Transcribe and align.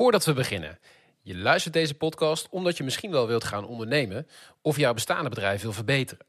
Voordat 0.00 0.24
we 0.24 0.32
beginnen. 0.32 0.78
Je 1.22 1.36
luistert 1.36 1.74
deze 1.74 1.94
podcast 1.94 2.48
omdat 2.50 2.76
je 2.76 2.84
misschien 2.84 3.10
wel 3.10 3.26
wilt 3.26 3.44
gaan 3.44 3.66
ondernemen 3.66 4.26
of 4.62 4.76
jouw 4.76 4.94
bestaande 4.94 5.28
bedrijf 5.28 5.62
wil 5.62 5.72
verbeteren. 5.72 6.26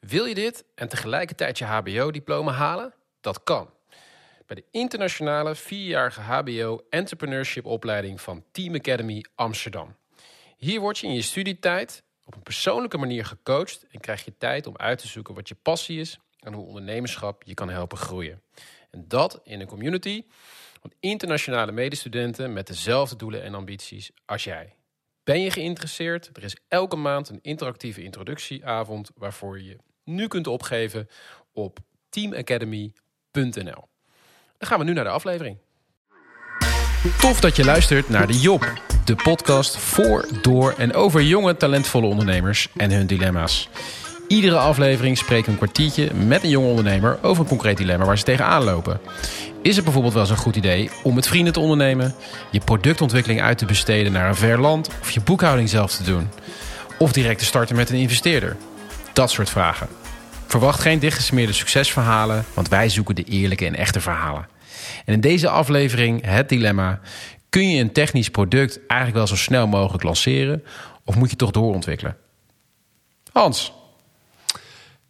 Wil 0.00 0.24
je 0.24 0.34
dit 0.34 0.64
en 0.74 0.88
tegelijkertijd 0.88 1.58
je 1.58 1.64
HBO-diploma 1.64 2.52
halen? 2.52 2.94
Dat 3.20 3.42
kan. 3.42 3.70
Bij 4.46 4.56
de 4.56 4.64
internationale 4.70 5.54
vierjarige 5.54 6.20
HBO 6.20 6.84
Entrepreneurship 6.90 7.66
opleiding 7.66 8.20
van 8.20 8.44
Team 8.52 8.74
Academy 8.74 9.24
Amsterdam. 9.34 9.96
Hier 10.56 10.80
word 10.80 10.98
je 10.98 11.06
in 11.06 11.14
je 11.14 11.22
studietijd 11.22 12.02
op 12.24 12.34
een 12.34 12.42
persoonlijke 12.42 12.98
manier 12.98 13.24
gecoacht 13.24 13.86
en 13.90 14.00
krijg 14.00 14.24
je 14.24 14.38
tijd 14.38 14.66
om 14.66 14.76
uit 14.76 14.98
te 14.98 15.08
zoeken 15.08 15.34
wat 15.34 15.48
je 15.48 15.56
passie 15.62 16.00
is 16.00 16.18
en 16.38 16.52
hoe 16.52 16.66
ondernemerschap 16.66 17.42
je 17.42 17.54
kan 17.54 17.68
helpen 17.68 17.98
groeien. 17.98 18.42
En 18.90 19.04
dat 19.08 19.40
in 19.44 19.60
een 19.60 19.66
community 19.66 20.24
van 20.82 20.92
internationale 21.00 21.72
medestudenten 21.72 22.52
met 22.52 22.66
dezelfde 22.66 23.16
doelen 23.16 23.42
en 23.42 23.54
ambities 23.54 24.10
als 24.24 24.44
jij. 24.44 24.74
Ben 25.24 25.40
je 25.40 25.50
geïnteresseerd? 25.50 26.30
Er 26.32 26.44
is 26.44 26.56
elke 26.68 26.96
maand 26.96 27.28
een 27.28 27.38
interactieve 27.42 28.02
introductieavond 28.02 29.10
waarvoor 29.14 29.60
je 29.60 29.76
nu 30.04 30.28
kunt 30.28 30.46
opgeven 30.46 31.08
op 31.52 31.78
teamacademy.nl. 32.08 33.88
Dan 34.58 34.68
gaan 34.68 34.78
we 34.78 34.84
nu 34.84 34.92
naar 34.92 35.04
de 35.04 35.10
aflevering. 35.10 35.58
Tof 37.20 37.40
dat 37.40 37.56
je 37.56 37.64
luistert 37.64 38.08
naar 38.08 38.26
de 38.26 38.40
Job, 38.40 38.82
de 39.04 39.14
podcast 39.14 39.76
voor, 39.76 40.28
door 40.42 40.72
en 40.72 40.94
over 40.94 41.22
jonge 41.22 41.56
talentvolle 41.56 42.06
ondernemers 42.06 42.68
en 42.76 42.90
hun 42.90 43.06
dilemma's. 43.06 43.68
Iedere 44.28 44.58
aflevering 44.58 45.18
spreek 45.18 45.40
ik 45.40 45.46
een 45.46 45.56
kwartiertje 45.56 46.14
met 46.14 46.42
een 46.42 46.48
jonge 46.48 46.68
ondernemer 46.68 47.18
over 47.22 47.42
een 47.42 47.48
concreet 47.48 47.76
dilemma 47.76 48.04
waar 48.04 48.18
ze 48.18 48.24
tegenaan 48.24 48.64
lopen. 48.64 49.00
Is 49.62 49.74
het 49.74 49.84
bijvoorbeeld 49.84 50.14
wel 50.14 50.22
eens 50.22 50.30
een 50.32 50.36
goed 50.36 50.56
idee 50.56 50.90
om 51.02 51.14
met 51.14 51.28
vrienden 51.28 51.52
te 51.52 51.60
ondernemen, 51.60 52.14
je 52.50 52.60
productontwikkeling 52.60 53.42
uit 53.42 53.58
te 53.58 53.66
besteden 53.66 54.12
naar 54.12 54.28
een 54.28 54.34
ver 54.34 54.60
land 54.60 54.88
of 55.00 55.10
je 55.10 55.20
boekhouding 55.20 55.68
zelf 55.68 55.96
te 55.96 56.02
doen? 56.02 56.28
Of 56.98 57.12
direct 57.12 57.38
te 57.38 57.44
starten 57.44 57.76
met 57.76 57.90
een 57.90 57.96
investeerder? 57.96 58.56
Dat 59.12 59.30
soort 59.30 59.50
vragen. 59.50 59.88
Verwacht 60.46 60.80
geen 60.80 60.98
dichtgesmeerde 60.98 61.52
succesverhalen, 61.52 62.44
want 62.54 62.68
wij 62.68 62.88
zoeken 62.88 63.14
de 63.14 63.24
eerlijke 63.24 63.66
en 63.66 63.74
echte 63.74 64.00
verhalen. 64.00 64.48
En 65.04 65.14
in 65.14 65.20
deze 65.20 65.48
aflevering 65.48 66.24
het 66.24 66.48
dilemma: 66.48 67.00
kun 67.48 67.68
je 67.68 67.80
een 67.80 67.92
technisch 67.92 68.30
product 68.30 68.80
eigenlijk 68.86 69.18
wel 69.18 69.26
zo 69.26 69.36
snel 69.36 69.66
mogelijk 69.66 70.04
lanceren 70.04 70.64
of 71.04 71.14
moet 71.14 71.30
je 71.30 71.36
toch 71.36 71.50
doorontwikkelen? 71.50 72.16
Hans. 73.32 73.72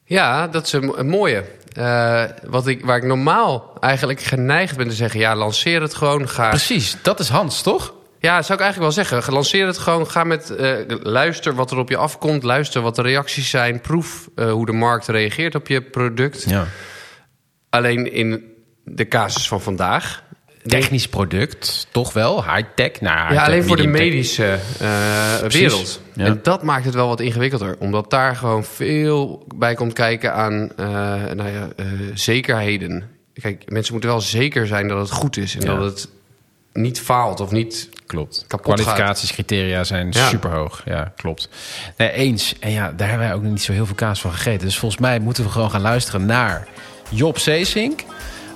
Ja, 0.04 0.48
dat 0.48 0.66
is 0.66 0.72
een, 0.72 0.98
een 0.98 1.08
mooie. 1.08 1.44
Uh, 1.78 2.24
wat 2.42 2.66
ik, 2.66 2.84
waar 2.84 2.96
ik 2.96 3.02
normaal 3.02 3.76
eigenlijk 3.80 4.20
geneigd 4.20 4.76
ben 4.76 4.88
te 4.88 4.94
zeggen... 4.94 5.20
ja, 5.20 5.36
lanceer 5.36 5.80
het 5.80 5.94
gewoon, 5.94 6.28
ga... 6.28 6.48
Precies, 6.48 6.96
dat 7.02 7.20
is 7.20 7.28
Hans, 7.28 7.62
toch? 7.62 7.94
Ja, 8.18 8.42
zou 8.42 8.58
ik 8.58 8.64
eigenlijk 8.64 8.94
wel 8.94 9.04
zeggen. 9.04 9.32
Lanceer 9.32 9.66
het 9.66 9.78
gewoon, 9.78 10.10
ga 10.10 10.24
met... 10.24 10.54
Uh, 10.58 10.76
luister 11.02 11.54
wat 11.54 11.70
er 11.70 11.78
op 11.78 11.88
je 11.88 11.96
afkomt, 11.96 12.42
luister 12.42 12.82
wat 12.82 12.96
de 12.96 13.02
reacties 13.02 13.50
zijn... 13.50 13.80
proef 13.80 14.28
uh, 14.36 14.50
hoe 14.50 14.66
de 14.66 14.72
markt 14.72 15.06
reageert 15.06 15.54
op 15.54 15.66
je 15.66 15.82
product. 15.82 16.44
Ja. 16.48 16.66
Alleen 17.70 18.12
in 18.12 18.44
de 18.84 19.08
casus 19.08 19.48
van 19.48 19.60
vandaag 19.60 20.22
technisch 20.66 21.08
product, 21.08 21.86
toch 21.90 22.12
wel? 22.12 22.44
High-tech? 22.44 23.00
Nou, 23.00 23.34
ja, 23.34 23.44
alleen 23.44 23.64
voor 23.64 23.76
de 23.76 23.86
medische 23.86 24.58
uh, 24.82 25.36
wereld. 25.38 26.00
Ja. 26.14 26.24
En 26.24 26.40
dat 26.42 26.62
maakt 26.62 26.84
het 26.84 26.94
wel 26.94 27.08
wat 27.08 27.20
ingewikkelder. 27.20 27.76
Omdat 27.78 28.10
daar 28.10 28.36
gewoon 28.36 28.64
veel 28.64 29.46
bij 29.54 29.74
komt 29.74 29.92
kijken 29.92 30.34
aan 30.34 30.52
uh, 30.52 30.86
nou 31.34 31.48
ja, 31.48 31.68
uh, 31.76 31.86
zekerheden. 32.14 33.10
Kijk, 33.40 33.70
mensen 33.70 33.92
moeten 33.92 34.10
wel 34.10 34.20
zeker 34.20 34.66
zijn 34.66 34.88
dat 34.88 34.98
het 34.98 35.10
goed 35.10 35.36
is. 35.36 35.56
En 35.56 35.60
Ja. 35.66 35.74
dat 35.74 35.84
het 35.84 36.08
niet 36.72 37.00
faalt 37.00 37.40
of 37.40 37.50
niet 37.50 37.88
Klopt. 38.06 38.44
Kwalificatiescriteria 38.62 39.84
zijn 39.84 40.08
Ja. 40.10 40.28
super 40.28 40.50
hoog. 40.50 40.82
Ja, 40.84 41.12
klopt. 41.16 41.48
Nee, 41.96 42.10
eens. 42.12 42.54
En 42.60 42.70
ja, 42.70 42.92
daar 42.96 43.08
hebben 43.08 43.26
wij 43.26 43.36
ook 43.36 43.42
nog 43.42 43.50
niet 43.50 43.62
zo 43.62 43.72
heel 43.72 43.86
veel 43.86 43.94
kaas 43.94 44.20
van 44.20 44.32
gegeten. 44.32 44.66
Dus 44.66 44.78
volgens 44.78 45.00
mij 45.00 45.18
moeten 45.18 45.44
we 45.44 45.50
gewoon 45.50 45.70
gaan 45.70 45.80
luisteren 45.80 46.26
naar 46.26 46.68
Job 47.10 47.38
Zeesink 47.38 48.04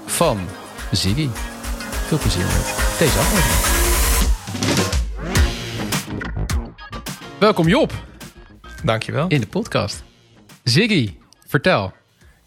van 0.07 0.39
Ziggy. 0.91 1.29
Veel 2.07 2.19
plezier 2.19 2.45
met 2.45 2.75
deze 2.99 3.19
aflevering. 3.19 3.75
Welkom 7.39 7.69
Job 7.69 7.93
Dankjewel. 8.85 9.29
in 9.29 9.41
de 9.41 9.47
podcast. 9.47 10.03
Ziggy, 10.65 11.15
vertel. 11.47 11.93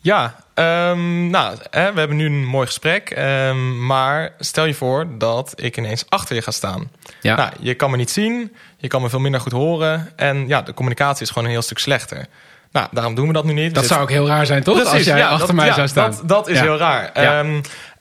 Ja, 0.02 0.36
ehm, 0.54 1.30
nou, 1.30 1.58
hè, 1.70 1.94
we 1.94 2.00
hebben 2.00 2.18
nu 2.18 2.26
een 2.26 2.46
mooi 2.46 2.66
gesprek. 2.66 3.10
ehm, 3.10 3.86
maar 3.86 4.34
stel 4.40 4.66
je 4.66 4.74
voor 4.74 5.08
dat 5.18 5.54
ik 5.56 5.78
ineens 5.78 6.06
achter 6.10 6.36
je 6.36 6.42
ga 6.42 6.52
staan. 6.52 6.92
Ja. 7.22 7.36
Nou, 7.36 7.52
je 7.60 7.74
kan 7.74 7.92
me 7.92 7.98
niet 7.98 8.12
zien, 8.12 8.56
je 8.78 8.88
kan 8.88 9.02
me 9.02 9.10
veel 9.10 9.20
minder 9.20 9.42
goed 9.42 9.52
horen. 9.52 10.12
En 10.16 10.48
ja, 10.48 10.62
de 10.62 10.74
communicatie 10.74 11.24
is 11.24 11.30
gewoon 11.30 11.44
een 11.46 11.52
heel 11.52 11.62
stuk 11.62 11.80
slechter. 11.80 12.26
Nou, 12.72 12.88
daarom 12.92 13.16
doen 13.16 13.28
we 13.28 13.34
dat 13.34 13.44
nu 13.44 13.54
niet. 13.54 13.74
Dat 13.74 13.84
zitten- 13.84 13.90
zou 13.90 14.02
ook 14.02 14.10
heel 14.10 14.28
raar 14.28 14.46
zijn, 14.46 14.64
toch? 14.64 14.86
Als 14.86 15.04
jij 15.04 15.18
ja, 15.18 15.28
achter 15.28 15.48
dat, 15.48 15.56
mij 15.56 15.66
ja, 15.66 15.74
zou 15.74 15.88
staan. 15.88 16.12
Dat, 16.12 16.22
dat 16.28 16.48
is 16.48 16.58
Ja. 16.58 16.64
heel 16.64 16.78
raar. 16.78 17.22
Ja. 17.22 17.46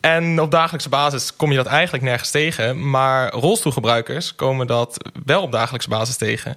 En 0.00 0.40
op 0.40 0.50
dagelijkse 0.50 0.88
basis 0.88 1.36
kom 1.36 1.50
je 1.50 1.56
dat 1.56 1.66
eigenlijk 1.66 2.04
nergens 2.04 2.30
tegen. 2.30 2.90
Maar 2.90 3.30
rolstoelgebruikers 3.32 4.34
komen 4.34 4.66
dat 4.66 5.10
wel 5.24 5.42
op 5.42 5.52
dagelijkse 5.52 5.88
basis 5.88 6.16
tegen. 6.16 6.56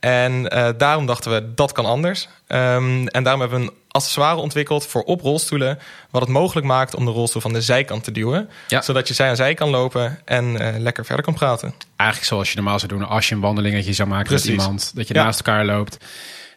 En 0.00 0.48
eh, 0.50 0.68
daarom 0.76 1.06
dachten 1.06 1.32
we, 1.32 1.54
dat 1.54 1.72
kan 1.72 1.84
anders. 1.84 2.28
Ehm, 2.46 3.06
en 3.06 3.22
daarom 3.22 3.40
hebben 3.40 3.60
we 3.60 3.64
een 3.66 3.72
accessoire 3.88 4.40
ontwikkeld 4.40 4.86
voor 4.86 5.02
op 5.02 5.20
rolstoelen... 5.20 5.78
wat 6.10 6.22
het 6.22 6.30
mogelijk 6.30 6.66
maakt 6.66 6.94
om 6.94 7.04
de 7.04 7.10
rolstoel 7.10 7.42
van 7.42 7.52
de 7.52 7.60
zijkant 7.60 8.04
te 8.04 8.12
duwen. 8.12 8.48
Ja. 8.68 8.82
Zodat 8.82 9.08
je 9.08 9.14
zij 9.14 9.28
aan 9.28 9.36
zij 9.36 9.54
kan 9.54 9.68
lopen 9.68 10.18
en 10.24 10.60
eh, 10.60 10.80
lekker 10.80 11.04
verder 11.04 11.24
kan 11.24 11.34
praten. 11.34 11.74
Eigenlijk 11.96 12.30
zoals 12.30 12.48
je 12.50 12.56
normaal 12.56 12.78
zou 12.78 12.92
doen 12.92 13.08
als 13.08 13.28
je 13.28 13.34
een 13.34 13.40
wandelingetje 13.40 13.92
zou 13.92 14.08
maken 14.08 14.26
Precies. 14.26 14.50
met 14.50 14.60
iemand. 14.60 14.92
Dat 14.94 15.08
je 15.08 15.14
Ja. 15.14 15.24
naast 15.24 15.38
elkaar 15.46 15.64
loopt. 15.64 15.96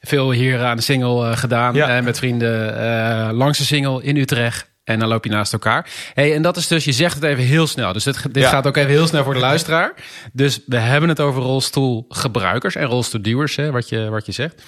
Veel 0.02 0.32
hier 0.32 0.64
aan 0.64 0.76
de 0.76 0.84
single 0.84 1.30
eh, 1.30 1.38
gedaan. 1.38 1.74
Ja. 1.74 2.02
met 2.02 2.18
vrienden 2.18 2.78
eh, 2.80 3.30
langs 3.34 3.58
de 3.58 3.64
single 3.64 4.04
in 4.04 4.18
Utrecht. 4.18 4.74
En 4.86 5.00
dan 5.00 5.08
loop 5.08 5.24
je 5.24 5.30
naast 5.30 5.54
elkaar. 5.54 5.90
Hey, 6.14 6.34
en 6.34 6.42
dat 6.42 6.58
is 6.58 6.68
dus, 6.68 6.84
je 6.86 6.92
zegt 6.92 7.16
het 7.16 7.24
even 7.24 7.44
heel 7.44 7.68
snel. 7.68 7.94
Dus 7.94 8.04
dit, 8.04 8.24
dit 8.34 8.44
Ja. 8.44 8.50
gaat 8.50 8.68
ook 8.68 8.78
even 8.78 8.90
heel 8.92 9.08
snel 9.08 9.24
voor 9.24 9.34
de 9.34 9.40
luisteraar. 9.40 9.94
Dus 10.34 10.60
we 10.66 10.78
hebben 10.78 11.10
het 11.10 11.20
over 11.20 11.42
rolstoelgebruikers 11.42 12.76
en 12.76 12.86
rolstoelduwers, 12.86 13.56
hè, 13.56 13.72
wat, 13.72 13.90
je, 13.90 14.10
wat 14.10 14.26
je 14.26 14.32
zegt. 14.32 14.62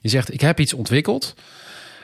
Je 0.00 0.08
zegt, 0.08 0.32
ik 0.32 0.40
heb 0.40 0.60
iets 0.60 0.74
ontwikkeld. 0.74 1.34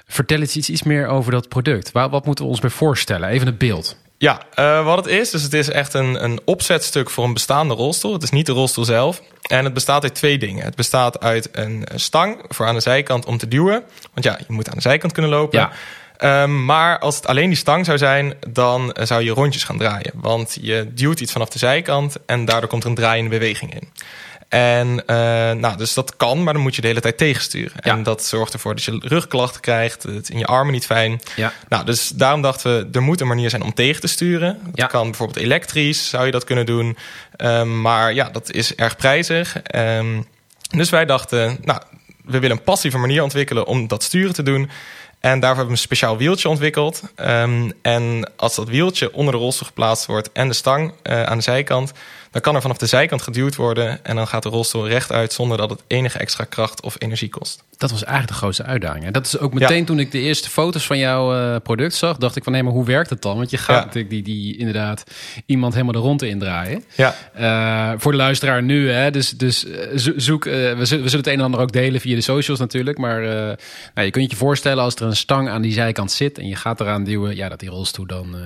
Vertel 0.06 0.40
eens 0.40 0.56
iets, 0.56 0.68
iets 0.70 0.82
meer 0.82 1.06
over 1.06 1.32
dat 1.32 1.48
product. 1.48 1.92
Waar, 1.92 2.08
wat 2.10 2.24
moeten 2.26 2.44
we 2.44 2.50
ons 2.50 2.60
bij 2.60 2.70
voorstellen? 2.70 3.28
Even 3.28 3.46
het 3.46 3.58
beeld. 3.58 3.96
Ja, 4.18 4.40
eh, 4.54 4.84
wat 4.84 4.96
het 4.96 5.06
is, 5.06 5.30
dus 5.30 5.42
het 5.42 5.52
is 5.52 5.68
echt 5.70 5.94
een, 5.94 6.24
een 6.24 6.40
opzetstuk 6.44 7.10
voor 7.10 7.24
een 7.24 7.32
bestaande 7.32 7.74
rolstoel. 7.74 8.12
Het 8.12 8.22
is 8.22 8.30
niet 8.30 8.46
de 8.46 8.52
rolstoel 8.52 8.84
zelf. 8.84 9.22
En 9.42 9.64
het 9.64 9.74
bestaat 9.74 10.02
uit 10.02 10.14
twee 10.14 10.38
dingen. 10.38 10.64
Het 10.64 10.74
bestaat 10.76 11.20
uit 11.20 11.48
een 11.52 11.86
stang 11.94 12.44
voor 12.48 12.66
aan 12.66 12.74
de 12.74 12.80
zijkant 12.80 13.24
om 13.26 13.38
te 13.38 13.48
duwen. 13.48 13.82
Want 14.12 14.24
ja, 14.26 14.38
je 14.38 14.52
moet 14.52 14.68
aan 14.68 14.74
de 14.76 14.80
zijkant 14.80 15.12
kunnen 15.12 15.30
lopen. 15.30 15.58
Ja. 15.58 15.72
Ehm, 16.18 16.64
maar 16.64 16.98
als 16.98 17.16
het 17.16 17.26
alleen 17.26 17.48
die 17.48 17.56
stang 17.58 17.84
zou 17.84 17.98
zijn, 17.98 18.34
dan 18.48 18.92
eh, 18.92 19.06
zou 19.06 19.22
je 19.22 19.30
rondjes 19.30 19.64
gaan 19.64 19.78
draaien. 19.78 20.12
Want 20.14 20.58
je 20.60 20.90
duwt 20.94 21.20
iets 21.20 21.32
vanaf 21.32 21.48
de 21.48 21.58
zijkant 21.58 22.16
en 22.26 22.44
daardoor 22.44 22.68
komt 22.68 22.82
er 22.82 22.88
een 22.88 22.94
draaiende 22.94 23.30
beweging 23.30 23.74
in. 23.74 23.88
En 24.48 25.06
eh, 25.06 25.16
nou, 25.52 25.76
dus 25.76 25.94
dat 25.94 26.16
kan, 26.16 26.42
maar 26.42 26.52
dan 26.52 26.62
moet 26.62 26.74
je 26.74 26.80
de 26.80 26.86
hele 26.86 27.00
tijd 27.00 27.18
tegensturen. 27.18 27.72
Ja. 27.82 27.92
En 27.92 28.02
dat 28.02 28.24
zorgt 28.24 28.52
ervoor 28.52 28.74
dat 28.74 28.84
je 28.84 28.98
rugklachten 29.02 29.60
krijgt, 29.60 30.02
het 30.02 30.28
in 30.28 30.38
je 30.38 30.46
armen 30.46 30.72
niet 30.72 30.86
fijn. 30.86 31.20
Ja. 31.36 31.52
Nou, 31.68 31.84
dus 31.84 32.08
daarom 32.08 32.42
dachten 32.42 32.78
we, 32.78 32.88
er 32.92 33.02
moet 33.02 33.20
een 33.20 33.26
manier 33.26 33.50
zijn 33.50 33.62
om 33.62 33.74
tegen 33.74 34.00
te 34.00 34.06
sturen. 34.06 34.58
Dat 34.64 34.76
Ja. 34.76 34.86
kan 34.86 35.02
bijvoorbeeld 35.04 35.38
elektrisch, 35.38 36.08
zou 36.08 36.24
je 36.26 36.30
dat 36.30 36.44
kunnen 36.44 36.66
doen. 36.66 36.96
Ehm, 37.36 37.80
maar 37.80 38.14
ja, 38.14 38.28
dat 38.30 38.50
is 38.52 38.74
erg 38.74 38.96
prijzig. 38.96 39.56
Ehm, 39.62 40.20
dus 40.76 40.90
wij 40.90 41.04
dachten, 41.04 41.58
nou, 41.62 41.80
we 42.24 42.38
willen 42.38 42.56
een 42.56 42.62
passieve 42.62 42.98
manier 42.98 43.22
ontwikkelen 43.22 43.66
om 43.66 43.88
dat 43.88 44.02
sturen 44.02 44.34
te 44.34 44.42
doen. 44.42 44.70
En 45.26 45.40
daarvoor 45.40 45.48
hebben 45.48 45.66
we 45.66 45.72
een 45.72 45.86
speciaal 45.86 46.16
wieltje 46.16 46.48
ontwikkeld. 46.48 47.02
Ehm, 47.14 47.70
en 47.82 48.30
als 48.36 48.54
dat 48.54 48.68
wieltje 48.68 49.12
onder 49.12 49.32
de 49.32 49.40
rolstoel 49.40 49.66
geplaatst 49.66 50.06
wordt 50.06 50.32
en 50.32 50.48
de 50.48 50.54
stang 50.54 50.92
eh, 51.02 51.22
aan 51.22 51.36
de 51.36 51.42
zijkant, 51.42 51.92
dan 52.36 52.44
kan 52.44 52.54
er 52.54 52.60
vanaf 52.60 52.76
de 52.78 52.86
zijkant 52.86 53.22
geduwd 53.22 53.56
worden. 53.56 54.04
En 54.04 54.16
dan 54.16 54.26
gaat 54.26 54.42
de 54.42 54.48
rolstoel 54.48 54.88
rechtuit 54.88 55.32
zonder 55.32 55.56
dat 55.58 55.70
het 55.70 55.82
enige 55.86 56.18
extra 56.18 56.44
kracht 56.44 56.82
of 56.82 56.96
energie 56.98 57.28
kost. 57.28 57.64
Dat 57.76 57.90
was 57.90 58.00
eigenlijk 58.04 58.32
de 58.32 58.38
grootste 58.38 58.62
uitdaging. 58.64 59.04
En 59.04 59.12
dat 59.12 59.26
is 59.26 59.38
ook 59.38 59.52
meteen 59.54 59.84
toen 59.84 59.98
ik 59.98 60.10
de 60.12 60.18
eerste 60.20 60.50
foto's 60.50 60.86
van 60.86 60.98
jouw 60.98 61.34
eh, 61.34 61.56
product 61.62 61.94
zag, 61.94 62.16
dacht 62.16 62.36
ik 62.36 62.42
van 62.44 62.52
nee, 62.52 62.62
maar 62.62 62.72
hoe 62.72 62.84
werkt 62.84 63.10
het 63.10 63.22
dan? 63.22 63.36
Want 63.36 63.50
je 63.50 63.56
gaat 63.58 63.78
Ja. 63.78 63.84
natuurlijk 63.84 64.10
die, 64.10 64.22
die 64.22 64.56
inderdaad 64.56 65.04
iemand 65.46 65.72
helemaal 65.72 65.92
de 65.94 65.98
rond 66.08 66.22
indraaien. 66.22 66.84
Ja, 66.96 67.14
Eh, 67.34 67.92
voor 68.00 68.12
de 68.12 68.18
luisteraar 68.18 68.62
nu, 68.62 68.90
hè, 68.90 69.10
dus, 69.10 69.30
dus 69.30 69.64
eh, 69.66 69.96
zo- 69.98 70.12
zoek, 70.16 70.44
we, 70.44 70.50
zullen, 70.50 70.78
we 70.78 70.86
zullen 70.86 71.10
het 71.16 71.26
een 71.26 71.32
en 71.38 71.40
ander 71.44 71.60
ook 71.60 71.72
delen 71.72 72.00
via 72.00 72.14
de 72.14 72.20
socials 72.20 72.58
natuurlijk. 72.60 72.98
Maar 72.98 73.20
nou, 73.20 73.56
je 74.06 74.10
kunt 74.10 74.30
je 74.30 74.36
voorstellen 74.36 74.82
als 74.84 74.94
er 74.94 75.02
een 75.02 75.16
stang 75.16 75.48
aan 75.48 75.62
die 75.62 75.72
zijkant 75.72 76.12
zit 76.12 76.38
en 76.38 76.48
je 76.48 76.56
gaat 76.56 76.80
eraan 76.80 77.04
duwen, 77.04 77.36
ja, 77.36 77.48
dat 77.48 77.60
die 77.60 77.68
rolstoel 77.68 78.06
dan 78.06 78.36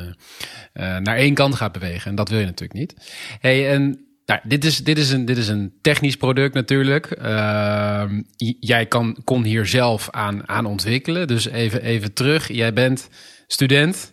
naar 0.74 1.16
één 1.16 1.34
kant 1.34 1.54
gaat 1.54 1.72
bewegen. 1.72 2.10
En 2.10 2.16
dat 2.16 2.28
wil 2.28 2.38
je 2.38 2.44
natuurlijk 2.44 2.78
niet. 2.78 2.94
Hey, 3.40 3.70
en 3.70 3.79
nou, 4.26 4.40
dit, 4.44 4.64
is, 4.64 4.84
dit, 4.84 4.98
is 4.98 5.10
een, 5.10 5.24
dit 5.24 5.36
is 5.36 5.48
een 5.48 5.72
technisch 5.80 6.16
product 6.16 6.54
natuurlijk. 6.54 7.06
Ehm, 7.06 8.22
jij 8.60 8.86
kan, 8.86 9.16
kon 9.24 9.44
hier 9.44 9.66
zelf 9.66 10.08
aan, 10.10 10.48
aan 10.48 10.66
ontwikkelen. 10.66 11.26
Dus 11.26 11.48
even, 11.48 11.82
even 11.82 12.12
terug. 12.12 12.48
Jij 12.48 12.72
bent 12.72 13.08
student 13.46 14.12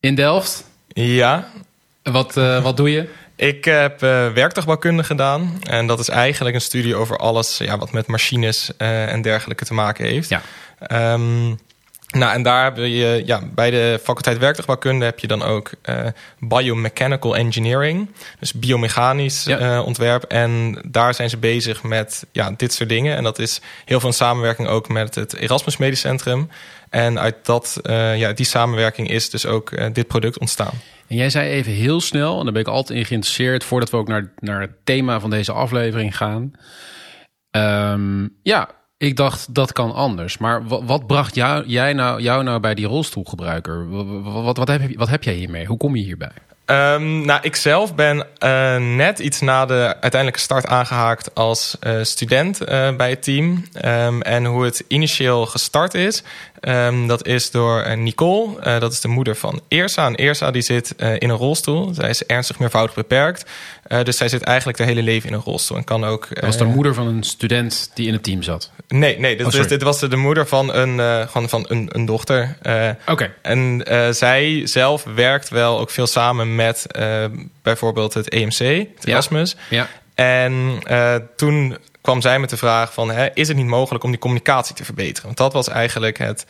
in 0.00 0.14
Delft. 0.14 0.64
ja 0.92 1.50
Wat, 2.02 2.36
eh, 2.36 2.62
wat 2.62 2.76
doe 2.76 2.90
je? 2.90 3.08
Ik 3.36 3.64
heb 3.64 4.02
uh, 4.02 4.32
werktuigbouwkunde 4.32 5.04
gedaan. 5.04 5.58
En 5.62 5.86
dat 5.86 5.98
is 5.98 6.08
eigenlijk 6.08 6.54
een 6.54 6.60
studie 6.60 6.94
over 6.94 7.16
alles 7.16 7.58
ja, 7.58 7.78
wat 7.78 7.92
met 7.92 8.06
machines 8.06 8.70
uh, 8.78 9.12
en 9.12 9.22
dergelijke 9.22 9.64
te 9.64 9.74
maken 9.74 10.04
heeft. 10.04 10.28
Ja. 10.28 10.42
Um, 11.12 11.58
nou, 12.10 12.34
en 12.34 12.42
daar 12.42 12.64
heb 12.64 12.76
je, 12.76 13.22
ja, 13.26 13.40
bij 13.54 13.70
de 13.70 13.98
faculteit 14.02 14.38
werktuigbouwkunde 14.38 15.04
heb 15.04 15.18
je 15.18 15.26
dan 15.26 15.42
ook 15.42 15.70
uh, 15.88 16.06
biomechanical 16.38 17.36
engineering. 17.36 18.10
Dus 18.38 18.52
biomechanisch 18.52 19.44
Ja. 19.44 19.60
uh, 19.60 19.86
ontwerp. 19.86 20.22
En 20.22 20.82
daar 20.88 21.14
zijn 21.14 21.30
ze 21.30 21.36
bezig 21.36 21.82
met 21.82 22.26
ja, 22.32 22.50
dit 22.56 22.72
soort 22.72 22.88
dingen. 22.88 23.16
En 23.16 23.22
dat 23.22 23.38
is 23.38 23.60
heel 23.84 24.00
veel 24.00 24.08
in 24.08 24.14
samenwerking 24.14 24.68
ook 24.68 24.88
met 24.88 25.14
het 25.14 25.34
Erasmus 25.34 25.76
Medisch 25.76 26.00
Centrum. 26.00 26.50
En 26.90 27.18
uit 27.18 27.36
dat, 27.42 27.80
uh, 27.82 28.18
ja, 28.18 28.32
die 28.32 28.46
samenwerking 28.46 29.10
is 29.10 29.30
dus 29.30 29.46
ook 29.46 29.94
dit 29.94 30.06
product 30.06 30.38
ontstaan. 30.38 30.72
En 31.06 31.16
jij 31.16 31.30
zei 31.30 31.48
even 31.48 31.72
heel 31.72 32.00
snel, 32.00 32.38
en 32.38 32.44
daar 32.44 32.52
ben 32.52 32.62
ik 32.62 32.68
altijd 32.68 32.98
in 32.98 33.04
geïnteresseerd... 33.04 33.64
voordat 33.64 33.90
we 33.90 33.96
ook 33.96 34.08
naar, 34.08 34.32
naar 34.38 34.60
het 34.60 34.70
thema 34.84 35.20
van 35.20 35.30
deze 35.30 35.52
aflevering 35.52 36.16
gaan. 36.16 36.52
Um, 37.50 38.36
ja, 38.42 38.68
ik 39.00 39.16
dacht, 39.16 39.54
dat 39.54 39.72
kan 39.72 39.94
anders. 39.94 40.38
Maar 40.38 40.66
wat, 40.66 40.82
wat 40.84 41.06
bracht 41.06 41.34
jou, 41.34 41.66
jij 41.66 41.92
nou, 41.92 42.22
jou 42.22 42.42
nou 42.42 42.60
bij 42.60 42.74
die 42.74 42.86
rolstoelgebruiker? 42.86 43.90
Wat, 44.42 44.56
wat, 44.56 44.68
heb, 44.68 44.96
wat 44.96 45.08
heb 45.08 45.24
jij 45.24 45.34
hiermee? 45.34 45.66
Hoe 45.66 45.76
kom 45.76 45.96
je 45.96 46.02
hierbij? 46.02 46.32
Um, 46.66 47.24
nou, 47.24 47.40
ik 47.42 47.56
zelf 47.56 47.94
ben 47.94 48.26
uh, 48.44 48.76
net 48.76 49.18
iets 49.18 49.40
na 49.40 49.66
de 49.66 49.96
uiteindelijke 50.00 50.40
start 50.40 50.66
aangehaakt 50.66 51.34
als 51.34 51.76
uh, 51.86 52.02
student 52.02 52.62
uh, 52.62 52.96
bij 52.96 53.10
het 53.10 53.22
team. 53.22 53.64
Um, 53.84 54.22
en 54.22 54.44
hoe 54.44 54.64
het 54.64 54.84
initieel 54.88 55.46
gestart 55.46 55.94
is, 55.94 56.22
um, 56.60 57.06
dat 57.06 57.26
is 57.26 57.50
door 57.50 57.96
Nicole. 57.96 58.78
dat 58.80 58.92
is 58.92 59.00
de 59.00 59.08
moeder 59.08 59.36
van 59.36 59.60
Eersa. 59.68 60.06
En 60.06 60.14
Eersa 60.14 60.50
die 60.50 60.62
zit 60.62 60.94
in 60.96 61.30
een 61.30 61.36
rolstoel. 61.36 61.94
Zij 61.94 62.10
is 62.10 62.26
ernstig 62.26 62.58
meervoudig 62.58 62.94
beperkt. 62.94 63.50
dus 64.02 64.16
zij 64.16 64.28
zit 64.28 64.42
eigenlijk 64.42 64.78
haar 64.78 64.86
hele 64.86 65.02
leven 65.02 65.28
in 65.28 65.34
een 65.34 65.42
rolstoel. 65.42 65.76
En 65.76 65.84
kan 65.84 66.04
ook. 66.04 66.28
Dat 66.30 66.44
was 66.44 66.56
de 66.56 66.64
moeder 66.64 66.94
van 66.94 67.06
een 67.06 67.22
student 67.22 67.90
die 67.94 68.06
in 68.06 68.12
het 68.12 68.22
team 68.22 68.42
zat? 68.42 68.70
Nee, 68.88 69.18
nee 69.18 69.36
dit, 69.36 69.46
oh, 69.46 69.68
dit 69.68 69.82
was 69.82 69.98
de, 69.98 70.08
de 70.08 70.16
moeder 70.16 70.46
van 70.46 70.74
een, 70.74 71.28
gewoon 71.28 71.48
van 71.48 71.64
een, 71.68 71.88
een 71.92 72.04
dochter. 72.04 72.56
Oké. 72.60 72.96
Okay. 73.06 73.32
En 73.42 73.82
zij 74.14 74.66
zelf 74.66 75.04
werkt 75.14 75.48
wel 75.48 75.78
ook 75.78 75.90
veel 75.90 76.06
samen 76.06 76.54
met 76.54 76.86
bijvoorbeeld 77.62 78.14
het 78.14 78.28
EMC, 78.28 78.88
het 78.96 79.06
Erasmus. 79.06 79.56
Ja. 79.68 79.76
ja. 79.76 79.88
En 80.20 80.78
uh, 80.90 81.14
toen 81.36 81.76
kwam 82.00 82.20
zij 82.20 82.38
met 82.38 82.50
de 82.50 82.56
vraag 82.56 82.92
van... 82.92 83.10
Hè, 83.10 83.28
is 83.34 83.48
het 83.48 83.56
niet 83.56 83.66
mogelijk 83.66 84.04
om 84.04 84.10
die 84.10 84.20
communicatie 84.20 84.74
te 84.74 84.84
verbeteren? 84.84 85.24
Want 85.24 85.36
dat 85.36 85.52
was 85.52 85.68
eigenlijk 85.68 86.18
het... 86.18 86.46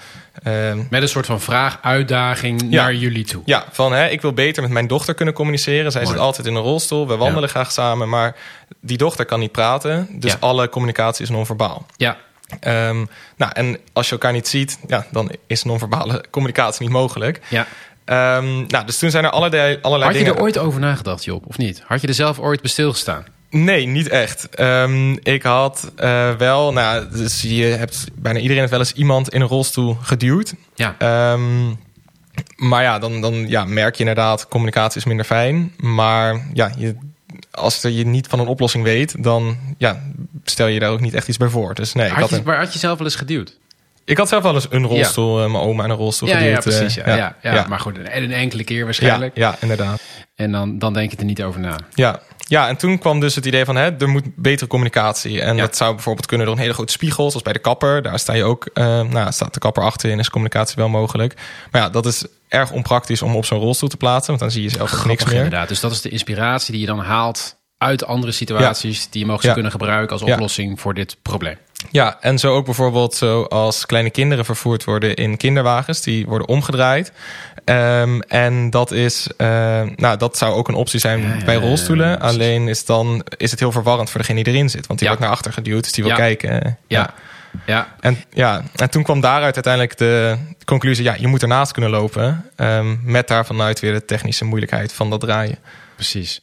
Uh, 0.47 0.73
met 0.91 1.03
een 1.03 1.09
soort 1.09 1.27
van 1.27 1.41
vraag, 1.41 1.79
uitdaging 1.83 2.63
ja. 2.69 2.83
naar 2.83 2.95
jullie 2.95 3.25
toe. 3.25 3.43
Ja, 3.45 3.65
van 3.71 3.93
hè, 3.93 4.09
ik 4.09 4.21
wil 4.21 4.33
beter 4.33 4.63
met 4.63 4.73
mijn 4.73 4.87
dochter 4.87 5.15
kunnen 5.15 5.35
communiceren. 5.35 5.93
Zij 5.93 6.03
Mooi. 6.03 6.15
zit 6.15 6.25
altijd 6.25 6.47
in 6.47 6.55
een 6.55 6.63
rolstoel, 6.63 7.09
we 7.09 7.17
wandelen 7.17 7.43
ja. 7.43 7.49
graag 7.49 7.73
samen... 7.73 8.09
maar 8.09 8.37
die 8.81 8.97
dochter 8.97 9.25
kan 9.25 9.41
niet 9.41 9.53
praten, 9.53 10.09
dus 10.11 10.41
alle 10.41 10.69
communicatie 10.69 11.25
is 11.25 11.31
non-verbaal. 11.31 11.87
Ja. 11.97 12.17
Um, 12.89 13.09
nou, 13.37 13.53
en 13.55 13.79
als 13.93 14.07
je 14.07 14.13
elkaar 14.13 14.33
niet 14.33 14.49
ziet, 14.49 14.79
ja, 14.87 15.07
dan 15.11 15.31
is 15.47 15.63
non-verbale 15.63 16.25
communicatie 16.31 16.83
niet 16.83 16.93
mogelijk. 16.93 17.41
Ja. 17.49 17.67
Um, 18.37 18.67
nou, 18.67 18.87
dus 18.87 18.99
toen 18.99 19.11
zijn 19.11 19.25
er 19.25 19.31
allerlei, 19.31 19.79
allerlei 19.83 20.11
Had 20.11 20.19
je 20.19 20.25
dingen... 20.25 20.39
er 20.39 20.43
ooit 20.43 20.59
over 20.59 20.81
nagedacht, 20.81 21.25
Job, 21.25 21.45
of 21.47 21.59
niet? 21.59 21.83
Had 21.87 22.01
je 22.01 22.07
er 22.07 22.15
zelf 22.15 22.39
ooit 22.39 22.61
bij 22.61 22.71
stilgestaan? 22.71 23.25
Nee, 23.51 23.87
niet 23.87 24.09
echt. 24.09 24.61
Um, 24.61 25.19
ik 25.23 25.43
had 25.43 25.93
uh, 25.99 26.35
wel, 26.35 26.73
nou, 26.73 27.09
dus 27.11 27.43
je 27.43 27.65
hebt 27.65 28.07
bijna 28.15 28.39
iedereen 28.39 28.59
heeft 28.59 28.71
wel 28.71 28.81
eens 28.81 28.93
iemand 28.93 29.29
in 29.29 29.41
een 29.41 29.47
rolstoel 29.47 29.97
geduwd. 30.01 30.55
Ja. 30.75 31.33
Um, 31.33 31.79
maar 32.57 32.83
ja, 32.83 32.99
dan, 32.99 33.21
dan 33.21 33.49
ja, 33.49 33.65
merk 33.65 33.95
je 33.95 34.01
inderdaad, 34.01 34.49
communicatie 34.49 35.01
is 35.01 35.07
minder 35.07 35.25
fijn. 35.25 35.73
Maar 35.77 36.47
ja, 36.53 36.73
je, 36.77 36.97
als 37.51 37.81
je 37.83 38.07
niet 38.07 38.27
van 38.27 38.39
een 38.39 38.47
oplossing 38.47 38.85
weet, 38.85 39.23
dan 39.23 39.57
ja, 39.79 40.03
stel 40.45 40.67
je 40.67 40.81
daar 40.81 40.91
ook 40.91 41.01
niet 41.01 41.15
echt 41.15 41.29
iets 41.29 41.39
bij 41.39 41.49
voor. 41.49 41.75
Dus 41.75 41.93
nee, 41.93 42.09
had, 42.09 42.15
ik 42.15 42.21
had 42.21 42.31
je, 42.31 42.37
een... 42.37 42.43
maar 42.45 42.59
had 42.59 42.73
je 42.73 42.79
zelf 42.79 42.99
wel 42.99 43.07
eens 43.07 43.17
geduwd? 43.17 43.59
Ik 44.11 44.17
had 44.17 44.29
zelf 44.29 44.43
wel 44.43 44.55
eens 44.55 44.67
een 44.71 44.87
rolstoel, 44.87 45.39
ja. 45.39 45.45
uh, 45.45 45.53
mijn 45.53 45.65
oma 45.65 45.85
in 45.85 45.91
een 45.91 45.97
rolstoel 45.97 46.29
ja. 46.29 46.39
Ja, 46.39 46.59
precies. 46.59 46.95
Ja, 46.95 47.17
ja, 47.17 47.37
ja, 47.43 47.67
Maar 47.69 47.81
goed, 47.81 47.99
en 47.99 48.23
een 48.23 48.33
enkele 48.33 48.65
keer 48.65 48.85
waarschijnlijk. 48.85 49.37
Ja, 49.37 49.57
inderdaad. 49.61 50.01
En 50.35 50.53
dan, 50.53 50.79
dan 50.79 50.93
denk 50.93 51.11
je 51.11 51.17
er 51.17 51.25
niet 51.25 51.43
over 51.43 51.61
na. 51.61 51.79
Ja. 51.95 52.21
ja, 52.39 52.69
en 52.69 52.77
toen 52.77 52.99
kwam 52.99 53.21
dus 53.21 53.35
het 53.35 53.47
idee 53.47 53.65
van... 53.65 53.77
Hè, 53.77 53.91
er 53.99 54.09
moet 54.09 54.25
betere 54.37 54.67
communicatie. 54.67 55.41
En 55.41 55.57
dat 55.57 55.77
zou 55.77 55.95
bijvoorbeeld 55.95 56.27
kunnen 56.27 56.47
door 56.47 56.55
een 56.55 56.63
hele 56.63 56.75
grote 56.75 56.93
spiegel... 56.93 57.29
zoals 57.29 57.43
bij 57.43 57.53
de 57.53 57.59
kapper. 57.59 58.03
Daar 58.03 58.19
sta 58.19 58.33
je 58.33 58.45
ook, 58.45 58.69
uh, 58.75 59.03
nou, 59.03 59.33
staat 59.33 59.55
de 59.55 59.61
kapper 59.61 59.83
achterin... 59.83 60.19
is 60.19 60.31
communicatie 60.31 60.77
wel 60.77 60.89
mogelijk. 60.89 61.35
Maar 61.71 61.81
ja, 61.81 61.89
dat 61.89 62.07
is 62.07 62.25
erg 62.49 62.71
onpraktisch 62.71 63.23
om 63.23 63.37
op 63.37 63.45
zo'n 63.45 63.61
rolstoel 63.61 63.89
te 63.89 63.97
plaatsen... 63.97 64.29
want 64.29 64.41
dan 64.41 64.51
zie 64.51 64.63
je 64.63 64.69
zelf 64.69 65.05
niks 65.05 65.25
meer. 65.25 65.35
Inderdaad, 65.35 65.69
dus 65.69 65.81
dat 65.81 65.93
is 65.93 66.01
de 66.01 66.09
inspiratie 66.09 66.73
die 66.73 66.81
je 66.81 66.87
dan 66.87 67.01
haalt... 67.01 67.57
uit 67.79 68.07
andere 68.07 68.33
situaties 68.33 69.11
die 69.11 69.21
je 69.21 69.27
mogelijk 69.27 69.43
zou 69.43 69.55
kunnen 69.55 69.73
gebruiken... 69.73 70.13
als 70.13 70.33
oplossing 70.33 70.81
voor 70.81 70.95
dit 70.95 71.17
probleem. 71.23 71.57
Ja, 71.91 72.17
en 72.21 72.39
zo 72.39 72.55
ook 72.55 72.65
bijvoorbeeld 72.65 73.15
zoals 73.15 73.87
kleine 73.87 74.11
kinderen 74.11 74.45
vervoerd 74.45 74.85
worden 74.85 75.15
in 75.15 75.37
kinderwagens. 75.37 76.03
Die 76.03 76.27
worden 76.27 76.49
omgedraaid. 76.49 77.13
Um, 77.65 78.23
en 78.23 78.71
dat 78.71 78.91
is, 78.91 79.29
uh, 79.39 79.47
nou, 79.97 80.17
dat 80.17 80.39
zou 80.39 80.55
ook 80.55 80.69
een 80.69 80.75
optie 80.75 81.01
zijn 81.01 81.21
ja, 81.21 81.45
bij 81.45 81.57
rolstoelen. 81.57 82.09
Ja, 82.09 82.13
ja, 82.13 82.19
Alleen 82.19 82.69
is 82.69 82.85
dan 82.85 83.25
is 83.37 83.51
het 83.51 83.61
heel 83.61 83.73
verwarrend 83.73 84.11
voor 84.11 84.21
degene 84.21 84.43
die 84.43 84.53
erin 84.53 84.71
zit. 84.71 84.87
Want 84.87 84.99
die 84.99 85.09
wordt 85.09 85.23
naar 85.23 85.33
achter 85.33 85.53
geduwd, 85.53 85.83
dus 85.83 85.93
die 85.93 86.05
wil 86.05 86.15
kijken. 86.15 86.79
Ja. 86.87 87.15
Ja. 87.67 87.95
En, 88.01 88.25
ja, 88.33 88.63
en 88.75 88.91
toen 88.91 89.03
kwam 89.03 89.21
daaruit 89.21 89.55
uiteindelijk 89.55 89.99
de 89.99 90.37
conclusie: 90.65 91.05
ja, 91.05 91.15
je 91.19 91.27
moet 91.27 91.43
ernaast 91.43 91.73
kunnen 91.73 91.91
lopen. 91.91 92.51
Um, 92.57 93.01
met 93.05 93.29
daar 93.29 93.47
vanuit 93.47 93.81
weer 93.81 93.93
de 93.93 94.05
technische 94.05 94.45
moeilijkheid 94.45 94.93
van 94.93 95.11
dat 95.11 95.21
draaien. 95.21 95.59
Precies. 95.95 96.41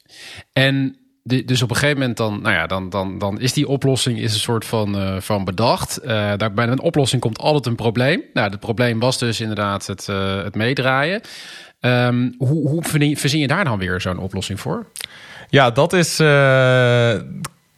En 0.53 0.97
dus 1.27 1.61
op 1.61 1.69
een 1.69 1.75
gegeven 1.75 1.99
moment 1.99 2.17
dan, 2.17 2.41
nou 2.41 2.55
ja, 2.55 2.67
dan, 2.67 2.89
dan, 2.89 3.17
dan 3.17 3.39
is 3.39 3.53
die 3.53 3.67
oplossing 3.67 4.19
is 4.19 4.33
een 4.33 4.39
soort 4.39 4.65
van, 4.65 5.01
uh, 5.01 5.19
van 5.19 5.45
bedacht. 5.45 5.99
Uh, 6.05 6.33
bij 6.53 6.67
een 6.67 6.81
oplossing 6.81 7.21
komt 7.21 7.39
altijd 7.39 7.65
een 7.65 7.75
probleem. 7.75 8.21
Nou, 8.33 8.49
het 8.49 8.59
probleem 8.59 8.99
was 8.99 9.17
dus 9.17 9.41
inderdaad 9.41 9.87
het, 9.87 10.07
uh, 10.09 10.43
het 10.43 10.55
meedraaien. 10.55 11.21
Um, 11.79 12.35
hoe, 12.37 12.69
hoe 12.69 12.83
verzin 13.15 13.39
je 13.39 13.47
daar 13.47 13.63
dan 13.63 13.79
weer 13.79 14.01
zo'n 14.01 14.19
oplossing 14.19 14.59
voor? 14.59 14.85
Ja, 15.49 15.71
dat 15.71 15.93
is 15.93 16.19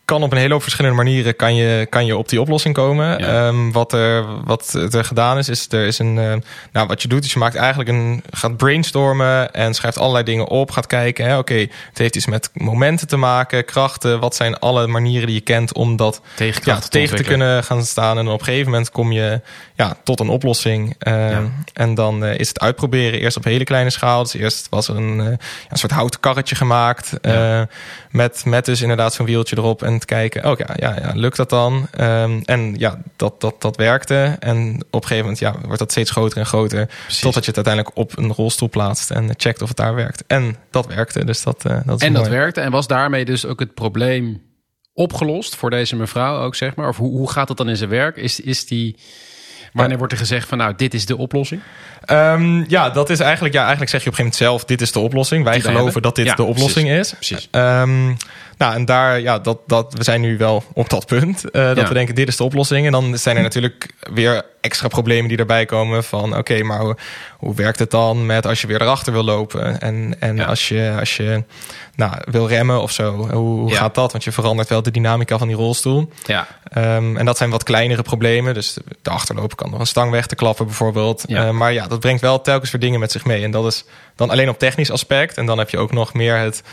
kan 0.09 0.23
op 0.23 0.31
een 0.31 0.37
hele 0.37 0.53
hoop 0.53 0.61
verschillende 0.61 0.97
manieren 0.97 1.35
kan 1.35 1.55
je, 1.55 1.87
kan 1.89 2.05
je 2.05 2.17
op 2.17 2.29
die 2.29 2.41
oplossing 2.41 2.73
komen. 2.73 3.19
Ja. 3.19 3.47
Um, 3.47 3.71
wat, 3.71 3.93
er, 3.93 4.25
wat 4.43 4.73
er 4.91 5.05
gedaan 5.05 5.37
is, 5.37 5.49
is 5.49 5.67
er 5.69 5.85
is 5.85 5.99
een. 5.99 6.15
Uh, 6.15 6.33
nou, 6.71 6.87
wat 6.87 7.01
je 7.01 7.07
doet, 7.07 7.25
is 7.25 7.33
je 7.33 7.39
maakt 7.39 7.55
eigenlijk 7.55 7.89
een. 7.89 8.23
gaat 8.31 8.57
brainstormen 8.57 9.51
en 9.51 9.73
schrijft 9.73 9.97
allerlei 9.97 10.23
dingen 10.23 10.47
op. 10.47 10.71
Gaat 10.71 10.87
kijken, 10.87 11.25
oké, 11.25 11.37
okay, 11.37 11.69
het 11.89 11.97
heeft 11.97 12.15
iets 12.15 12.25
met 12.25 12.49
momenten 12.53 13.07
te 13.07 13.17
maken, 13.17 13.65
krachten. 13.65 14.19
Wat 14.19 14.35
zijn 14.35 14.59
alle 14.59 14.87
manieren 14.87 15.25
die 15.25 15.35
je 15.35 15.41
kent 15.41 15.73
om 15.73 15.95
dat 15.95 16.21
tegen, 16.35 16.61
ja, 16.65 16.79
tegen 16.79 17.17
te 17.17 17.23
kunnen 17.23 17.63
gaan 17.63 17.85
staan. 17.85 18.17
En 18.17 18.27
op 18.27 18.39
een 18.39 18.45
gegeven 18.45 18.71
moment 18.71 18.91
kom 18.91 19.11
je 19.11 19.41
ja, 19.75 19.97
tot 20.03 20.19
een 20.19 20.29
oplossing. 20.29 20.95
Ja. 20.99 21.43
En 21.73 21.93
dan 21.93 22.23
uh, 22.23 22.39
is 22.39 22.47
het 22.47 22.59
uitproberen. 22.59 23.19
Eerst 23.19 23.37
op 23.37 23.43
hele 23.43 23.63
kleine 23.63 23.89
schaal. 23.89 24.23
Dus 24.23 24.33
eerst 24.33 24.67
was 24.69 24.87
er 24.87 24.95
een, 24.95 25.19
een 25.19 25.77
soort 25.77 25.91
houten 25.91 26.19
karretje 26.19 26.55
gemaakt. 26.55 27.13
Ja. 27.21 27.67
met, 28.11 28.45
met 28.45 28.65
dus 28.65 28.81
inderdaad 28.81 29.13
zo'n 29.13 29.25
wieltje 29.25 29.57
erop. 29.57 29.83
En 29.83 29.98
te 29.99 30.05
kijken, 30.05 30.45
oh 30.45 30.57
ja, 30.57 30.67
ja, 30.75 30.95
ja 31.01 31.11
lukt 31.13 31.37
dat 31.37 31.49
dan? 31.49 31.87
Um, 31.99 32.41
en 32.45 32.75
ja, 32.77 33.01
dat, 33.15 33.41
dat, 33.41 33.61
dat 33.61 33.75
werkte. 33.75 34.35
En 34.39 34.75
op 34.75 35.01
een 35.01 35.07
gegeven 35.07 35.23
moment 35.23 35.39
ja, 35.39 35.55
wordt 35.63 35.79
dat 35.79 35.91
steeds 35.91 36.11
groter 36.11 36.37
en 36.37 36.45
groter. 36.45 36.85
Precies. 36.85 37.21
Totdat 37.21 37.45
je 37.45 37.51
het 37.51 37.65
uiteindelijk 37.65 37.97
op 37.97 38.17
een 38.17 38.33
rolstoel 38.33 38.69
plaatst 38.69 39.11
en 39.11 39.29
checkt 39.37 39.61
of 39.61 39.67
het 39.67 39.77
daar 39.77 39.95
werkt. 39.95 40.23
En 40.27 40.55
dat 40.71 40.85
werkte. 40.85 41.25
Dus 41.25 41.43
dat, 41.43 41.63
uh, 41.67 41.77
dat 41.85 42.01
is 42.01 42.07
En 42.07 42.11
mooi. 42.11 42.23
dat 42.23 42.33
werkte. 42.33 42.61
En 42.61 42.71
was 42.71 42.87
daarmee 42.87 43.25
dus 43.25 43.45
ook 43.45 43.59
het 43.59 43.73
probleem 43.73 44.41
opgelost 44.93 45.55
voor 45.55 45.69
deze 45.69 45.95
mevrouw 45.95 46.41
ook, 46.41 46.55
zeg 46.55 46.75
maar? 46.75 46.87
Of 46.87 46.97
hoe, 46.97 47.17
hoe 47.17 47.31
gaat 47.31 47.47
dat 47.47 47.57
dan 47.57 47.69
in 47.69 47.77
zijn 47.77 47.89
werk? 47.89 48.15
Is, 48.17 48.39
is 48.39 48.65
die... 48.65 48.97
Wanneer 49.73 49.97
wordt 49.97 50.13
er 50.13 50.19
gezegd 50.19 50.47
van 50.47 50.57
nou, 50.57 50.73
dit 50.75 50.93
is 50.93 51.05
de 51.05 51.17
oplossing? 51.17 51.61
Um, 52.11 52.65
ja, 52.67 52.89
dat 52.89 53.09
is 53.09 53.19
eigenlijk, 53.19 53.53
ja, 53.53 53.61
eigenlijk 53.61 53.91
zeg 53.91 54.03
je 54.03 54.09
op 54.09 54.17
een 54.17 54.25
gegeven 54.25 54.45
moment 54.47 54.59
zelf, 54.59 54.77
dit 54.77 54.81
is 54.81 54.91
de 54.91 54.99
oplossing. 54.99 55.43
Wij 55.43 55.53
Die 55.53 55.61
geloven 55.61 56.01
dat 56.01 56.15
dit 56.15 56.25
Ja, 56.25 56.35
de 56.35 56.43
oplossing 56.43 56.87
precies. 56.87 57.11
is. 57.11 57.27
Precies. 57.27 57.47
Um, 57.51 58.17
nou, 58.59 58.73
en 58.73 58.85
daar, 58.85 59.19
ja, 59.19 59.39
dat, 59.39 59.57
dat, 59.67 59.93
we 59.93 60.03
zijn 60.03 60.21
nu 60.21 60.37
wel 60.37 60.63
op 60.73 60.89
dat 60.89 61.05
punt. 61.05 61.43
Uh, 61.45 61.51
dat 61.51 61.77
Ja. 61.77 61.87
we 61.87 61.93
denken, 61.93 62.15
dit 62.15 62.27
is 62.27 62.37
de 62.37 62.43
oplossing. 62.43 62.85
En 62.85 62.91
dan 62.91 63.17
zijn 63.17 63.35
er 63.35 63.41
natuurlijk 63.41 63.93
weer 64.13 64.43
extra 64.61 64.87
problemen 64.87 65.29
die 65.29 65.37
erbij 65.37 65.65
komen. 65.65 66.03
Van, 66.03 66.37
oké, 66.37 66.63
maar 66.63 66.79
hoe, 66.79 66.95
hoe 67.37 67.55
werkt 67.55 67.79
het 67.79 67.91
dan 67.91 68.25
met 68.25 68.45
als 68.45 68.61
je 68.61 68.67
weer 68.67 68.81
erachter 68.81 69.13
wil 69.13 69.23
lopen? 69.23 69.79
En, 69.81 70.15
en 70.19 70.35
Ja. 70.35 70.45
als 70.45 70.67
je, 70.67 70.95
als 70.99 71.17
je 71.17 71.43
nou, 71.95 72.13
wil 72.31 72.47
remmen 72.47 72.81
of 72.81 72.91
zo, 72.91 73.13
hoe, 73.15 73.31
hoe 73.31 73.69
Ja. 73.69 73.75
gaat 73.77 73.95
dat? 73.95 74.11
Want 74.11 74.23
je 74.23 74.31
verandert 74.31 74.69
wel 74.69 74.81
de 74.81 74.91
dynamica 74.91 75.37
van 75.37 75.47
die 75.47 75.55
rolstoel. 75.57 76.09
Ja, 76.25 76.47
Um, 76.77 77.17
en 77.17 77.25
dat 77.25 77.37
zijn 77.37 77.49
wat 77.49 77.63
kleinere 77.63 78.01
problemen. 78.01 78.53
Dus 78.53 78.77
de 79.01 79.09
achterlopen 79.09 79.57
kan 79.57 79.69
nog 79.69 79.79
een 79.79 79.87
stang 79.87 80.11
weg 80.11 80.25
te 80.27 80.35
klappen 80.35 80.65
bijvoorbeeld. 80.65 81.23
Ja. 81.27 81.45
Uh, 81.45 81.51
maar 81.51 81.73
ja, 81.73 81.87
dat 81.87 81.99
brengt 81.99 82.21
wel 82.21 82.41
telkens 82.41 82.71
weer 82.71 82.81
dingen 82.81 82.99
met 82.99 83.11
zich 83.11 83.25
mee. 83.25 83.43
En 83.43 83.51
dat 83.51 83.65
is 83.65 83.85
dan 84.15 84.29
alleen 84.29 84.49
op 84.49 84.59
technisch 84.59 84.91
aspect. 84.91 85.37
En 85.37 85.45
dan 85.45 85.57
heb 85.57 85.69
je 85.69 85.77
ook 85.77 85.91
nog 85.91 86.13
meer 86.13 86.37
het 86.37 86.63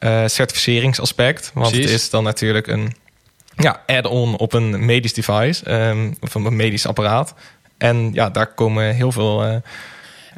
uh, 0.00 0.26
certificeringsaspect. 0.26 1.50
Want 1.54 1.68
Precies. 1.68 1.90
het 1.90 2.00
is 2.00 2.10
dan 2.10 2.24
natuurlijk 2.24 2.66
een 2.66 2.92
ja, 3.56 3.82
add-on 3.86 4.36
op 4.36 4.52
een 4.52 4.84
medisch 4.84 5.12
device. 5.12 5.72
Um, 5.72 6.16
of 6.20 6.34
een 6.34 6.56
medisch 6.56 6.86
apparaat. 6.86 7.34
En 7.78 8.12
ja, 8.12 8.30
daar 8.30 8.54
komen 8.54 8.94
heel 8.94 9.12
veel... 9.12 9.44
Uh, 9.44 9.56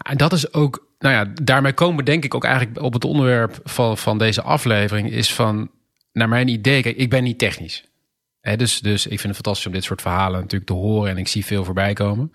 En 0.03 0.17
dat 0.17 0.33
is 0.33 0.53
ook, 0.53 0.87
nou 0.99 1.15
ja, 1.15 1.33
daarmee 1.43 1.73
komen 1.73 1.97
we 1.97 2.03
denk 2.03 2.25
ik 2.25 2.35
ook 2.35 2.45
eigenlijk 2.45 2.83
op 2.83 2.93
het 2.93 3.05
onderwerp 3.05 3.61
van, 3.65 3.99
van 3.99 4.19
deze 4.19 4.43
aflevering. 4.43 5.11
Is 5.11 5.33
van, 5.33 5.71
naar 6.13 6.29
mijn 6.29 6.49
idee, 6.49 6.83
kijk, 6.83 6.97
ik 6.97 7.11
ben 7.11 7.23
niet 7.23 7.39
technisch. 7.39 7.85
Hè, 8.41 8.57
dus, 8.57 8.81
dus 8.81 9.03
ik 9.03 9.21
vind 9.21 9.23
het 9.23 9.35
fantastisch 9.35 9.67
om 9.67 9.73
dit 9.73 9.85
soort 9.85 10.03
verhalen 10.03 10.41
natuurlijk 10.41 10.71
te 10.71 10.77
horen. 10.77 11.11
En 11.11 11.19
ik 11.19 11.29
zie 11.29 11.45
veel 11.45 11.65
voorbij 11.65 11.93
komen. 11.93 12.33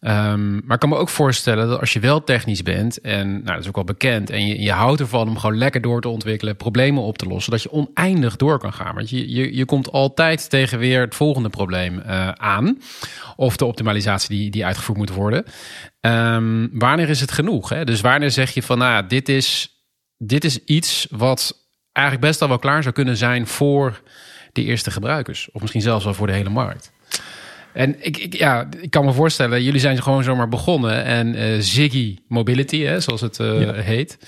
Um, 0.00 0.62
maar 0.64 0.74
ik 0.74 0.80
kan 0.80 0.88
me 0.88 0.96
ook 0.96 1.08
voorstellen 1.08 1.68
dat 1.68 1.80
als 1.80 1.92
je 1.92 2.00
wel 2.00 2.24
technisch 2.24 2.62
bent, 2.62 3.00
en 3.00 3.30
nou, 3.30 3.44
dat 3.44 3.58
is 3.58 3.68
ook 3.68 3.74
wel 3.74 3.84
bekend, 3.84 4.30
en 4.30 4.46
je, 4.46 4.60
je 4.60 4.72
houdt 4.72 5.00
ervan 5.00 5.28
om 5.28 5.38
gewoon 5.38 5.58
lekker 5.58 5.80
door 5.80 6.00
te 6.00 6.08
ontwikkelen, 6.08 6.56
problemen 6.56 7.02
op 7.02 7.18
te 7.18 7.26
lossen, 7.26 7.52
dat 7.52 7.62
je 7.62 7.72
oneindig 7.72 8.36
door 8.36 8.58
kan 8.58 8.72
gaan. 8.72 8.94
Want 8.94 9.10
je, 9.10 9.32
je, 9.32 9.56
je 9.56 9.64
komt 9.64 9.92
altijd 9.92 10.50
tegen 10.50 10.78
weer 10.78 11.00
het 11.00 11.14
volgende 11.14 11.48
probleem 11.48 12.02
uh, 12.06 12.28
aan, 12.28 12.78
of 13.36 13.56
de 13.56 13.64
optimalisatie 13.64 14.36
die, 14.36 14.50
die 14.50 14.64
uitgevoerd 14.64 14.98
moet 14.98 15.10
worden. 15.10 15.44
Um, 16.00 16.70
wanneer 16.72 17.08
is 17.08 17.20
het 17.20 17.32
genoeg? 17.32 17.68
Hè? 17.68 17.84
Dus 17.84 18.00
wanneer 18.00 18.30
zeg 18.30 18.50
je 18.50 18.62
van, 18.62 18.78
nou, 18.78 19.06
dit 19.06 19.28
is, 19.28 19.70
dit 20.16 20.44
is 20.44 20.64
iets 20.64 21.06
wat 21.10 21.68
eigenlijk 21.92 22.26
best 22.26 22.42
al 22.42 22.48
wel 22.48 22.58
klaar 22.58 22.82
zou 22.82 22.94
kunnen 22.94 23.16
zijn 23.16 23.46
voor 23.46 24.02
de 24.52 24.64
eerste 24.64 24.90
gebruikers, 24.90 25.48
of 25.52 25.60
misschien 25.60 25.82
zelfs 25.82 26.04
wel 26.04 26.14
voor 26.14 26.26
de 26.26 26.32
hele 26.32 26.50
markt. 26.50 26.94
En 27.76 27.96
ik, 27.98 28.16
ik, 28.16 28.34
ja, 28.34 28.68
ik 28.80 28.90
kan 28.90 29.04
me 29.04 29.12
voorstellen, 29.12 29.62
jullie 29.62 29.80
zijn 29.80 30.02
gewoon 30.02 30.22
zomaar 30.22 30.48
begonnen. 30.48 31.04
En 31.04 31.36
uh, 31.36 31.56
Ziggy 31.58 32.18
Mobility, 32.28 32.82
hè, 32.82 33.00
zoals 33.00 33.20
het 33.20 33.38
uh, 33.38 33.60
ja. 33.60 33.72
heet, 33.72 34.18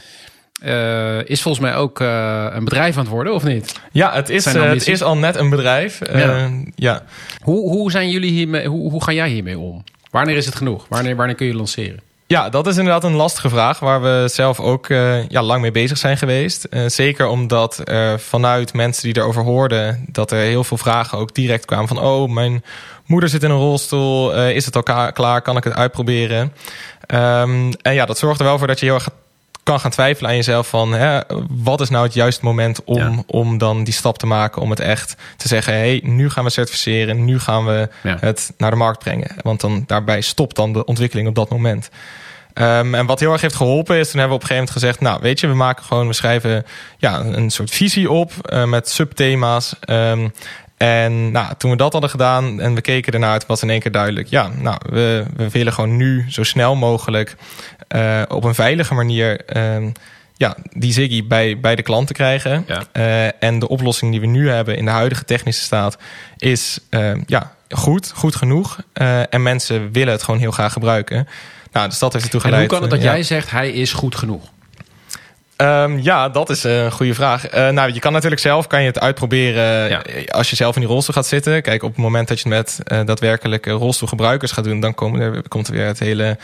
uh, 0.65 1.25
is 1.25 1.43
volgens 1.43 1.65
mij 1.65 1.75
ook 1.75 2.01
een 2.01 2.65
bedrijf 2.65 2.97
aan 2.97 3.03
het 3.03 3.13
worden, 3.13 3.35
of 3.35 3.45
niet? 3.45 3.81
Ja, 3.93 4.15
het 4.15 4.29
is, 4.29 4.45
het 4.45 4.89
is 4.89 5.03
al 5.03 5.17
net 5.17 5.37
een 5.37 5.51
bedrijf. 5.51 6.01
Ja. 6.13 6.51
ja. 6.75 7.03
Hoe, 7.41 7.71
hoe, 7.71 7.91
zijn 7.91 8.11
jullie 8.11 8.31
hiermee, 8.31 8.67
hoe, 8.67 8.91
hoe 8.91 9.03
ga 9.03 9.13
jij 9.13 9.29
hiermee 9.29 9.59
om? 9.59 9.85
Wanneer 10.11 10.37
is 10.37 10.47
het 10.47 10.55
genoeg? 10.55 10.87
Wanneer, 10.89 11.17
wanneer 11.17 11.37
kun 11.37 11.47
je 11.47 11.55
lanceren? 11.55 12.01
Ja, 12.29 12.49
dat 12.49 12.67
is 12.67 12.77
inderdaad 12.77 13.05
een 13.05 13.13
lastige 13.13 13.49
vraag 13.49 13.79
waar 13.79 14.03
we 14.03 14.29
zelf 14.33 14.61
ook 14.61 14.89
uh, 14.89 15.29
ja, 15.29 15.43
lang 15.43 15.61
mee 15.61 15.71
bezig 15.71 15.99
zijn 15.99 16.17
geweest. 16.17 16.67
Uh, 16.71 16.87
zeker 16.87 17.27
omdat 17.27 17.81
er 17.85 18.21
vanuit 18.21 18.73
mensen 18.73 19.03
die 19.03 19.17
erover 19.23 19.43
hoorden, 19.43 20.05
dat 20.07 20.31
er 20.31 20.39
heel 20.39 20.65
veel 20.65 20.77
vragen 20.77 21.19
ook 21.19 21.35
direct 21.35 21.65
kwamen 21.65 21.89
van: 21.89 22.01
oh, 22.01 22.31
mijn 22.31 22.65
moeder 23.09 23.29
zit 23.29 23.43
in 23.43 23.51
een 23.51 23.57
rolstoel, 23.57 24.37
uh, 24.37 24.51
is 24.51 24.65
het 24.65 24.77
al 24.77 25.13
klaar, 25.13 25.43
kan 25.43 25.57
ik 25.57 25.65
het 25.65 25.75
uitproberen? 25.75 26.41
Um, 27.07 27.73
en 27.73 27.95
ja, 27.95 28.07
dat 28.07 28.19
zorgt 28.19 28.41
er 28.41 28.47
wel 28.47 28.59
voor 28.59 28.67
dat 28.67 28.81
je 28.81 28.87
heel 28.87 28.95
erg 28.95 29.09
kan 29.63 29.81
gaan 29.81 29.91
twijfelen 29.91 30.31
aan 30.31 30.37
jezelf 30.37 30.69
van 30.69 30.93
hè, 30.93 31.21
wat 31.49 31.81
is 31.81 31.89
nou 31.89 32.05
het 32.05 32.15
juiste 32.15 32.45
moment 32.45 32.85
om, 32.85 32.97
ja. 32.97 33.23
om 33.27 33.59
dan 33.59 33.85
die 33.85 33.95
stap 33.95 34.19
te 34.19 34.27
maken 34.27 34.63
om 34.63 34.71
het 34.71 34.81
echt 34.81 35.17
te 35.37 35.49
zeggen, 35.49 35.73
hé, 35.73 35.79
hey, 35.79 36.01
nu 36.05 36.31
gaan 36.31 36.45
we 36.45 36.51
certificeren, 36.51 37.25
nu 37.25 37.39
gaan 37.39 37.65
we 37.65 37.89
ja. 38.03 38.17
het 38.21 38.53
naar 38.57 38.71
de 38.71 38.77
markt 38.77 38.99
brengen. 38.99 39.31
Want 39.43 39.61
dan 39.61 39.85
daarbij 39.87 40.21
stopt 40.21 40.57
dan 40.57 40.73
de 40.73 40.85
ontwikkeling 40.85 41.29
op 41.29 41.35
dat 41.35 41.51
moment. 41.51 41.91
Um, 42.55 42.95
en 42.95 43.07
wat 43.07 43.21
heel 43.21 43.33
erg 43.33 43.41
heeft 43.41 43.55
geholpen 43.55 43.97
is, 43.97 44.11
toen 44.11 44.21
hebben 44.21 44.39
we 44.39 44.45
op 44.45 44.51
een 44.51 44.57
gegeven 44.57 44.75
moment 44.75 44.99
gezegd, 44.99 45.01
nou 45.01 45.23
weet 45.23 45.41
je, 45.41 45.47
we 45.47 45.55
maken 45.55 45.85
gewoon, 45.85 46.07
we 46.07 46.13
schrijven 46.13 46.67
ja, 46.99 47.21
een 47.21 47.51
soort 47.51 47.71
visie 47.71 48.11
op 48.11 48.33
uh, 48.53 48.65
met 48.65 48.89
subthema's. 48.89 49.75
Um, 49.87 50.33
en 50.79 51.31
nou, 51.31 51.55
toen 51.59 51.71
we 51.71 51.77
dat 51.77 51.93
hadden 51.93 52.11
gedaan 52.11 52.61
en 52.61 52.75
we 52.75 52.81
keken 52.81 53.13
ernaar, 53.13 53.33
het 53.33 53.47
was 53.47 53.63
in 53.63 53.71
één 53.71 53.81
keer 53.81 53.93
duidelijk, 53.93 54.29
ja, 54.29 54.51
nou, 54.57 54.79
we, 54.91 55.25
we 55.37 55.51
willen 55.51 55.73
gewoon 55.73 55.97
nu 55.97 56.25
zo 56.29 56.43
snel 56.43 56.77
mogelijk 56.77 57.37
uh, 57.95 58.23
op 58.29 58.45
een 58.45 58.55
veilige 58.55 58.95
manier 58.95 59.57
uh, 59.57 59.87
ja, 60.37 60.57
die 60.73 60.93
Ziggy 60.93 61.27
bij, 61.27 61.61
bij 61.61 61.75
de 61.75 61.83
klanten 61.83 62.15
krijgen. 62.15 62.65
Ja. 62.67 62.83
Uh, 62.93 63.43
en 63.43 63.59
de 63.59 63.69
oplossing 63.69 64.11
die 64.11 64.21
we 64.21 64.27
nu 64.27 64.51
hebben 64.51 64.77
in 64.77 64.85
de 64.85 64.91
huidige 64.91 65.25
technische 65.25 65.63
staat 65.63 65.99
is 66.37 66.81
ja, 67.27 67.53
goed, 67.69 68.13
goed 68.15 68.37
genoeg. 68.37 68.79
en 69.31 69.43
mensen 69.43 69.93
willen 69.93 70.13
het 70.13 70.23
gewoon 70.23 70.41
heel 70.41 70.51
graag 70.51 70.73
gebruiken. 70.73 71.29
Nou, 71.73 71.89
dus 71.89 71.99
dat 71.99 72.13
heeft 72.13 72.25
ertoe 72.25 72.41
geleid. 72.41 72.63
En 72.63 72.69
hoe 72.69 72.79
kan 72.79 72.89
het 72.91 73.03
dat 73.03 73.13
jij 73.13 73.23
zegt 73.23 73.51
hij 73.51 73.71
is 73.71 73.93
goed 73.93 74.17
genoeg? 74.17 74.45
Um, 75.63 75.99
ja, 75.99 76.29
dat 76.29 76.51
is 76.51 76.65
een 76.65 76.93
goede 76.93 77.15
vraag. 77.15 77.55
Uh, 77.55 77.69
nou, 77.69 77.93
je 77.93 78.01
kan 78.01 78.13
natuurlijk 78.13 78.41
zelf 78.41 78.67
kan 78.67 78.81
je 78.81 78.87
het 78.87 79.01
uitproberen 79.01 79.89
ja. 79.89 80.03
als 80.29 80.51
je 80.51 80.57
zelf 80.57 80.75
in 80.75 80.81
die 80.81 80.91
rolstoel 80.91 81.15
gaat 81.15 81.27
zitten. 81.27 81.63
Kijk, 81.63 81.83
op 81.83 81.91
het 81.91 81.99
moment 81.99 82.29
dat 82.29 82.41
je 82.41 82.49
het 82.49 82.59
met 82.59 82.93
uh, 82.93 83.07
daadwerkelijke 83.07 83.71
rolstoelgebruikers 83.71 84.53
gaat 84.53 84.65
doen, 84.65 84.81
dan 84.81 84.95
komen 84.95 85.21
er, 85.21 85.49
komt 85.49 85.67
er 85.67 85.73
weer 85.73 85.87
het 85.87 85.99
hele 85.99 86.39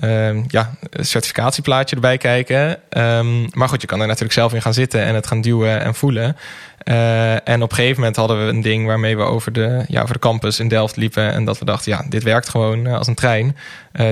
um, 0.00 0.44
ja, 0.48 0.74
certificatieplaatje 1.00 1.94
erbij 1.94 2.18
kijken. 2.18 2.78
Um, 2.90 3.48
maar 3.52 3.68
goed, 3.68 3.80
je 3.80 3.86
kan 3.86 4.00
er 4.00 4.06
natuurlijk 4.06 4.32
zelf 4.32 4.54
in 4.54 4.62
gaan 4.62 4.74
zitten 4.74 5.02
en 5.02 5.14
het 5.14 5.26
gaan 5.26 5.40
duwen 5.40 5.80
en 5.80 5.94
voelen. 5.94 6.36
Uh, 6.84 7.48
en 7.48 7.62
op 7.62 7.70
een 7.70 7.76
gegeven 7.76 7.98
moment 7.98 8.16
hadden 8.16 8.46
we 8.46 8.52
een 8.52 8.62
ding 8.62 8.86
waarmee 8.86 9.16
we 9.16 9.22
over 9.22 9.52
de, 9.52 9.84
ja, 9.88 10.02
over 10.02 10.14
de 10.14 10.20
campus 10.20 10.60
in 10.60 10.68
Delft 10.68 10.96
liepen. 10.96 11.32
En 11.32 11.44
dat 11.44 11.58
we 11.58 11.64
dachten, 11.64 11.92
ja, 11.92 12.04
dit 12.08 12.22
werkt 12.22 12.48
gewoon 12.48 12.86
als 12.86 13.06
een 13.06 13.14
trein. 13.14 13.56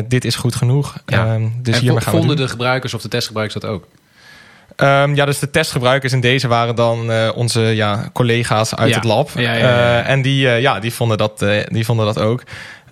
Dit 0.08 0.24
is 0.24 0.36
goed 0.36 0.54
genoeg. 0.54 0.96
Ja. 1.06 1.38
dus 1.62 1.74
en 1.74 1.80
hiermee 1.80 2.00
gaan 2.00 2.12
vonden 2.12 2.36
de 2.36 2.48
gebruikers 2.48 2.94
of 2.94 3.02
de 3.02 3.08
testgebruikers 3.08 3.60
dat 3.60 3.70
ook? 3.70 3.86
Um, 4.76 5.14
ja, 5.14 5.24
dus 5.24 5.38
de 5.38 5.50
testgebruikers 5.50 6.12
in 6.12 6.20
deze 6.20 6.48
waren 6.48 6.74
dan 6.74 7.10
uh, 7.10 7.30
onze 7.34 7.60
ja, 7.60 8.10
collega's 8.12 8.74
uit 8.74 8.88
ja. 8.88 8.94
het 8.94 9.04
lab. 9.04 9.30
Ja, 9.34 9.52
ja, 9.52 10.00
uh, 10.02 10.08
en 10.08 10.22
die, 10.22 10.46
uh, 10.46 10.60
ja, 10.60 10.80
die, 10.80 10.92
vonden 10.92 11.18
dat, 11.18 11.44
die 11.68 11.84
vonden 11.84 12.06
dat 12.06 12.18
ook. 12.18 12.42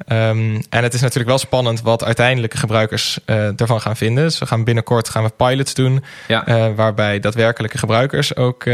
Um, 0.08 0.62
en 0.70 0.82
het 0.82 0.94
is 0.94 1.00
natuurlijk 1.00 1.28
wel 1.28 1.38
spannend 1.38 1.82
wat 1.82 2.04
uiteindelijke 2.04 2.56
gebruikers 2.56 3.18
ervan 3.56 3.80
gaan 3.80 3.96
vinden. 3.96 4.24
Dus 4.24 4.38
we 4.38 4.46
gaan 4.46 4.64
binnenkort 4.64 5.08
gaan 5.08 5.22
we 5.22 5.30
pilots 5.36 5.74
doen. 5.74 6.04
waarbij 6.76 7.20
daadwerkelijke 7.20 7.78
gebruikers 7.78 8.36
ook 8.36 8.64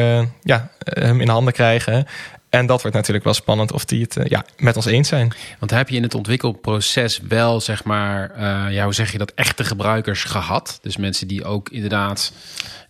ja, 0.42 0.68
hem 0.78 1.20
in 1.20 1.28
handen 1.28 1.52
krijgen. 1.52 2.06
En 2.54 2.66
dat 2.66 2.80
wordt 2.80 2.96
natuurlijk 2.96 3.24
wel 3.24 3.34
spannend 3.34 3.72
of 3.72 3.84
die 3.84 4.02
het 4.02 4.16
uh, 4.16 4.24
ja, 4.24 4.44
met 4.56 4.76
ons 4.76 4.86
eens 4.86 5.08
zijn. 5.08 5.32
Want 5.58 5.70
heb 5.70 5.88
je 5.88 5.96
in 5.96 6.02
het 6.02 6.14
ontwikkelproces 6.14 7.20
wel, 7.28 7.60
zeg 7.60 7.84
maar, 7.84 8.32
uh, 8.38 8.74
ja, 8.74 8.84
hoe 8.84 8.94
zeg 8.94 9.12
je 9.12 9.18
dat, 9.18 9.32
echte 9.34 9.64
gebruikers 9.64 10.24
gehad? 10.24 10.78
Dus 10.82 10.96
mensen 10.96 11.28
die 11.28 11.44
ook 11.44 11.68
inderdaad 11.68 12.32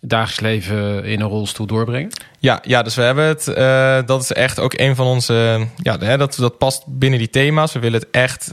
het 0.01 0.09
dagelijks 0.09 0.39
leven 0.39 1.03
in 1.03 1.21
een 1.21 1.27
rolstoel 1.27 1.65
doorbrengen? 1.65 2.11
Ja, 2.39 2.59
ja 2.63 2.83
dus 2.83 2.95
we 2.95 3.01
hebben 3.01 3.25
het, 3.25 3.47
uh, 3.47 3.99
dat 4.05 4.21
is 4.21 4.31
echt 4.31 4.59
ook 4.59 4.73
een 4.73 4.95
van 4.95 5.05
onze, 5.05 5.67
ja, 5.77 5.97
hè, 5.99 6.17
dat, 6.17 6.35
dat 6.35 6.57
past 6.57 6.83
binnen 6.87 7.19
die 7.19 7.29
thema's. 7.29 7.73
We 7.73 7.79
willen 7.79 7.99
het 7.99 8.09
echt 8.11 8.51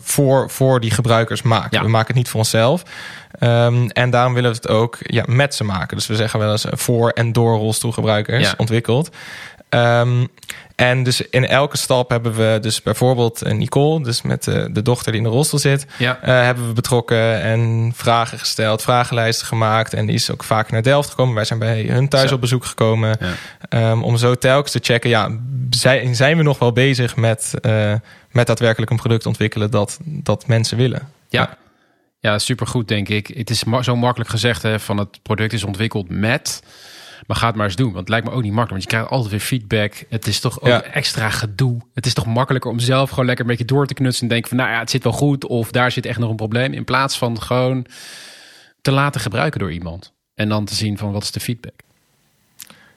voor, 0.00 0.50
voor 0.50 0.80
die 0.80 0.90
gebruikers 0.90 1.42
maken. 1.42 1.78
Ja. 1.78 1.84
We 1.84 1.90
maken 1.90 2.06
het 2.06 2.16
niet 2.16 2.28
voor 2.28 2.40
onszelf. 2.40 2.82
Um, 3.40 3.90
en 3.90 4.10
daarom 4.10 4.34
willen 4.34 4.50
we 4.50 4.56
het 4.56 4.68
ook 4.68 4.98
ja, 5.00 5.24
met 5.26 5.54
ze 5.54 5.64
maken. 5.64 5.96
Dus 5.96 6.06
we 6.06 6.16
zeggen 6.16 6.40
wel 6.40 6.50
eens 6.50 6.66
voor 6.70 7.10
en 7.10 7.32
door 7.32 7.56
rolstoelgebruikers 7.56 8.50
ja. 8.50 8.54
ontwikkeld. 8.56 9.10
Um, 9.74 10.28
en 10.76 11.02
dus 11.02 11.20
in 11.20 11.46
elke 11.46 11.76
stap 11.76 12.10
hebben 12.10 12.34
we 12.34 12.58
dus 12.60 12.82
bijvoorbeeld 12.82 13.52
Nicole, 13.52 14.02
dus 14.02 14.22
met 14.22 14.44
de, 14.44 14.68
de 14.72 14.82
dochter 14.82 15.12
die 15.12 15.20
in 15.20 15.26
de 15.26 15.32
rolstoel 15.32 15.58
zit, 15.58 15.86
ja. 15.98 16.18
uh, 16.20 16.26
hebben 16.26 16.66
we 16.66 16.72
betrokken 16.72 17.40
en 17.42 17.92
vragen 17.94 18.38
gesteld, 18.38 18.82
vragenlijsten 18.82 19.46
gemaakt. 19.46 19.94
En 19.94 20.06
die 20.06 20.14
is 20.14 20.30
ook 20.30 20.44
vaak 20.44 20.70
naar 20.70 20.82
Delft 20.82 21.10
gekomen. 21.10 21.34
Wij 21.34 21.44
zijn 21.44 21.58
bij 21.58 21.82
hun 21.82 22.08
thuis 22.08 22.28
zo. 22.28 22.34
op 22.34 22.40
bezoek 22.40 22.64
gekomen. 22.64 23.18
Ja. 23.70 23.90
Um, 23.90 24.02
om 24.02 24.16
zo 24.16 24.34
telkens 24.34 24.72
te 24.72 24.78
checken, 24.82 25.10
ja, 25.10 25.30
zijn, 25.70 26.14
zijn 26.14 26.36
we 26.36 26.42
nog 26.42 26.58
wel 26.58 26.72
bezig 26.72 27.16
met, 27.16 27.52
uh, 27.62 27.94
met 28.30 28.46
daadwerkelijk 28.46 28.90
een 28.90 28.96
product 28.96 29.26
ontwikkelen 29.26 29.70
dat, 29.70 29.98
dat 30.04 30.46
mensen 30.46 30.76
willen? 30.76 31.08
Ja. 31.28 31.56
Ja, 32.20 32.38
supergoed 32.38 32.88
denk 32.88 33.08
ik. 33.08 33.26
Het 33.26 33.50
is 33.50 33.64
zo 33.80 33.96
makkelijk 33.96 34.30
gezegd 34.30 34.62
hè, 34.62 34.80
van 34.80 34.98
het 34.98 35.22
product 35.22 35.52
is 35.52 35.64
ontwikkeld 35.64 36.08
met. 36.08 36.62
Maar 37.26 37.36
ga 37.36 37.46
het 37.46 37.56
maar 37.56 37.66
eens 37.66 37.76
doen. 37.76 37.86
Want 37.86 37.98
het 37.98 38.08
lijkt 38.08 38.26
me 38.26 38.32
ook 38.32 38.42
niet 38.42 38.52
makkelijk. 38.52 38.70
Want 38.70 38.82
je 38.82 38.88
krijgt 38.88 39.08
altijd 39.08 39.30
weer 39.30 39.40
feedback. 39.40 40.04
Het 40.08 40.26
is 40.26 40.40
toch 40.40 40.60
ook 40.60 40.68
ja. 40.68 40.82
extra 40.82 41.30
gedoe. 41.30 41.80
Het 41.94 42.06
is 42.06 42.14
toch 42.14 42.26
makkelijker 42.26 42.70
om 42.70 42.78
zelf 42.78 43.10
gewoon 43.10 43.26
lekker 43.26 43.44
een 43.44 43.50
beetje 43.50 43.74
door 43.74 43.86
te 43.86 43.94
knutsen. 43.94 44.22
En 44.22 44.28
denken 44.28 44.48
van 44.48 44.58
nou 44.58 44.70
ja, 44.70 44.78
het 44.78 44.90
zit 44.90 45.02
wel 45.02 45.12
goed. 45.12 45.46
Of 45.46 45.70
daar 45.70 45.90
zit 45.90 46.06
echt 46.06 46.18
nog 46.18 46.30
een 46.30 46.36
probleem. 46.36 46.72
In 46.72 46.84
plaats 46.84 47.18
van 47.18 47.42
gewoon 47.42 47.86
te 48.82 48.90
laten 48.90 49.20
gebruiken 49.20 49.60
door 49.60 49.72
iemand. 49.72 50.12
En 50.34 50.48
dan 50.48 50.64
te 50.64 50.74
zien 50.74 50.98
van 50.98 51.12
wat 51.12 51.22
is 51.22 51.30
de 51.30 51.40
feedback. 51.40 51.80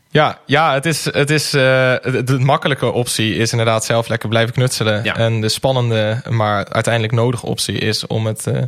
Ja, 0.09 0.39
ja 0.45 0.73
het 0.73 0.85
is, 0.85 1.05
het 1.05 1.29
is 1.29 1.53
uh, 1.53 1.61
de, 1.61 2.21
de, 2.25 2.39
makkelijke 2.39 2.91
optie 2.91 3.35
is 3.35 3.51
inderdaad 3.51 3.85
zelf 3.85 4.07
lekker 4.07 4.29
blijven 4.29 4.53
knutselen. 4.53 5.03
Ja. 5.03 5.15
En 5.17 5.41
de 5.41 5.49
spannende, 5.49 6.21
maar 6.29 6.69
uiteindelijk 6.69 7.13
nodige 7.13 7.45
optie 7.45 7.77
is 7.77 8.07
om 8.07 8.25
het 8.25 8.45
uh, 8.47 8.61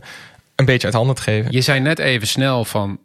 een 0.55 0.65
beetje 0.65 0.87
uit 0.87 0.95
handen 0.95 1.15
te 1.15 1.21
geven. 1.21 1.51
Je 1.51 1.61
zei 1.61 1.79
net 1.79 1.99
even 1.99 2.27
snel 2.27 2.65
van 2.65 2.99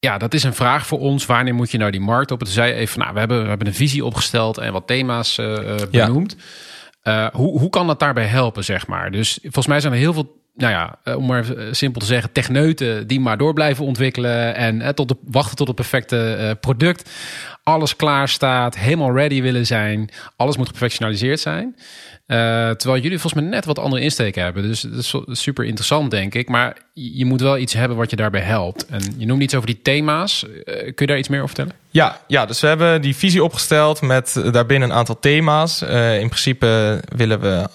ja, 0.00 0.18
dat 0.18 0.34
is 0.34 0.42
een 0.42 0.54
vraag 0.54 0.86
voor 0.86 0.98
ons. 0.98 1.26
Wanneer 1.26 1.54
moet 1.54 1.70
je 1.70 1.78
nou 1.78 1.90
die 1.90 2.00
markt 2.00 2.30
op? 2.30 2.40
Het 2.40 2.48
zei 2.48 2.72
even, 2.72 2.98
nou, 2.98 3.12
we 3.12 3.18
hebben, 3.18 3.42
we 3.42 3.48
hebben 3.48 3.66
een 3.66 3.74
visie 3.74 4.04
opgesteld 4.04 4.58
en 4.58 4.72
wat 4.72 4.86
thema's 4.86 5.38
uh, 5.38 5.76
benoemd. 5.90 6.36
Ja. 7.02 7.24
Uh, 7.26 7.34
hoe, 7.34 7.58
hoe 7.58 7.70
kan 7.70 7.86
dat 7.86 8.00
daarbij 8.00 8.26
helpen, 8.26 8.64
zeg 8.64 8.86
maar? 8.86 9.10
Dus 9.10 9.38
volgens 9.42 9.66
mij 9.66 9.80
zijn 9.80 9.92
er 9.92 9.98
heel 9.98 10.12
veel, 10.12 10.42
nou 10.54 10.72
ja, 10.72 11.14
om 11.14 11.26
maar 11.26 11.44
simpel 11.70 12.00
te 12.00 12.06
zeggen, 12.06 12.32
techneuten 12.32 13.06
die 13.06 13.20
maar 13.20 13.38
door 13.38 13.52
blijven 13.52 13.84
ontwikkelen 13.84 14.54
en 14.54 14.94
tot 14.94 15.08
de, 15.08 15.16
wachten 15.24 15.56
tot 15.56 15.66
het 15.66 15.76
perfecte 15.76 16.56
product. 16.60 17.10
Alles 17.62 17.96
klaar 17.96 18.28
staat, 18.28 18.78
helemaal 18.78 19.14
ready 19.14 19.42
willen 19.42 19.66
zijn. 19.66 20.10
Alles 20.36 20.56
moet 20.56 20.66
geprofessionaliseerd 20.66 21.40
zijn. 21.40 21.76
Uh, 22.28 22.36
terwijl 22.70 23.02
jullie 23.02 23.18
volgens 23.18 23.42
mij 23.42 23.50
net 23.50 23.64
wat 23.64 23.78
andere 23.78 24.02
insteken 24.02 24.42
hebben. 24.42 24.62
Dus 24.62 24.80
dat 24.80 24.98
is 24.98 25.14
super 25.30 25.64
interessant, 25.64 26.10
denk 26.10 26.34
ik. 26.34 26.48
Maar 26.48 26.76
je 26.92 27.24
moet 27.24 27.40
wel 27.40 27.58
iets 27.58 27.72
hebben 27.72 27.96
wat 27.96 28.10
je 28.10 28.16
daarbij 28.16 28.40
helpt. 28.40 28.86
En 28.86 29.14
je 29.16 29.26
noemt 29.26 29.42
iets 29.42 29.54
over 29.54 29.66
die 29.66 29.82
thema's. 29.82 30.44
Uh, 30.44 30.64
kun 30.64 30.92
je 30.96 31.06
daar 31.06 31.18
iets 31.18 31.28
meer 31.28 31.42
over 31.42 31.54
vertellen? 31.54 31.80
Ja, 31.90 32.20
ja, 32.26 32.46
dus 32.46 32.60
we 32.60 32.66
hebben 32.66 33.00
die 33.02 33.16
visie 33.16 33.44
opgesteld 33.44 34.00
met 34.00 34.42
daarbinnen 34.52 34.90
een 34.90 34.96
aantal 34.96 35.18
thema's. 35.20 35.82
Uh, 35.82 36.20
in 36.20 36.28
principe 36.28 37.00
willen 37.16 37.40
we 37.40 37.68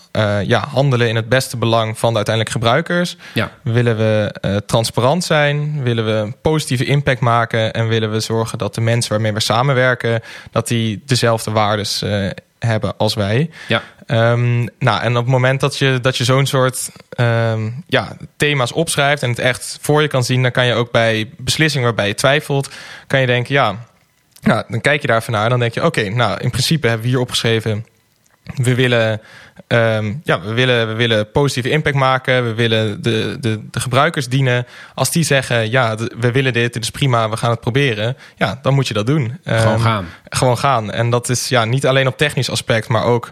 ja, 0.46 0.68
handelen 0.68 1.10
in 1.10 1.16
het 1.16 1.30
beste 1.30 1.58
belang 1.58 1.98
van 1.98 2.10
de 2.10 2.16
uiteindelijke 2.16 2.60
gebruikers. 2.60 3.18
Ja. 3.34 3.52
Willen 3.62 3.98
we 3.98 4.62
transparant 4.66 5.24
zijn, 5.24 5.84
willen 5.84 6.06
we 6.06 6.12
een 6.12 6.36
positieve 6.42 6.86
impact 6.86 7.20
maken 7.20 7.74
en 7.74 7.88
willen 7.88 8.12
we 8.12 8.20
zorgen 8.20 8.58
dat 8.58 8.76
de 8.76 8.82
mensen 8.82 9.12
waarmee 9.12 9.34
we 9.34 9.40
samenwerken, 9.40 10.22
dat 10.52 10.68
die 10.68 11.02
dezelfde 11.06 11.52
waardes 11.52 12.00
hebben 12.00 12.34
als 12.98 13.14
wij. 13.14 13.50
Ja. 13.68 13.82
Um, 14.08 14.70
nou, 14.80 15.02
en 15.02 15.18
op 15.18 15.24
het 15.24 15.32
moment 15.32 15.60
dat 15.60 15.78
je, 15.78 16.00
dat 16.02 16.18
je 16.18 16.24
zo'n 16.24 16.46
soort 16.46 16.92
um, 17.20 17.84
ja, 17.88 18.18
thema's 18.38 18.72
opschrijft 18.72 19.24
en 19.24 19.30
het 19.30 19.40
echt 19.40 19.78
voor 19.82 20.02
je 20.02 20.08
kan 20.08 20.24
zien, 20.24 20.42
dan 20.42 20.52
kan 20.52 20.66
je 20.66 20.74
ook 20.74 20.92
bij 20.92 21.30
beslissingen 21.38 21.86
waarbij 21.88 22.08
je 22.08 22.16
twijfelt, 22.16 22.70
kan 23.08 23.20
je 23.20 23.26
denken, 23.26 23.54
ja, 23.54 23.86
nou, 24.42 24.64
dan 24.68 24.82
kijk 24.82 25.02
je 25.02 25.08
daar 25.08 25.24
naar 25.28 25.44
en 25.44 25.50
dan 25.50 25.60
denk 25.60 25.74
je, 25.74 25.86
oké, 25.86 26.10
nou, 26.10 26.40
in 26.40 26.50
principe 26.50 26.88
hebben 26.88 27.06
we 27.06 27.12
hier 27.12 27.22
opgeschreven, 27.22 27.86
we 28.44 28.76
willen, 28.76 29.22
um, 29.68 30.22
ja, 30.24 30.42
we 30.42 30.54
willen, 30.54 30.88
we 30.88 30.94
willen 30.94 31.32
positieve 31.32 31.70
impact 31.70 31.96
maken. 31.96 32.46
We 32.46 32.54
willen 32.54 33.02
de, 33.02 33.38
de, 33.40 33.62
de 33.72 33.80
gebruikers 33.80 34.28
dienen. 34.28 34.66
Als 34.96 35.12
die 35.12 35.24
zeggen, 35.24 35.72
ja, 35.72 35.96
we 36.20 36.32
willen 36.32 36.54
dit, 36.54 36.74
dit 36.74 36.84
is 36.84 36.92
prima, 36.92 37.30
we 37.30 37.38
gaan 37.38 37.52
het 37.52 37.60
proberen. 37.60 38.18
Ja, 38.36 38.60
dan 38.62 38.74
moet 38.74 38.88
je 38.88 38.94
dat 38.94 39.06
doen. 39.06 39.40
Gewoon 39.44 39.74
um, 39.74 39.80
gaan. 39.80 40.06
Gewoon 40.30 40.58
gaan. 40.58 40.92
En 40.92 41.10
dat 41.10 41.30
is 41.30 41.50
ja, 41.50 41.66
niet 41.66 41.86
alleen 41.86 42.08
op 42.08 42.18
technisch 42.18 42.50
aspect, 42.50 42.88
maar 42.88 43.04
ook 43.04 43.32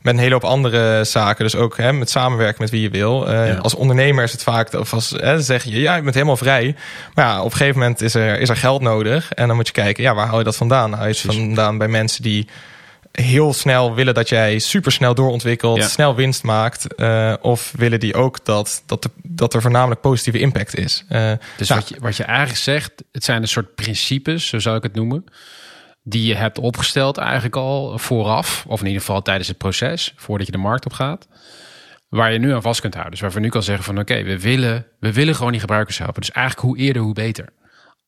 met 0.00 0.14
een 0.14 0.20
hele 0.20 0.32
hoop 0.32 0.44
andere 0.44 1.04
zaken. 1.04 1.44
Dus 1.44 1.56
ook 1.56 1.76
hè, 1.76 1.92
met 1.92 2.10
samenwerken 2.10 2.62
met 2.62 2.70
wie 2.70 2.80
je 2.80 2.90
wil. 2.90 3.28
Uh, 3.28 3.48
ja. 3.48 3.56
Als 3.56 3.74
ondernemer 3.74 4.24
is 4.24 4.32
het 4.32 4.42
vaak, 4.42 4.72
of 4.72 4.92
als 4.92 5.10
hè, 5.10 5.40
zeg 5.40 5.64
je, 5.64 5.80
ja, 5.80 5.96
je 5.96 6.02
bent 6.02 6.14
helemaal 6.14 6.36
vrij. 6.36 6.76
Maar 7.14 7.24
ja, 7.24 7.38
op 7.38 7.50
een 7.50 7.56
gegeven 7.56 7.80
moment 7.80 8.00
is 8.00 8.14
er, 8.14 8.40
is 8.40 8.48
er 8.48 8.56
geld 8.56 8.82
nodig. 8.82 9.32
En 9.32 9.46
dan 9.46 9.56
moet 9.56 9.66
je 9.66 9.72
kijken, 9.72 10.02
ja, 10.02 10.14
waar 10.14 10.26
haal 10.26 10.38
je 10.38 10.44
dat 10.44 10.56
vandaan? 10.56 10.92
Haal 10.92 11.06
je 11.06 11.08
het 11.08 11.20
vandaan 11.20 11.78
bij 11.78 11.88
mensen 11.88 12.22
die 12.22 12.48
heel 13.12 13.52
snel 13.52 13.94
willen 13.94 14.14
dat 14.14 14.28
jij 14.28 14.58
super 14.58 14.92
snel 14.92 15.14
doorontwikkelt, 15.14 15.76
Ja. 15.76 15.88
snel 15.88 16.14
winst 16.14 16.42
maakt? 16.42 16.94
eh, 16.94 17.34
of 17.40 17.72
willen 17.76 18.00
die 18.00 18.14
ook 18.14 18.44
dat, 18.44 18.82
dat, 18.86 19.02
de- 19.02 19.10
dat 19.22 19.54
er 19.54 19.62
voornamelijk 19.62 20.00
positieve 20.00 20.38
impact 20.38 20.76
is? 20.78 21.04
Eh, 21.08 21.32
Dus 21.56 21.68
nou, 21.68 21.80
wat, 21.80 21.88
je, 21.88 21.96
wat 22.00 22.16
je 22.16 22.22
eigenlijk 22.24 22.58
zegt, 22.58 22.92
het 23.12 23.24
zijn 23.24 23.42
een 23.42 23.48
soort 23.48 23.74
principes, 23.74 24.46
zo 24.46 24.58
zou 24.58 24.76
ik 24.76 24.82
het 24.82 24.94
noemen, 24.94 25.24
die 26.02 26.26
je 26.26 26.34
hebt 26.34 26.58
opgesteld 26.58 27.16
eigenlijk 27.18 27.56
al 27.56 27.98
vooraf, 27.98 28.64
of 28.68 28.80
in 28.80 28.86
ieder 28.86 29.00
geval 29.00 29.22
tijdens 29.22 29.48
het 29.48 29.58
proces, 29.58 30.12
voordat 30.16 30.46
je 30.46 30.52
de 30.52 30.58
markt 30.58 30.84
op 30.86 30.92
gaat, 30.92 31.28
waar 32.08 32.32
je 32.32 32.38
nu 32.38 32.54
aan 32.54 32.62
vast 32.62 32.80
kunt 32.80 32.92
houden. 32.92 33.12
Dus 33.12 33.22
waarvan 33.22 33.40
je 33.40 33.46
nu 33.46 33.52
kan 33.52 33.62
zeggen 33.62 33.84
van 33.84 33.98
oké, 33.98 34.22
we, 34.22 34.38
willen, 34.40 34.86
we 35.00 35.12
willen 35.12 35.34
gewoon 35.34 35.50
die 35.52 35.60
gebruikers 35.60 35.98
helpen. 35.98 36.20
Dus 36.20 36.30
eigenlijk 36.30 36.66
hoe 36.66 36.78
eerder, 36.78 37.02
hoe 37.02 37.14
beter. 37.14 37.48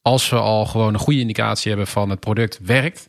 Als 0.03 0.29
we 0.29 0.37
al 0.37 0.67
gewoon 0.67 0.95
een 0.95 1.01
goede 1.01 1.21
indicatie 1.21 1.69
hebben 1.69 1.87
van 1.87 2.11
het 2.11 2.21
product 2.21 2.59
werkt, 2.63 3.09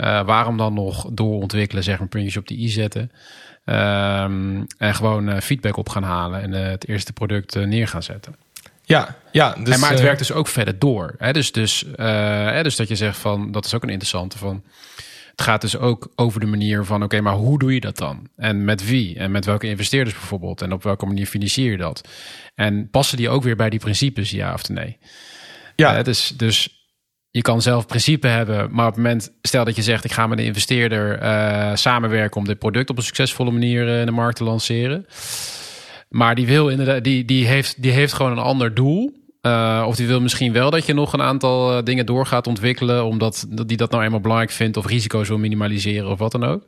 eh, 0.00 0.24
waarom 0.24 0.56
dan 0.56 0.74
nog 0.74 1.06
doorontwikkelen, 1.12 1.82
zeg 1.82 1.98
maar, 1.98 2.08
puntjes 2.08 2.36
op 2.36 2.48
de 2.48 2.58
i 2.58 2.68
zetten. 2.68 3.12
Ehm, 3.64 4.62
en 4.78 4.94
gewoon 4.94 5.28
eh, 5.28 5.40
feedback 5.40 5.76
op 5.76 5.88
gaan 5.88 6.02
halen 6.02 6.42
en 6.42 6.54
eh, 6.54 6.70
het 6.70 6.88
eerste 6.88 7.12
product 7.12 7.54
neer 7.54 7.88
gaan 7.88 8.02
zetten. 8.02 8.36
ja, 8.84 9.16
ja, 9.32 9.54
dus, 9.54 9.74
en 9.74 9.80
maar 9.80 9.90
het 9.90 10.00
werkt 10.00 10.18
dus 10.18 10.32
ook 10.32 10.48
verder 10.48 10.78
door. 10.78 11.14
Hè? 11.18 11.32
Dus, 11.32 11.52
dus, 11.52 11.84
hè, 11.96 12.62
dus 12.62 12.76
dat 12.76 12.88
je 12.88 12.96
zegt 12.96 13.18
van, 13.18 13.52
dat 13.52 13.64
is 13.64 13.74
ook 13.74 13.82
een 13.82 13.88
interessante 13.88 14.38
van. 14.38 14.62
Het 15.30 15.48
gaat 15.48 15.60
dus 15.60 15.76
ook 15.76 16.12
over 16.14 16.40
de 16.40 16.46
manier 16.46 16.84
van, 16.84 17.02
oké, 17.02 17.20
maar 17.20 17.34
hoe 17.34 17.58
doe 17.58 17.74
je 17.74 17.80
dat 17.80 17.96
dan? 17.96 18.28
En 18.36 18.64
met 18.64 18.86
wie? 18.86 19.16
En 19.16 19.30
met 19.30 19.44
welke 19.44 19.66
investeerders 19.66 20.16
bijvoorbeeld? 20.16 20.62
En 20.62 20.72
op 20.72 20.82
welke 20.82 21.06
manier 21.06 21.26
financier 21.26 21.70
je 21.70 21.76
dat? 21.76 22.08
En 22.54 22.90
passen 22.90 23.16
die 23.16 23.28
ook 23.28 23.42
weer 23.42 23.56
bij 23.56 23.70
die 23.70 23.78
principes, 23.78 24.30
ja 24.30 24.52
of 24.52 24.68
nee? 24.68 24.98
ja, 25.76 25.94
Hè, 25.94 26.02
dus, 26.02 26.32
dus 26.36 26.79
je 27.30 27.42
kan 27.42 27.62
zelf 27.62 27.86
principe 27.86 28.26
hebben, 28.26 28.68
maar 28.70 28.86
op 28.86 28.94
het 28.94 29.02
moment, 29.02 29.32
stel 29.42 29.64
dat 29.64 29.76
je 29.76 29.82
zegt, 29.82 30.04
ik 30.04 30.12
ga 30.12 30.26
met 30.26 30.38
een 30.38 30.44
investeerder 30.44 31.18
eh, 31.18 31.74
samenwerken 31.74 32.40
om 32.40 32.46
dit 32.46 32.58
product 32.58 32.90
op 32.90 32.96
een 32.96 33.02
succesvolle 33.02 33.50
manier 33.50 33.88
eh, 33.88 34.00
in 34.00 34.06
de 34.06 34.12
markt 34.12 34.36
te 34.36 34.44
lanceren. 34.44 35.06
Maar 36.08 36.34
die 36.34 36.46
wil 36.46 36.68
inderdaad, 36.68 37.04
die, 37.04 37.24
die, 37.24 37.46
heeft, 37.46 37.82
die 37.82 37.92
heeft 37.92 38.12
gewoon 38.12 38.32
een 38.32 38.38
ander 38.38 38.74
doel. 38.74 39.18
Eh, 39.40 39.84
of 39.86 39.96
die 39.96 40.06
wil 40.06 40.20
misschien 40.20 40.52
wel 40.52 40.70
dat 40.70 40.86
je 40.86 40.94
nog 40.94 41.12
een 41.12 41.22
aantal 41.22 41.84
dingen 41.84 42.06
door 42.06 42.26
gaat 42.26 42.46
ontwikkelen, 42.46 43.04
omdat 43.04 43.46
dat 43.48 43.68
die 43.68 43.76
dat 43.76 43.90
nou 43.90 44.04
eenmaal 44.04 44.20
belangrijk 44.20 44.52
vindt, 44.52 44.76
of 44.76 44.86
risico's 44.86 45.28
wil 45.28 45.38
minimaliseren 45.38 46.10
of 46.10 46.18
wat 46.18 46.32
dan 46.32 46.44
ook. 46.44 46.64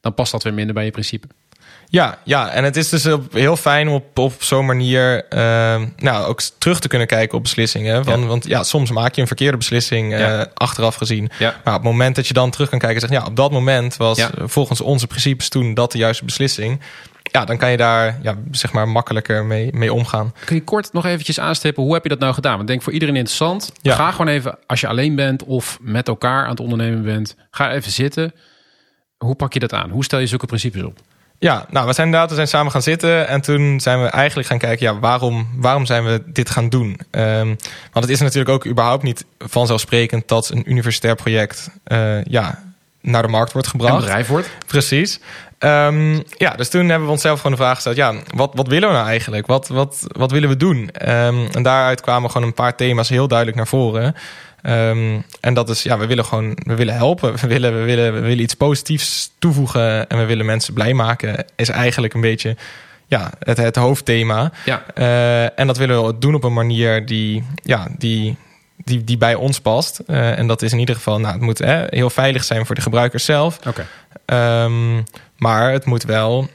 Dan 0.00 0.14
past 0.14 0.32
dat 0.32 0.42
weer 0.42 0.54
minder 0.54 0.74
bij 0.74 0.84
je 0.84 0.90
principe. 0.90 1.26
Ja, 1.90 2.18
ja, 2.24 2.50
en 2.50 2.64
het 2.64 2.76
is 2.76 2.88
dus 2.88 3.08
heel 3.30 3.56
fijn 3.56 3.88
om 3.88 3.94
op, 3.94 4.18
op 4.18 4.42
zo'n 4.42 4.66
manier 4.66 5.24
eh, 5.28 5.82
nou, 5.96 6.26
ook 6.26 6.40
terug 6.58 6.80
te 6.80 6.88
kunnen 6.88 7.06
kijken 7.06 7.36
op 7.36 7.42
beslissingen. 7.42 8.04
Van, 8.04 8.20
Ja. 8.20 8.26
Want 8.26 8.46
ja, 8.46 8.62
soms 8.62 8.90
maak 8.90 9.14
je 9.14 9.20
een 9.20 9.26
verkeerde 9.26 9.56
beslissing 9.56 10.12
eh, 10.12 10.18
Ja. 10.20 10.46
achteraf 10.54 10.94
gezien. 10.94 11.30
Ja. 11.38 11.54
Maar 11.64 11.74
op 11.74 11.82
het 11.82 11.90
moment 11.90 12.16
dat 12.16 12.26
je 12.26 12.34
dan 12.34 12.50
terug 12.50 12.68
kan 12.68 12.78
kijken 12.78 13.00
en 13.02 13.08
zegt, 13.08 13.22
ja, 13.22 13.28
op 13.28 13.36
dat 13.36 13.50
moment 13.50 13.96
was 13.96 14.18
eh, 14.18 14.28
volgens 14.44 14.80
onze 14.80 15.06
principes 15.06 15.48
toen 15.48 15.74
dat 15.74 15.92
de 15.92 15.98
juiste 15.98 16.24
beslissing. 16.24 16.80
Ja, 17.22 17.44
dan 17.44 17.56
kan 17.56 17.70
je 17.70 17.76
daar 17.76 18.18
ja, 18.22 18.34
zeg 18.50 18.72
maar 18.72 18.88
makkelijker 18.88 19.44
mee, 19.44 19.72
mee 19.72 19.92
omgaan. 19.92 20.34
Kun 20.44 20.56
je 20.56 20.64
kort 20.64 20.92
nog 20.92 21.04
eventjes 21.06 21.40
aanstippen, 21.40 21.82
hoe 21.82 21.92
heb 21.94 22.02
je 22.02 22.08
dat 22.08 22.18
nou 22.18 22.34
gedaan? 22.34 22.50
Want 22.52 22.62
ik 22.62 22.68
denk 22.68 22.82
voor 22.82 22.92
iedereen 22.92 23.16
interessant. 23.16 23.72
Ga 23.82 24.10
gewoon 24.10 24.28
even, 24.28 24.58
als 24.66 24.80
je 24.80 24.86
alleen 24.86 25.14
bent 25.14 25.44
of 25.44 25.78
met 25.80 26.08
elkaar 26.08 26.42
aan 26.44 26.50
het 26.50 26.60
ondernemen 26.60 27.02
bent, 27.02 27.36
ga 27.50 27.72
even 27.72 27.92
zitten. 27.92 28.32
Hoe 29.18 29.34
pak 29.34 29.52
je 29.52 29.58
dat 29.58 29.72
aan? 29.72 29.90
Hoe 29.90 30.04
stel 30.04 30.18
je 30.18 30.26
zulke 30.26 30.46
principes 30.46 30.82
op? 30.82 30.98
Ja, 31.40 31.66
nou, 31.70 31.86
we 31.86 31.92
zijn 31.92 32.06
inderdaad 32.06 32.30
we 32.30 32.36
zijn 32.36 32.48
samen 32.48 32.72
gaan 32.72 32.82
zitten 32.82 33.28
en 33.28 33.40
toen 33.40 33.80
zijn 33.80 34.02
we 34.02 34.08
eigenlijk 34.08 34.48
gaan 34.48 34.58
kijken, 34.58 34.86
ja, 34.86 34.98
waarom, 34.98 35.48
waarom 35.56 35.86
zijn 35.86 36.04
we 36.04 36.22
dit 36.26 36.50
gaan 36.50 36.68
doen? 36.68 37.00
Ehm, 37.10 37.46
want 37.92 38.04
het 38.04 38.08
is 38.08 38.20
natuurlijk 38.20 38.48
ook 38.48 38.66
überhaupt 38.66 39.02
niet 39.02 39.24
vanzelfsprekend 39.38 40.28
dat 40.28 40.48
een 40.48 40.70
universitair 40.70 41.14
project 41.14 41.70
eh, 41.84 42.24
ja, 42.24 42.62
naar 43.00 43.22
de 43.22 43.28
markt 43.28 43.52
wordt 43.52 43.66
Een 43.66 43.72
gebracht. 43.72 43.98
bedrijf 44.04 44.28
wordt. 44.28 44.48
Precies. 44.66 45.20
Ehm, 45.58 46.12
ja, 46.36 46.50
dus 46.56 46.68
toen 46.68 46.88
hebben 46.88 47.06
we 47.06 47.12
onszelf 47.12 47.36
gewoon 47.40 47.56
de 47.56 47.62
vraag 47.62 47.74
gesteld: 47.74 47.96
ja, 47.96 48.14
wat, 48.34 48.50
wat 48.54 48.68
willen 48.68 48.88
we 48.88 48.94
nou 48.94 49.06
eigenlijk? 49.06 49.46
Wat, 49.46 49.68
wat, 49.68 50.06
wat 50.06 50.30
willen 50.30 50.48
we 50.48 50.56
doen? 50.56 50.90
Ehm, 50.90 51.46
en 51.52 51.62
daaruit 51.62 52.00
kwamen 52.00 52.30
gewoon 52.30 52.46
een 52.46 52.54
paar 52.54 52.76
thema's 52.76 53.08
heel 53.08 53.28
duidelijk 53.28 53.56
naar 53.56 53.66
voren. 53.66 54.14
Ehm, 54.62 55.20
en 55.40 55.54
dat 55.54 55.68
is, 55.68 55.82
ja, 55.82 55.98
we 55.98 56.06
willen 56.06 56.24
gewoon, 56.24 56.58
we 56.62 56.74
willen 56.74 56.94
helpen. 56.94 57.34
We 57.36 57.46
willen, 57.46 57.74
we 57.78 57.82
willen, 57.84 58.12
we 58.14 58.20
willen 58.20 58.40
iets 58.42 58.54
positiefs 58.54 59.30
toevoegen 59.38 60.08
en 60.08 60.18
we 60.18 60.24
willen 60.24 60.46
mensen 60.46 60.74
blij 60.74 60.92
maken. 60.94 61.44
Is 61.56 61.68
eigenlijk 61.68 62.14
een 62.14 62.20
beetje, 62.20 62.56
ja, 63.06 63.30
het, 63.38 63.56
het 63.56 63.76
hoofdthema. 63.76 64.50
Ja, 64.64 64.82
Eh, 64.94 65.58
en 65.58 65.66
dat 65.66 65.76
willen 65.76 66.04
we 66.06 66.18
doen 66.18 66.34
op 66.34 66.44
een 66.44 66.52
manier 66.52 67.06
die, 67.06 67.44
ja, 67.62 67.86
die, 67.98 68.36
die, 68.76 69.04
die 69.04 69.18
bij 69.18 69.34
ons 69.34 69.60
past. 69.60 69.98
Eh, 70.06 70.38
en 70.38 70.46
dat 70.46 70.62
is 70.62 70.72
in 70.72 70.78
ieder 70.78 70.94
geval, 70.94 71.20
nou, 71.20 71.32
het 71.32 71.42
moet 71.42 71.58
hè, 71.58 71.84
heel 71.88 72.10
veilig 72.10 72.44
zijn 72.44 72.66
voor 72.66 72.74
de 72.74 72.80
gebruikers 72.80 73.24
zelf. 73.24 73.58
oké. 73.66 73.86
Ehm, 74.24 74.96
maar 75.36 75.72
het 75.72 75.84
moet 75.84 76.02
wel. 76.04 76.48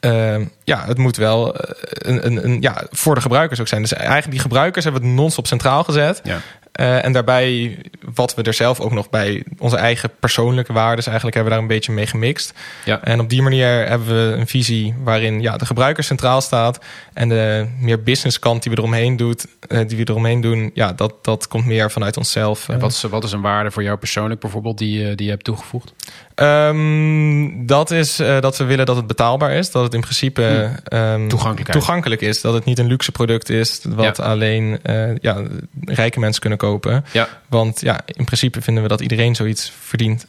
ehm, 0.00 0.44
ja, 0.64 0.84
het 0.86 0.98
moet 0.98 1.16
wel 1.16 1.56
eh, 1.56 1.70
een, 1.82 2.26
een, 2.26 2.44
een, 2.44 2.60
ja, 2.60 2.86
voor 2.90 3.14
de 3.14 3.20
gebruikers 3.20 3.60
ook 3.60 3.68
zijn. 3.68 3.82
Dus 3.82 3.92
eigenlijk 3.92 4.30
die 4.30 4.40
gebruikers 4.40 4.84
hebben 4.84 5.02
we 5.02 5.08
het 5.08 5.16
non-stop 5.16 5.46
centraal 5.46 5.84
gezet. 5.84 6.20
Ja. 6.24 6.38
Eh, 6.72 7.04
en 7.04 7.12
daarbij, 7.12 7.78
wat 8.14 8.34
we 8.34 8.42
er 8.42 8.54
zelf 8.54 8.80
ook 8.80 8.92
nog 8.92 9.10
bij 9.10 9.44
onze 9.58 9.76
eigen 9.76 10.10
persoonlijke 10.20 10.72
waarden, 10.72 11.04
eigenlijk 11.04 11.34
hebben 11.34 11.52
we 11.52 11.58
daar 11.58 11.68
een 11.68 11.76
beetje 11.76 11.92
mee 11.92 12.06
gemixt. 12.06 12.52
Ja. 12.84 13.02
En 13.02 13.20
op 13.20 13.28
die 13.28 13.42
manier 13.42 13.88
hebben 13.88 14.06
we 14.06 14.36
een 14.36 14.46
visie 14.46 14.94
waarin 15.04 15.40
ja, 15.40 15.56
de 15.56 15.66
gebruiker 15.66 16.04
centraal 16.04 16.40
staat. 16.40 16.84
En 17.12 17.28
de 17.28 17.68
meer 17.78 18.02
business 18.02 18.38
kant 18.38 18.62
die 18.62 18.72
we 18.72 18.78
eromheen, 18.78 19.16
doet, 19.16 19.46
eh, 19.68 19.88
die 19.88 19.96
we 19.96 20.08
eromheen 20.08 20.40
doen, 20.40 20.70
ja, 20.74 20.92
dat, 20.92 21.24
dat 21.24 21.48
komt 21.48 21.66
meer 21.66 21.90
vanuit 21.90 22.16
onszelf. 22.16 22.68
En 22.68 22.74
eh. 22.74 22.80
wat, 22.80 22.90
is, 22.90 23.02
wat 23.02 23.24
is 23.24 23.32
een 23.32 23.40
waarde 23.40 23.70
voor 23.70 23.82
jou 23.82 23.98
persoonlijk 23.98 24.40
bijvoorbeeld 24.40 24.78
die, 24.78 25.14
die 25.14 25.24
je 25.24 25.32
hebt 25.32 25.44
toegevoegd? 25.44 25.92
Ehm, 26.34 27.66
dat 27.66 27.90
is 27.90 28.18
eh, 28.18 28.40
dat 28.40 28.56
we 28.56 28.64
willen 28.64 28.86
dat 28.86 28.96
het 28.96 29.06
betaalbaar 29.06 29.52
is. 29.52 29.70
Dat 29.70 29.82
het 29.82 29.94
in 29.94 30.00
principe 30.00 30.42
ehm, 30.84 31.28
Toegankelijkheid. 31.28 31.78
toegankelijk 31.78 32.20
is. 32.20 32.40
Dat 32.40 32.54
het 32.54 32.64
niet 32.64 32.78
een 32.78 32.86
luxe 32.86 33.12
product 33.12 33.48
is 33.48 33.80
wat 33.88 34.16
Ja. 34.16 34.24
alleen 34.24 34.78
eh, 34.82 35.16
ja, 35.16 35.42
rijke 35.84 36.20
mensen 36.20 36.40
kunnen 36.40 36.58
kopen. 36.58 37.04
Ja. 37.12 37.28
Want 37.48 37.80
ja, 37.80 38.00
in 38.06 38.24
principe 38.24 38.60
vinden 38.62 38.82
we 38.82 38.88
dat 38.88 39.00
iedereen 39.00 39.34
zoiets 39.34 39.72
verdient. 39.80 40.26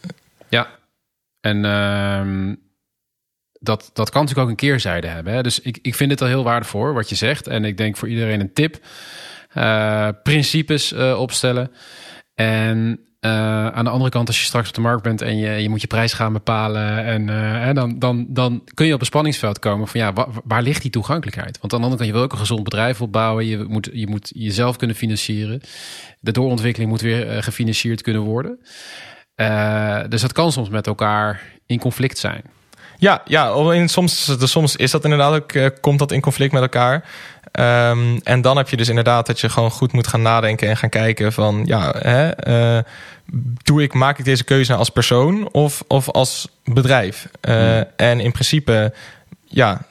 Ja. 0.49 0.67
En 1.41 1.65
ehm, 1.65 2.55
dat, 3.59 3.89
dat 3.93 4.09
kan 4.09 4.21
natuurlijk 4.21 4.47
ook 4.49 4.59
een 4.59 4.67
keerzijde 4.67 5.07
hebben. 5.07 5.33
Hè? 5.33 5.43
Dus 5.43 5.59
ik, 5.59 5.79
ik 5.81 5.95
vind 5.95 6.11
het 6.11 6.21
al 6.21 6.27
heel 6.27 6.43
waardevol 6.43 6.93
wat 6.93 7.09
je 7.09 7.15
zegt. 7.15 7.47
En 7.47 7.65
ik 7.65 7.77
denk 7.77 7.97
voor 7.97 8.07
iedereen 8.09 8.39
een 8.39 8.53
tip. 8.53 8.77
Eh, 9.53 10.07
principes 10.23 10.93
opstellen. 10.93 11.71
En 12.35 12.99
eh, 13.23 13.67
aan 13.67 13.83
de 13.83 13.89
andere 13.89 14.09
kant, 14.09 14.27
als 14.27 14.39
je 14.39 14.45
straks 14.45 14.67
op 14.67 14.75
de 14.75 14.81
markt 14.81 15.03
bent 15.03 15.21
en 15.21 15.37
je, 15.37 15.49
je 15.49 15.69
moet 15.69 15.81
je 15.81 15.87
prijs 15.87 16.13
gaan 16.13 16.33
bepalen. 16.33 17.05
En 17.05 17.29
eh, 17.29 17.73
dan, 17.73 17.99
dan, 17.99 18.25
dan 18.29 18.61
kun 18.73 18.85
je 18.85 18.93
op 18.93 18.99
een 18.99 19.05
spanningsveld 19.05 19.59
komen 19.59 19.87
van 19.87 19.99
ja, 19.99 20.13
wa- 20.13 20.27
waar, 20.43 20.61
ligt 20.61 20.81
die 20.81 20.91
toegankelijkheid? 20.91 21.59
Want 21.59 21.73
aan 21.73 21.79
de 21.79 21.85
andere 21.85 21.95
kant, 21.95 22.09
je 22.09 22.15
wil 22.15 22.23
ook 22.23 22.31
een 22.31 22.37
gezond 22.37 22.63
bedrijf 22.63 23.01
opbouwen. 23.01 23.45
Je 23.45 23.65
moet, 23.67 23.89
je 23.93 24.07
moet 24.07 24.31
jezelf 24.35 24.75
kunnen 24.75 24.95
financieren. 24.95 25.61
De 26.19 26.31
doorontwikkeling 26.31 26.91
moet 26.91 27.01
weer 27.01 27.29
eh, 27.29 27.43
gefinancierd 27.43 28.01
kunnen 28.01 28.21
worden. 28.21 28.59
Dus 30.09 30.21
dat 30.21 30.31
kan 30.33 30.51
soms 30.51 30.69
met 30.69 30.87
elkaar 30.87 31.41
in 31.65 31.79
conflict 31.79 32.17
zijn. 32.17 32.41
Ja, 32.97 33.21
ja 33.25 33.87
soms, 33.87 34.37
soms 34.39 34.75
is 34.75 34.91
dat 34.91 35.03
inderdaad 35.03 35.33
ook, 35.33 35.81
komt 35.81 35.99
dat 35.99 36.11
in 36.11 36.21
conflict 36.21 36.51
met 36.51 36.61
elkaar. 36.61 37.09
Ehm, 37.53 38.17
en 38.23 38.41
dan 38.41 38.57
heb 38.57 38.69
je 38.69 38.77
dus 38.77 38.89
inderdaad 38.89 39.25
dat 39.25 39.39
je 39.39 39.49
gewoon 39.49 39.71
goed 39.71 39.91
moet 39.91 40.07
gaan 40.07 40.21
nadenken 40.21 40.69
en 40.69 40.77
gaan 40.77 40.89
kijken 40.89 41.33
van 41.33 41.61
ja, 41.65 41.93
hè, 41.97 42.49
uh, 42.77 42.83
doe 43.63 43.83
ik, 43.83 43.93
maak 43.93 44.19
ik 44.19 44.25
deze 44.25 44.43
keuze 44.43 44.67
nou 44.67 44.79
als 44.79 44.89
persoon 44.89 45.51
of, 45.51 45.83
of 45.87 46.09
als 46.09 46.47
bedrijf? 46.63 47.27
Uh, 47.41 47.77
En 47.77 48.19
in 48.19 48.31
principe, 48.31 48.93
ja, 49.45 49.85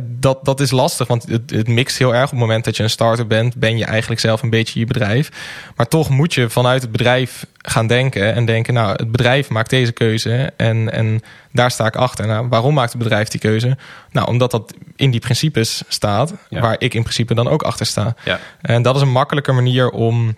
dat, 0.00 0.44
dat 0.44 0.60
is 0.60 0.70
lastig, 0.70 1.06
want 1.06 1.26
het, 1.28 1.50
het 1.50 1.68
mixt 1.68 1.98
heel 1.98 2.14
erg. 2.14 2.24
Op 2.24 2.30
het 2.30 2.38
moment 2.38 2.64
dat 2.64 2.76
je 2.76 2.82
een 2.82 2.90
starter 2.90 3.26
bent, 3.26 3.54
ben 3.56 3.78
je 3.78 3.84
eigenlijk 3.84 4.20
zelf 4.20 4.42
een 4.42 4.50
beetje 4.50 4.78
je 4.78 4.86
bedrijf. 4.86 5.30
Maar 5.76 5.88
toch 5.88 6.08
moet 6.08 6.34
je 6.34 6.50
vanuit 6.50 6.82
het 6.82 6.92
bedrijf 6.92 7.46
gaan 7.58 7.86
denken 7.86 8.34
en 8.34 8.44
denken, 8.44 8.74
nou, 8.74 8.92
het 8.92 9.10
bedrijf 9.10 9.48
maakt 9.48 9.70
deze 9.70 9.92
keuze 9.92 10.52
en, 10.56 10.92
en 10.92 11.20
daar 11.52 11.70
sta 11.70 11.86
ik 11.86 11.96
achter. 11.96 12.26
Nou, 12.26 12.48
waarom 12.48 12.74
maakt 12.74 12.92
het 12.92 13.02
bedrijf 13.02 13.28
die 13.28 13.40
keuze? 13.40 13.76
Nou, 14.10 14.26
omdat 14.28 14.50
dat 14.50 14.74
in 14.96 15.10
die 15.10 15.20
principes 15.20 15.82
staat, 15.88 16.34
Ja. 16.48 16.60
waar 16.60 16.76
ik 16.78 16.94
in 16.94 17.02
principe 17.02 17.34
dan 17.34 17.48
ook 17.48 17.62
achter 17.62 17.86
sta. 17.86 18.14
Ja. 18.24 18.40
En 18.60 18.82
dat 18.82 18.96
is 18.96 19.02
een 19.02 19.10
makkelijke 19.12 19.52
manier 19.52 19.90
om 19.90 20.36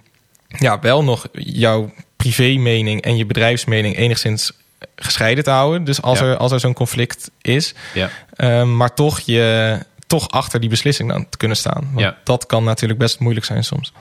ja, 0.48 0.80
wel 0.80 1.04
nog 1.04 1.26
jouw 1.32 1.92
privé-mening 2.16 3.02
en 3.02 3.16
je 3.16 3.26
bedrijfsmening 3.26 3.96
enigszins 3.96 4.52
gescheiden 4.96 5.44
te 5.44 5.50
houden. 5.50 5.84
Dus 5.84 6.02
als 6.02 6.18
Ja. 6.18 6.24
er, 6.26 6.36
als 6.36 6.52
er 6.52 6.60
zo'n 6.60 6.72
conflict 6.74 7.30
is, 7.40 7.74
Ja. 7.94 8.08
Ehm, 8.36 8.76
maar 8.76 8.94
toch 8.94 9.20
je 9.20 9.78
toch 10.18 10.30
achter 10.30 10.60
die 10.60 10.68
beslissing 10.68 11.08
dan 11.08 11.28
te 11.28 11.36
kunnen 11.36 11.56
staan. 11.56 11.84
Want 11.84 12.00
Ja. 12.00 12.16
dat 12.24 12.46
kan 12.46 12.64
natuurlijk 12.64 12.98
best 13.00 13.18
moeilijk 13.20 13.46
zijn 13.46 13.64
soms. 13.64 13.92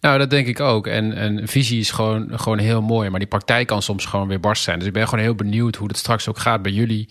Nou, 0.00 0.18
dat 0.18 0.30
denk 0.30 0.46
ik 0.46 0.60
ook. 0.60 0.86
En, 0.86 1.12
en 1.12 1.48
visie 1.48 1.80
is 1.80 1.90
gewoon, 1.90 2.30
gewoon 2.34 2.58
heel 2.58 2.82
mooi. 2.82 3.10
Maar 3.10 3.18
die 3.18 3.28
praktijk 3.28 3.66
kan 3.66 3.82
soms 3.82 4.04
gewoon 4.04 4.28
weer 4.28 4.40
barst 4.40 4.62
zijn. 4.62 4.78
Dus 4.78 4.88
ik 4.88 4.92
ben 4.94 5.08
gewoon 5.08 5.24
heel 5.24 5.34
benieuwd 5.34 5.76
hoe 5.76 5.88
het 5.88 5.96
straks 5.96 6.28
ook 6.28 6.38
gaat 6.38 6.62
bij 6.62 6.72
jullie. 6.72 7.08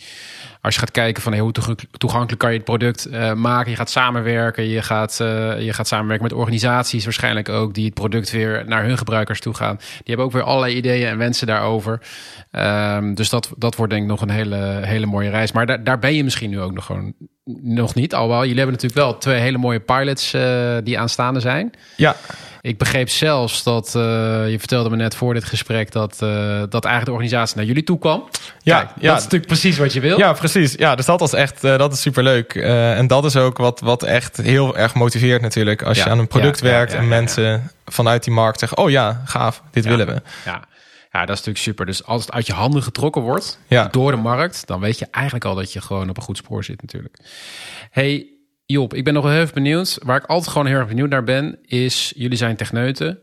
Als 0.61 0.73
je 0.73 0.79
gaat 0.79 0.91
kijken 0.91 1.23
van 1.23 1.31
hey, 1.31 1.41
hoe 1.41 1.51
toeg- 1.51 1.75
toegankelijk 1.97 2.39
kan 2.39 2.49
je 2.49 2.55
het 2.55 2.65
product 2.65 3.05
eh, 3.05 3.33
maken. 3.33 3.71
Je 3.71 3.77
gaat 3.77 3.89
samenwerken. 3.89 4.67
Je 4.67 4.81
gaat, 4.81 5.19
eh, 5.19 5.61
je 5.61 5.73
gaat 5.73 5.87
samenwerken 5.87 6.23
met 6.27 6.33
organisaties 6.37 7.03
waarschijnlijk 7.03 7.49
ook. 7.49 7.73
Die 7.73 7.85
het 7.85 7.93
product 7.93 8.31
weer 8.31 8.63
naar 8.67 8.83
hun 8.83 8.97
gebruikers 8.97 9.39
toe 9.39 9.53
gaan. 9.53 9.75
Die 9.77 9.85
hebben 10.05 10.25
ook 10.25 10.31
weer 10.31 10.43
allerlei 10.43 10.75
ideeën 10.75 11.07
en 11.07 11.17
wensen 11.17 11.47
daarover. 11.47 12.01
Ehm, 12.51 13.13
dus 13.13 13.29
dat, 13.29 13.51
dat 13.57 13.75
wordt 13.75 13.91
denk 13.91 14.03
ik 14.03 14.09
nog 14.09 14.21
een 14.21 14.29
hele, 14.29 14.79
hele 14.83 15.05
mooie 15.05 15.29
reis. 15.29 15.51
Maar 15.51 15.65
daar, 15.65 15.83
daar 15.83 15.99
ben 15.99 16.13
je 16.15 16.23
misschien 16.23 16.49
nu 16.49 16.59
ook 16.61 16.73
nog 16.73 16.85
gewoon 16.85 17.13
nog 17.61 17.95
niet. 17.95 18.13
Alhoewel, 18.13 18.41
jullie 18.41 18.55
hebben 18.57 18.73
natuurlijk 18.75 19.01
wel 19.01 19.17
twee 19.17 19.39
hele 19.39 19.57
mooie 19.57 19.79
pilots 19.79 20.33
eh, 20.33 20.75
die 20.83 20.99
aanstaande 20.99 21.39
zijn. 21.39 21.71
Ja, 21.95 22.15
Ik 22.61 22.77
begreep 22.77 23.09
zelfs 23.09 23.63
dat, 23.63 23.87
eh, 23.87 24.01
je 24.49 24.55
vertelde 24.59 24.89
me 24.89 24.95
net 24.95 25.15
voor 25.15 25.33
dit 25.33 25.43
gesprek, 25.43 25.91
dat, 25.91 26.11
eh, 26.11 26.29
dat 26.69 26.85
eigenlijk 26.85 27.05
de 27.05 27.11
organisatie 27.11 27.57
naar 27.57 27.65
jullie 27.65 27.83
toe 27.83 27.99
kwam. 27.99 28.23
Ja, 28.61 28.77
Kijk, 28.77 28.89
ja. 28.99 29.07
dat 29.07 29.17
is 29.17 29.23
natuurlijk 29.23 29.51
precies 29.51 29.77
wat 29.77 29.93
je 29.93 29.99
wil. 29.99 30.17
ja 30.17 30.33
precies. 30.33 30.73
Ja, 30.73 30.95
dus 30.95 31.05
dat 31.05 31.19
was 31.19 31.33
echt, 31.33 31.61
dat 31.61 31.93
is 31.93 32.01
superleuk. 32.01 32.55
En 32.55 33.07
dat 33.07 33.25
is 33.25 33.35
ook 33.35 33.57
wat, 33.57 33.79
wat 33.79 34.03
echt 34.03 34.37
heel 34.37 34.77
erg 34.77 34.93
motiveert 34.93 35.41
natuurlijk. 35.41 35.81
Als 35.81 35.97
Ja, 35.97 36.03
je 36.03 36.09
aan 36.09 36.19
een 36.19 36.27
product 36.27 36.59
ja, 36.59 36.65
werkt 36.65 36.91
ja, 36.91 36.97
en 36.97 37.07
mensen 37.07 37.71
vanuit 37.85 38.23
die 38.23 38.33
markt 38.33 38.59
zeggen, 38.59 38.77
oh 38.77 38.89
ja, 38.89 39.21
gaaf, 39.25 39.61
dit 39.71 39.85
willen 39.85 40.07
we. 40.07 40.21
Ja. 40.45 40.61
Ja, 41.17 41.25
dat 41.25 41.37
is 41.37 41.45
natuurlijk 41.45 41.65
super. 41.65 41.85
Dus 41.85 42.03
als 42.03 42.21
het 42.21 42.31
uit 42.31 42.47
je 42.47 42.53
handen 42.53 42.83
getrokken 42.83 43.21
wordt 43.21 43.59
Ja. 43.67 43.87
door 43.87 44.11
de 44.11 44.17
markt, 44.17 44.67
dan 44.67 44.79
weet 44.79 44.99
je 44.99 45.07
eigenlijk 45.11 45.45
al 45.45 45.55
dat 45.55 45.73
je 45.73 45.81
gewoon 45.81 46.09
op 46.09 46.17
een 46.17 46.23
goed 46.23 46.37
spoor 46.37 46.63
zit 46.63 46.81
natuurlijk. 46.81 47.17
Hey 47.91 48.27
Job, 48.65 48.93
ik 48.93 49.03
ben 49.03 49.13
nog 49.13 49.23
wel 49.23 49.31
heel 49.31 49.41
erg 49.41 49.53
benieuwd. 49.53 49.97
Waar 50.03 50.17
ik 50.17 50.25
altijd 50.25 50.51
gewoon 50.51 50.67
heel 50.67 50.77
erg 50.77 50.87
benieuwd 50.87 51.09
naar 51.09 51.23
ben, 51.23 51.59
is 51.65 52.13
jullie 52.15 52.37
zijn 52.37 52.55
techneuten. 52.55 53.19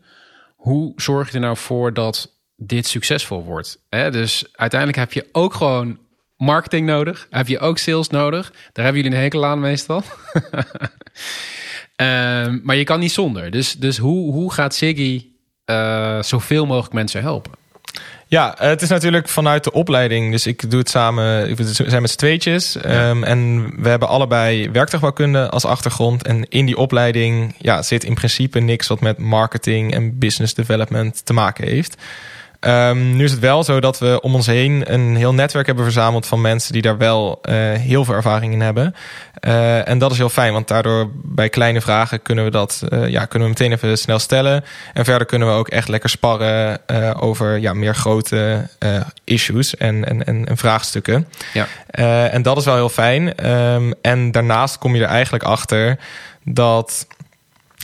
Hoe 0.55 0.93
zorg 0.95 1.27
je 1.27 1.33
er 1.33 1.39
nou 1.39 1.57
voor 1.57 1.93
dat 1.93 2.31
dit 2.55 2.87
succesvol 2.87 3.43
wordt? 3.43 3.79
Hè? 3.89 4.11
Dus 4.11 4.45
uiteindelijk 4.51 4.99
heb 4.99 5.13
je 5.13 5.29
ook 5.31 5.53
gewoon 5.53 5.97
marketing 6.37 6.87
nodig. 6.87 7.27
Heb 7.29 7.47
je 7.47 7.59
ook 7.59 7.77
sales 7.77 8.09
nodig. 8.09 8.51
Daar 8.71 8.85
hebben 8.85 9.01
jullie 9.01 9.17
een 9.17 9.23
hekel 9.23 9.45
aan 9.45 9.59
meestal. 9.59 10.03
Ehm, 11.95 12.59
maar 12.63 12.75
je 12.75 12.83
kan 12.83 12.99
niet 12.99 13.11
zonder. 13.11 13.51
Dus, 13.51 13.73
dus 13.73 13.97
hoe, 13.97 14.31
hoe 14.33 14.53
gaat 14.53 14.75
Siggy 14.75 15.25
eh, 15.65 16.21
zoveel 16.21 16.65
mogelijk 16.65 16.93
mensen 16.93 17.21
helpen? 17.21 17.51
Ja, 18.27 18.57
eh, 18.57 18.67
het 18.67 18.81
is 18.81 18.89
natuurlijk 18.89 19.27
vanuit 19.29 19.63
de 19.63 19.71
opleiding. 19.71 20.31
Dus 20.31 20.47
ik 20.47 20.69
doe 20.69 20.79
het 20.79 20.89
samen. 20.89 21.49
ik- 21.49 21.57
We 21.57 21.63
zijn 21.73 22.01
met 22.01 22.11
z'n 22.11 22.17
tweetjes. 22.17 22.75
ehm, 22.77 23.23
en 23.23 23.69
we 23.81 23.89
hebben 23.89 24.07
allebei 24.07 24.69
werktuigbouwkunde 24.71 25.49
als 25.49 25.65
achtergrond. 25.65 26.23
En 26.27 26.49
in 26.49 26.65
die 26.65 26.77
opleiding 26.77 27.55
ja, 27.57 27.81
zit 27.81 28.03
in 28.03 28.13
principe 28.13 28.59
niks 28.59 28.87
wat 28.87 28.99
met 29.01 29.17
marketing 29.17 29.93
en 29.93 30.17
business 30.19 30.53
development 30.53 31.25
te 31.25 31.33
maken 31.33 31.67
heeft. 31.67 31.95
Ehm, 32.65 33.15
nu 33.15 33.23
is 33.23 33.31
het 33.31 33.39
wel 33.39 33.63
zo 33.63 33.79
dat 33.79 33.99
we 33.99 34.21
om 34.21 34.35
ons 34.35 34.45
heen 34.45 34.93
een 34.93 35.15
heel 35.15 35.33
netwerk 35.33 35.65
hebben 35.65 35.83
verzameld 35.83 36.27
van 36.27 36.41
mensen 36.41 36.73
die 36.73 36.81
daar 36.81 36.97
wel 36.97 37.39
eh, 37.41 37.55
heel 37.71 38.05
veel 38.05 38.13
ervaring 38.13 38.53
in 38.53 38.61
hebben. 38.61 38.95
Eh, 39.33 39.87
en 39.87 39.97
dat 39.97 40.11
is 40.11 40.17
heel 40.17 40.29
fijn, 40.29 40.53
want 40.53 40.67
daardoor 40.67 41.09
bij 41.13 41.49
kleine 41.49 41.81
vragen 41.81 42.21
kunnen 42.21 42.43
we 42.43 42.51
dat 42.51 42.83
eh, 42.89 43.07
ja, 43.07 43.25
kunnen 43.25 43.47
we 43.47 43.53
meteen 43.53 43.71
even 43.71 43.97
snel 43.97 44.19
stellen. 44.19 44.63
En 44.93 45.05
verder 45.05 45.27
kunnen 45.27 45.47
we 45.47 45.53
ook 45.53 45.67
echt 45.67 45.87
lekker 45.87 46.09
sparren 46.09 46.79
over 47.19 47.57
ja, 47.57 47.73
meer 47.73 47.95
grote 47.95 48.69
issues 49.23 49.77
en, 49.77 50.05
en, 50.05 50.25
en, 50.25 50.45
en 50.45 50.57
vraagstukken. 50.57 51.27
Ja. 51.53 51.67
En 52.29 52.41
dat 52.41 52.57
is 52.57 52.65
wel 52.65 52.75
heel 52.75 52.89
fijn. 52.89 53.35
Ehm, 53.35 53.91
en 54.01 54.31
daarnaast 54.31 54.77
kom 54.77 54.95
je 54.95 55.01
er 55.01 55.09
eigenlijk 55.09 55.43
achter 55.43 55.97
dat. 56.43 57.07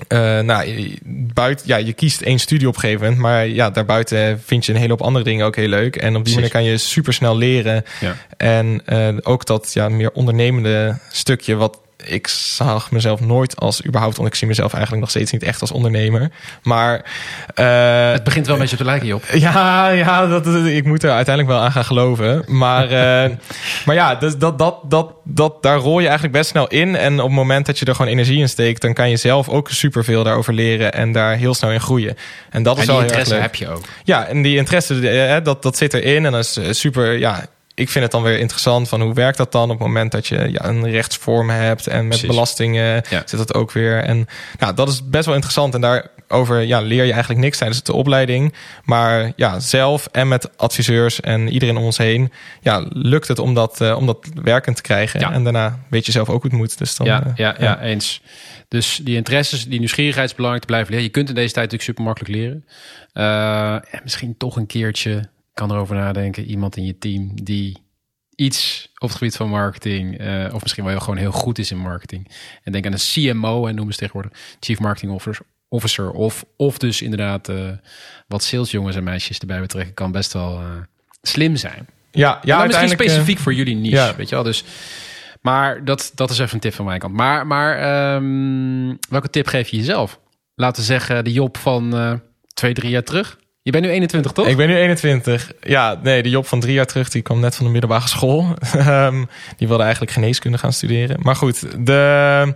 Eh, 0.07 0.39
nou, 0.39 0.97
buiten, 1.33 1.67
ja, 1.67 1.77
je 1.77 1.93
kiest 1.93 2.21
één 2.21 2.39
studie 2.39 2.67
op 2.67 2.73
een 2.73 2.79
gegeven 2.79 3.01
moment, 3.03 3.21
maar 3.21 3.47
ja, 3.47 3.69
daarbuiten 3.69 4.41
vind 4.45 4.65
je 4.65 4.71
een 4.71 4.77
hele 4.77 4.91
hoop 4.91 5.01
andere 5.01 5.23
dingen 5.23 5.45
ook 5.45 5.55
heel 5.55 5.67
leuk. 5.67 5.95
En 5.95 6.15
op 6.15 6.25
die 6.25 6.33
manier 6.33 6.49
kan 6.49 6.63
je 6.63 6.77
super 6.77 7.13
snel 7.13 7.37
leren. 7.37 7.83
Ja. 7.99 8.15
En 8.37 8.81
eh, 8.85 9.07
ook 9.21 9.45
dat 9.45 9.73
ja, 9.73 9.89
meer 9.89 10.11
ondernemende 10.11 10.97
stukje, 11.11 11.55
wat 11.55 11.79
ik 12.03 12.27
zag 12.27 12.91
mezelf 12.91 13.19
nooit 13.19 13.55
als 13.59 13.85
überhaupt, 13.85 14.17
want 14.17 14.29
ik 14.29 14.35
zie 14.35 14.47
mezelf 14.47 14.71
eigenlijk 14.71 15.01
nog 15.01 15.09
steeds 15.11 15.31
niet 15.31 15.43
echt 15.43 15.61
als 15.61 15.71
ondernemer. 15.71 16.31
Maar 16.63 17.05
eh, 17.55 18.11
Het 18.11 18.23
begint 18.23 18.45
wel 18.45 18.55
een 18.55 18.61
beetje 18.61 18.77
te 18.77 18.83
lijken, 18.83 19.07
Job. 19.07 19.23
ja, 19.33 19.87
ja 20.05 20.27
dat, 20.27 20.45
ik 20.65 20.85
moet 20.85 21.03
er 21.03 21.11
uiteindelijk 21.11 21.55
wel 21.55 21.63
aan 21.65 21.71
gaan 21.71 21.85
geloven. 21.85 22.43
Maar, 22.47 22.83
eh, 22.83 23.29
maar 23.85 23.95
ja, 23.95 24.15
dus 24.15 24.37
dat, 24.37 24.59
dat, 24.59 24.77
dat, 24.89 25.13
dat, 25.23 25.63
daar 25.63 25.77
rol 25.77 25.99
je 25.99 26.05
eigenlijk 26.05 26.37
best 26.37 26.49
snel 26.49 26.67
in. 26.67 26.95
En 26.95 27.19
op 27.19 27.27
het 27.27 27.35
moment 27.35 27.65
dat 27.65 27.79
je 27.79 27.85
er 27.85 27.95
gewoon 27.95 28.11
energie 28.11 28.39
in 28.39 28.49
steekt, 28.49 28.81
dan 28.81 28.93
kan 28.93 29.09
je 29.09 29.17
zelf 29.17 29.49
ook 29.49 29.69
superveel 29.69 30.23
daarover 30.23 30.53
leren 30.53 30.93
en 30.93 31.11
daar 31.11 31.35
heel 31.35 31.53
snel 31.53 31.71
in 31.71 31.81
groeien. 31.81 32.17
En 32.49 32.63
dat 32.63 32.77
is 32.77 32.81
En 32.87 32.93
wel 32.93 33.01
heel 33.01 33.11
erg 33.11 33.27
leuk. 33.27 33.41
heb 33.41 33.55
je 33.55 33.69
ook. 33.69 33.81
Ja, 34.03 34.25
en 34.27 34.41
die 34.41 34.57
interesse, 34.57 35.09
eh, 35.09 35.43
dat, 35.43 35.63
dat 35.63 35.77
zit 35.77 35.93
erin. 35.93 36.25
En 36.25 36.31
dat 36.31 36.57
is 36.59 36.79
super, 36.79 37.17
ja. 37.17 37.45
Ik 37.75 37.89
vind 37.89 38.03
het 38.03 38.13
dan 38.13 38.23
weer 38.23 38.39
interessant 38.39 38.89
van 38.89 39.01
hoe 39.01 39.13
werkt 39.13 39.37
dat 39.37 39.51
dan 39.51 39.63
op 39.63 39.69
het 39.69 39.87
moment 39.87 40.11
dat 40.11 40.27
je 40.27 40.51
ja, 40.51 40.65
een 40.65 40.89
rechtsvorm 40.89 41.49
hebt 41.49 41.87
en 41.87 41.99
met 41.99 42.07
Precies. 42.07 42.27
belastingen 42.27 43.03
Ja. 43.09 43.23
zit 43.25 43.37
dat 43.37 43.53
ook 43.53 43.71
weer. 43.71 44.03
En 44.03 44.27
nou, 44.59 44.73
dat 44.73 44.89
is 44.89 45.09
best 45.09 45.25
wel 45.25 45.33
interessant. 45.33 45.73
En 45.73 45.81
daarover 45.81 46.61
ja, 46.61 46.79
leer 46.79 47.03
je 47.03 47.11
eigenlijk 47.11 47.41
niks 47.41 47.57
tijdens 47.57 47.83
de 47.83 47.93
opleiding. 47.93 48.53
Maar 48.83 49.31
ja, 49.35 49.59
zelf 49.59 50.07
en 50.11 50.27
met 50.27 50.57
adviseurs 50.57 51.19
en 51.19 51.49
iedereen 51.49 51.77
om 51.77 51.83
ons 51.83 51.97
heen, 51.97 52.31
ja, 52.61 52.85
lukt 52.89 53.27
het 53.27 53.39
om 53.39 53.53
dat, 53.53 53.81
eh, 53.81 53.95
om 53.97 54.05
dat 54.05 54.27
werkend 54.43 54.75
te 54.75 54.81
krijgen. 54.81 55.19
Ja. 55.19 55.31
En 55.31 55.43
daarna 55.43 55.79
weet 55.89 56.05
je 56.05 56.11
zelf 56.11 56.29
ook 56.29 56.41
hoe 56.41 56.51
het 56.51 56.59
moet. 56.59 56.77
Dus 56.77 56.95
dan, 56.95 57.07
ja, 57.07 57.23
eh, 57.25 57.31
ja, 57.35 57.55
ja, 57.59 57.81
eens. 57.81 58.21
Dus 58.67 58.99
die 59.03 59.15
interesses, 59.15 59.65
die 59.65 59.79
nieuwsgierigheid 59.79 60.29
is 60.29 60.35
belangrijk 60.35 60.65
te 60.65 60.71
blijven 60.71 60.91
leren. 60.91 61.05
Je 61.05 61.11
kunt 61.11 61.29
in 61.29 61.35
deze 61.35 61.53
tijd 61.53 61.71
natuurlijk 61.71 61.89
super 61.89 62.03
makkelijk 62.03 62.35
leren. 62.35 62.65
Eh, 63.13 63.73
en 63.73 64.01
misschien 64.03 64.37
toch 64.37 64.55
een 64.55 64.67
keertje 64.67 65.29
kan 65.61 65.71
erover 65.71 65.95
nadenken. 65.95 66.43
Iemand 66.43 66.77
in 66.77 66.85
je 66.85 66.97
team 66.97 67.43
die 67.43 67.77
iets 68.35 68.89
op 68.97 69.07
het 69.07 69.17
gebied 69.17 69.35
van 69.35 69.49
marketing, 69.49 70.17
eh, 70.17 70.53
of 70.53 70.61
misschien 70.61 70.83
wel 70.83 70.99
gewoon 70.99 71.17
heel 71.17 71.31
goed 71.31 71.57
is 71.57 71.71
in 71.71 71.77
marketing. 71.77 72.31
En 72.63 72.71
denk 72.71 72.85
aan 72.85 72.91
een 72.91 73.33
CMO 73.33 73.67
en 73.67 73.75
noemen 73.75 73.93
ze 73.93 73.99
tegenwoordig 73.99 74.39
Chief 74.59 74.79
Marketing 74.79 75.11
Officer. 75.69 76.11
Of, 76.11 76.45
of 76.57 76.77
dus 76.77 77.01
inderdaad 77.01 77.49
eh, 77.49 77.69
wat 78.27 78.43
salesjongens 78.43 78.95
en 78.95 79.03
meisjes 79.03 79.39
erbij 79.39 79.59
betrekken, 79.59 79.93
kan 79.93 80.11
best 80.11 80.33
wel 80.33 80.59
eh, 80.59 80.65
slim 81.21 81.55
zijn. 81.55 81.87
ja, 82.11 82.39
ja, 82.43 82.57
maar 82.57 82.67
misschien 82.67 82.89
specifiek 82.89 83.39
voor 83.39 83.53
jullie 83.53 83.75
niche, 83.75 83.95
ja. 83.95 84.15
weet 84.15 84.29
je 84.29 84.35
wel. 84.35 84.43
Dus, 84.43 84.63
maar 85.41 85.85
dat, 85.85 86.11
dat 86.15 86.29
is 86.29 86.39
even 86.39 86.53
een 86.53 86.59
tip 86.59 86.73
van 86.73 86.85
mijn 86.85 86.99
kant. 86.99 87.13
Maar, 87.13 87.47
maar 87.47 87.77
ehm, 87.77 88.95
welke 89.09 89.29
tip 89.29 89.47
geef 89.47 89.67
je 89.67 89.77
jezelf? 89.77 90.19
Laten 90.55 90.81
we 90.81 90.87
zeggen 90.87 91.23
de 91.23 91.31
Job 91.31 91.57
van 91.57 92.21
twee, 92.53 92.73
drie 92.73 92.89
jaar 92.89 93.03
terug. 93.03 93.39
Je 93.63 93.71
bent 93.71 93.83
nu 93.83 93.89
21, 93.89 94.31
toch? 94.31 94.47
Ik 94.47 94.57
ben 94.57 94.67
nu 94.67 94.75
21. 94.75 95.51
Ja, 95.61 95.99
nee, 96.03 96.23
de 96.23 96.29
Job 96.29 96.47
van 96.47 96.59
drie 96.59 96.73
jaar 96.73 96.85
terug, 96.85 97.09
die 97.09 97.21
kwam 97.21 97.39
net 97.39 97.55
van 97.55 97.65
de 97.65 97.71
middelbare 97.71 98.07
school. 98.07 98.45
Ehm, 98.77 99.23
die 99.57 99.67
wilde 99.67 99.83
eigenlijk 99.83 100.11
geneeskunde 100.11 100.57
gaan 100.57 100.73
studeren. 100.73 101.17
Maar 101.19 101.35
goed, 101.35 101.85
de, 101.85 102.53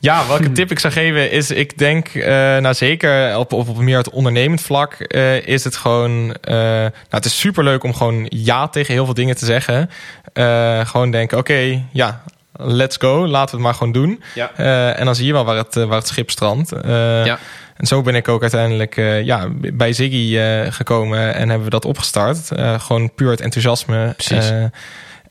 ja, 0.00 0.26
welke 0.26 0.52
tip 0.52 0.70
ik 0.70 0.78
zou 0.78 0.92
geven 0.92 1.30
is, 1.30 1.50
ik 1.50 1.78
denk, 1.78 2.08
eh, 2.08 2.32
nou 2.56 2.74
zeker 2.74 3.36
op, 3.36 3.52
op, 3.52 3.68
op 3.68 3.78
meer 3.78 3.96
het 3.96 4.10
ondernemend 4.10 4.60
vlak, 4.60 4.92
eh, 4.92 5.46
is 5.46 5.64
het 5.64 5.76
gewoon, 5.76 6.34
eh, 6.34 6.54
nou 6.54 6.92
het 7.08 7.24
is 7.24 7.38
superleuk 7.38 7.84
om 7.84 7.94
gewoon 7.94 8.26
ja 8.28 8.68
tegen 8.68 8.94
heel 8.94 9.04
veel 9.04 9.14
dingen 9.14 9.36
te 9.36 9.44
zeggen. 9.44 9.90
Gewoon 10.86 11.10
denken, 11.10 11.38
oké, 11.38 11.82
ja, 11.92 12.22
let's 12.52 12.96
go, 12.96 13.26
laten 13.26 13.50
we 13.50 13.56
het 13.56 13.66
maar 13.66 13.74
gewoon 13.74 13.92
doen. 13.92 14.22
Ja. 14.34 14.52
En 14.94 15.04
dan 15.04 15.14
zie 15.14 15.26
je 15.26 15.32
wel 15.32 15.44
waar 15.44 15.56
het, 15.56 15.74
waar 15.74 15.98
het 15.98 16.08
schip 16.08 16.30
strandt. 16.30 16.72
Ja. 17.24 17.38
En 17.78 17.86
zo 17.86 18.02
ben 18.02 18.14
ik 18.14 18.28
ook 18.28 18.40
uiteindelijk 18.42 18.96
eh, 18.96 19.24
ja, 19.24 19.48
bij 19.74 19.92
Ziggy 19.92 20.38
eh, 20.38 20.72
gekomen 20.72 21.34
en 21.34 21.48
hebben 21.48 21.64
we 21.64 21.70
dat 21.70 21.84
opgestart. 21.84 22.50
Eh, 22.50 22.80
gewoon 22.80 23.14
puur 23.14 23.30
het 23.30 23.40
enthousiasme. 23.40 24.14
Precies. 24.16 24.52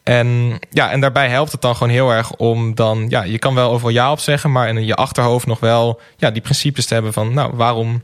En, 0.04 0.60
ja, 0.70 0.92
en 0.92 1.00
daarbij 1.00 1.30
helpt 1.30 1.52
het 1.52 1.62
dan 1.62 1.76
gewoon 1.76 1.94
heel 1.94 2.12
erg 2.12 2.34
om 2.34 2.76
dan... 2.76 3.06
Ja, 3.10 3.24
je 3.24 3.40
kan 3.40 3.56
wel 3.56 3.72
overal 3.72 3.92
ja 3.92 4.12
op 4.12 4.20
zeggen... 4.20 4.52
maar 4.52 4.70
in 4.70 4.86
je 4.86 4.96
achterhoofd 4.96 5.46
nog 5.46 5.60
wel 5.60 6.02
ja, 6.18 6.32
die 6.32 6.42
principes 6.42 6.86
te 6.86 6.94
hebben 6.94 7.14
van... 7.14 7.34
nou, 7.34 7.56
waarom, 7.56 8.04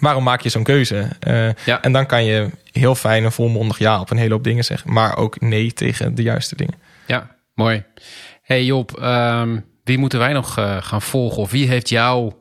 waarom 0.00 0.24
maak 0.24 0.40
je 0.40 0.48
zo'n 0.48 0.62
keuze? 0.62 1.08
Ja. 1.64 1.82
En 1.82 1.92
dan 1.92 2.06
kan 2.06 2.24
je 2.24 2.50
heel 2.72 2.94
fijn 2.94 3.24
en 3.24 3.32
volmondig 3.32 3.78
ja 3.78 4.00
op 4.00 4.10
een 4.10 4.16
hele 4.16 4.32
hoop 4.32 4.44
dingen 4.44 4.64
zeggen... 4.64 4.92
maar 4.92 5.16
ook 5.16 5.40
nee 5.40 5.72
tegen 5.72 6.14
de 6.14 6.22
juiste 6.22 6.56
dingen. 6.56 6.74
Ja, 7.06 7.30
mooi. 7.54 7.84
Hey 8.42 8.64
Job, 8.64 8.98
ehm, 9.00 9.58
wie 9.84 9.98
moeten 9.98 10.18
wij 10.18 10.32
nog 10.32 10.52
gaan 10.80 11.02
volgen? 11.02 11.42
Of 11.42 11.50
wie 11.50 11.68
heeft 11.68 11.88
jou 11.88 12.32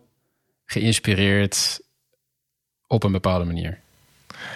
geïnspireerd 0.68 1.80
op 2.88 3.04
een 3.04 3.12
bepaalde 3.12 3.46
manier? 3.46 3.78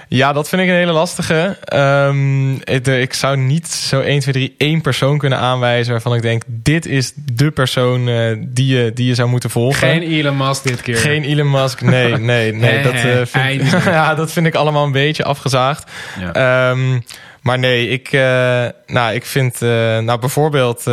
Ja, 0.08 0.34
dat 0.34 0.50
vind 0.50 0.62
ik 0.62 0.68
een 0.68 0.74
hele 0.74 0.92
lastige. 0.92 1.58
Ehm, 1.64 2.52
ik, 2.54 2.84
de- 2.86 3.02
ik 3.02 3.14
zou 3.14 3.38
niet 3.38 3.68
zo 3.68 4.00
1, 4.02 4.20
2, 4.20 4.34
3 4.34 4.56
één 4.58 4.82
persoon 4.82 5.18
kunnen 5.18 5.40
aanwijzen... 5.40 5.92
waarvan 5.92 6.16
ik 6.16 6.22
denk, 6.22 6.44
dit 6.48 6.86
is 6.86 7.14
de 7.16 7.52
persoon 7.52 8.08
eh, 8.08 8.36
die, 8.40 8.76
je, 8.76 8.92
die 8.94 9.08
je 9.08 9.16
zou 9.16 9.30
moeten 9.30 9.50
volgen. 9.50 10.02
Elon 10.02 10.38
Musk 10.38 10.64
dit 10.64 10.82
keer. 10.82 10.98
Geen 10.98 11.24
Elon 11.24 11.50
Musk, 11.52 11.82
nee, 11.82 12.18
nee, 12.32 12.54
nee. 12.54 12.84
Dat, 12.84 12.94
eh, 12.94 13.22
vind, 13.26 13.84
ja, 13.84 14.16
dat 14.16 14.32
vind 14.32 14.46
ik 14.46 14.56
allemaal 14.56 14.86
een 14.86 14.92
beetje 14.92 15.24
afgezaagd. 15.24 15.92
Ja. 16.20 16.34
Ehm, 16.34 17.00
maar 17.42 17.60
nee, 17.60 17.88
ik, 17.88 18.12
eh, 18.12 18.66
nou, 18.86 19.14
ik 19.14 19.26
vind, 19.26 19.62
eh, 19.62 19.70
nou 20.00 20.20
bijvoorbeeld, 20.20 20.84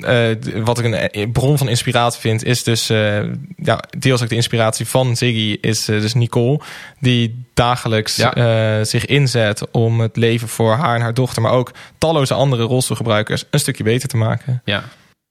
eh, 0.00 0.30
wat 0.64 0.78
ik 0.78 0.84
een 0.84 0.94
eh, 0.94 1.30
bron 1.32 1.58
van 1.58 1.68
inspiratie 1.68 2.20
vind, 2.20 2.44
is 2.44 2.62
dus, 2.62 2.90
eh, 2.90 3.22
ja, 3.56 3.82
deels 3.98 4.22
ook 4.22 4.28
de 4.28 4.34
inspiratie 4.34 4.86
van 4.86 5.16
Ziggy, 5.16 5.58
is 5.60 5.84
dus 5.84 6.14
Nicole, 6.14 6.60
die 6.98 7.44
dagelijks 7.54 8.16
Ja. 8.16 8.84
zich 8.84 9.06
inzet 9.06 9.70
om 9.70 10.00
het 10.00 10.16
leven 10.16 10.48
voor 10.48 10.74
haar 10.74 10.94
en 10.94 11.00
haar 11.00 11.14
dochter, 11.14 11.42
maar 11.42 11.52
ook 11.52 11.72
talloze 11.98 12.34
andere 12.34 12.62
rolstoelgebruikers 12.62 13.44
een 13.50 13.60
stukje 13.60 13.84
beter 13.84 14.08
te 14.08 14.16
maken. 14.16 14.60
Ja, 14.64 14.84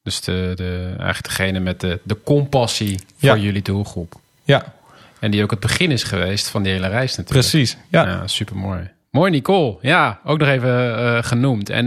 dus 0.04 0.22
de, 0.22 0.52
de, 0.56 0.86
eigenlijk 0.98 1.24
degene 1.38 1.60
met 1.60 1.80
de, 1.80 2.00
de 2.04 2.18
compassie 2.24 3.00
voor 3.18 3.30
Ja. 3.30 3.36
jullie 3.36 3.62
doelgroep. 3.62 4.14
Ja, 4.44 4.74
En 5.20 5.32
die 5.32 5.44
ook 5.44 5.52
het 5.52 5.60
begin 5.60 5.92
is 5.92 6.04
geweest 6.04 6.48
van 6.50 6.64
die 6.64 6.72
hele 6.72 6.88
reis 6.88 7.16
natuurlijk. 7.16 7.48
precies. 7.50 7.78
Ja. 7.90 8.06
Ja, 8.08 8.28
super 8.28 8.56
mooi. 8.56 8.90
Mooi, 9.12 9.32
Nicole. 9.32 9.78
Ja, 9.82 10.20
ook 10.24 10.38
nog 10.38 10.48
even 10.48 10.98
eh, 10.98 11.24
genoemd. 11.24 11.70
En 11.70 11.86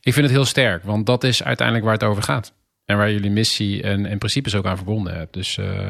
ik 0.00 0.12
vind 0.12 0.26
het 0.26 0.30
heel 0.30 0.44
sterk, 0.44 0.84
want 0.84 1.06
dat 1.06 1.24
is 1.24 1.42
uiteindelijk 1.42 1.86
waar 1.86 1.94
het 1.94 2.04
over 2.04 2.22
gaat. 2.22 2.52
En 2.84 2.96
waar 2.96 3.12
jullie 3.12 3.30
missie 3.30 3.82
en, 3.82 4.06
en 4.06 4.18
principes 4.18 4.54
ook 4.54 4.66
aan 4.66 4.76
verbonden 4.76 5.14
hebt. 5.16 5.34
Dus 5.34 5.58
eh, 5.58 5.88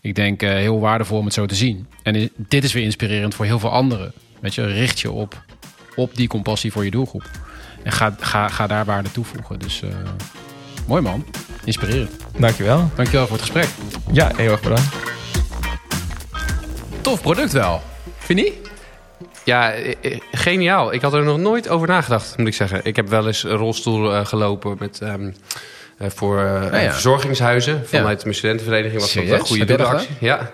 ik 0.00 0.14
denk 0.14 0.42
eh, 0.42 0.50
heel 0.50 0.80
waardevol 0.80 1.18
om 1.18 1.24
het 1.24 1.34
zo 1.34 1.46
te 1.46 1.54
zien. 1.54 1.86
En 2.02 2.30
dit 2.36 2.64
is 2.64 2.72
weer 2.72 2.84
inspirerend 2.84 3.34
voor 3.34 3.44
heel 3.44 3.58
veel 3.58 3.70
anderen. 3.70 4.12
Weet 4.40 4.54
je, 4.54 4.66
richt 4.66 5.00
je 5.00 5.10
op, 5.10 5.42
op 5.96 6.14
die 6.14 6.28
compassie 6.28 6.72
voor 6.72 6.84
je 6.84 6.90
doelgroep. 6.90 7.30
En 7.82 7.92
ga, 7.92 8.16
ga, 8.20 8.48
ga 8.48 8.66
daar 8.66 8.84
waarde 8.84 9.10
toevoegen. 9.10 9.58
Dus 9.58 9.82
eh, 9.82 9.88
mooi 10.86 11.02
man. 11.02 11.24
Inspirerend. 11.64 12.10
Dankjewel. 12.38 12.90
Dankjewel 12.94 13.26
voor 13.26 13.36
het 13.36 13.44
gesprek. 13.44 13.68
Ja, 14.12 14.30
heel 14.36 14.50
erg 14.50 14.62
bedankt. 14.62 14.96
Tof 17.00 17.20
product 17.20 17.52
wel. 17.52 17.82
Vind 18.18 18.38
je 18.38 18.44
niet? 18.44 18.54
Ja, 19.44 19.72
eh, 19.72 19.94
eh, 20.00 20.18
geniaal. 20.32 20.92
Ik 20.92 21.00
had 21.02 21.14
er 21.14 21.22
nog 21.22 21.38
nooit 21.38 21.68
over 21.68 21.88
nagedacht, 21.88 22.38
moet 22.38 22.46
ik 22.46 22.54
zeggen. 22.54 22.80
Ik 22.82 22.96
heb 22.96 23.08
wel 23.08 23.26
eens 23.26 23.44
een 23.44 23.56
rolstoel 23.56 24.14
eh, 24.14 24.26
gelopen 24.26 24.76
met, 24.78 25.00
ehm, 25.00 25.30
eh, 25.98 26.08
voor 26.14 26.38
Ah, 26.72 26.82
ja. 26.82 26.92
verzorgingshuizen. 26.92 27.82
Vanuit 27.86 28.22
mijn 28.22 28.34
studentenvereniging 28.36 29.00
was 29.00 29.12
dat 29.14 29.24
een 29.24 29.38
goede 29.40 29.64
doelactie. 29.64 30.08
Ja. 30.20 30.50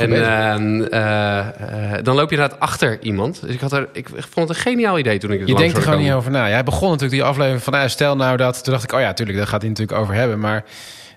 En 0.00 0.12
ehm, 0.12 0.82
eh, 0.82 1.38
eh, 1.38 2.04
dan 2.04 2.14
loop 2.14 2.30
je 2.30 2.36
inderdaad 2.36 2.60
achter 2.60 2.98
iemand. 3.02 3.40
Dus 3.40 3.54
ik, 3.54 3.60
had 3.60 3.72
er, 3.72 3.88
ik 3.92 4.08
vond 4.08 4.48
het 4.48 4.56
een 4.56 4.62
geniaal 4.62 4.98
idee 4.98 5.18
toen 5.18 5.32
ik 5.32 5.38
het 5.38 5.48
Je 5.48 5.54
denkt 5.54 5.76
er 5.76 5.82
gewoon 5.82 6.02
niet 6.02 6.12
over 6.12 6.30
na. 6.30 6.48
Jij 6.48 6.62
begon 6.62 6.90
natuurlijk 6.90 7.12
die 7.20 7.22
aflevering 7.22 7.62
van, 7.62 7.72
nou, 7.72 7.88
stel 7.88 8.16
nou 8.16 8.36
dat... 8.36 8.64
Toen 8.64 8.72
dacht 8.72 8.84
ik, 8.84 8.92
oh 8.92 9.00
ja, 9.00 9.12
tuurlijk, 9.12 9.38
daar 9.38 9.46
gaat 9.46 9.60
hij 9.60 9.70
natuurlijk 9.70 9.98
over 9.98 10.14
hebben. 10.14 10.40
Maar 10.40 10.64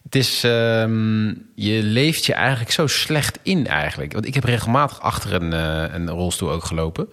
het 0.09 0.17
is, 0.17 0.43
ehm, 0.43 1.27
je 1.55 1.83
leeft 1.83 2.25
je 2.25 2.33
eigenlijk 2.33 2.71
zo 2.71 2.87
slecht 2.87 3.39
in 3.43 3.67
eigenlijk. 3.67 4.13
Want 4.13 4.25
ik 4.25 4.33
heb 4.33 4.43
regelmatig 4.43 5.01
achter 5.01 5.33
een, 5.33 5.53
eh, 5.53 5.93
een 5.93 6.09
rolstoel 6.09 6.51
ook 6.51 6.63
gelopen. 6.63 7.07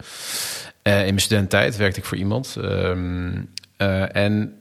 Eh, 0.81 0.97
in 0.99 1.05
mijn 1.05 1.19
studententijd 1.19 1.75
werkte 1.77 1.99
ik 1.99 2.05
voor 2.05 2.17
iemand. 2.17 2.55
Ehm, 2.61 3.31
eh, 3.77 4.15
en 4.15 4.53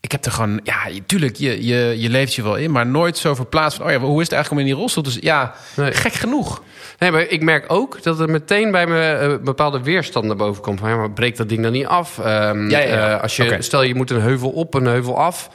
ik 0.00 0.12
heb 0.12 0.24
er 0.24 0.32
gewoon, 0.32 0.60
ja, 0.64 0.78
tuurlijk, 1.06 1.36
je, 1.36 1.66
je, 1.66 1.94
je 2.00 2.08
leeft 2.10 2.34
je 2.34 2.42
wel 2.42 2.56
in, 2.56 2.70
maar 2.70 2.86
nooit 2.86 3.18
zo 3.18 3.34
verplaatst 3.34 3.76
van, 3.78 3.86
oh 3.86 3.92
ja, 3.92 3.98
hoe 3.98 4.20
is 4.20 4.24
het 4.24 4.32
eigenlijk 4.32 4.50
om 4.62 4.68
in 4.68 4.72
die 4.74 4.82
rolstoel? 4.82 5.02
Dus 5.02 5.18
ja, 5.20 5.54
Nee. 5.76 5.92
gek 5.92 6.12
genoeg. 6.12 6.62
Nee, 6.98 7.10
maar 7.10 7.22
ik 7.22 7.42
merk 7.42 7.72
ook 7.72 8.02
dat 8.02 8.20
er 8.20 8.30
meteen 8.30 8.70
bij 8.70 8.86
me 8.86 9.40
bepaalde 9.44 9.82
weerstand 9.82 10.26
naar 10.26 10.36
boven 10.36 10.62
komt. 10.62 10.80
Van, 10.80 10.88
ja, 10.88 10.96
maar 10.96 11.10
breekt 11.12 11.36
dat 11.36 11.48
ding 11.48 11.62
dan 11.62 11.72
niet 11.72 11.86
af? 11.86 12.18
Ehm, 12.18 12.70
Ja, 12.70 12.78
ja, 12.78 12.88
ja. 12.88 13.16
als 13.16 13.36
je. 13.36 13.56
Stel, 13.58 13.82
je 13.82 13.94
moet 13.94 14.10
een 14.10 14.20
heuvel 14.20 14.50
op, 14.50 14.74
een 14.74 14.86
heuvel 14.86 15.18
af. 15.18 15.50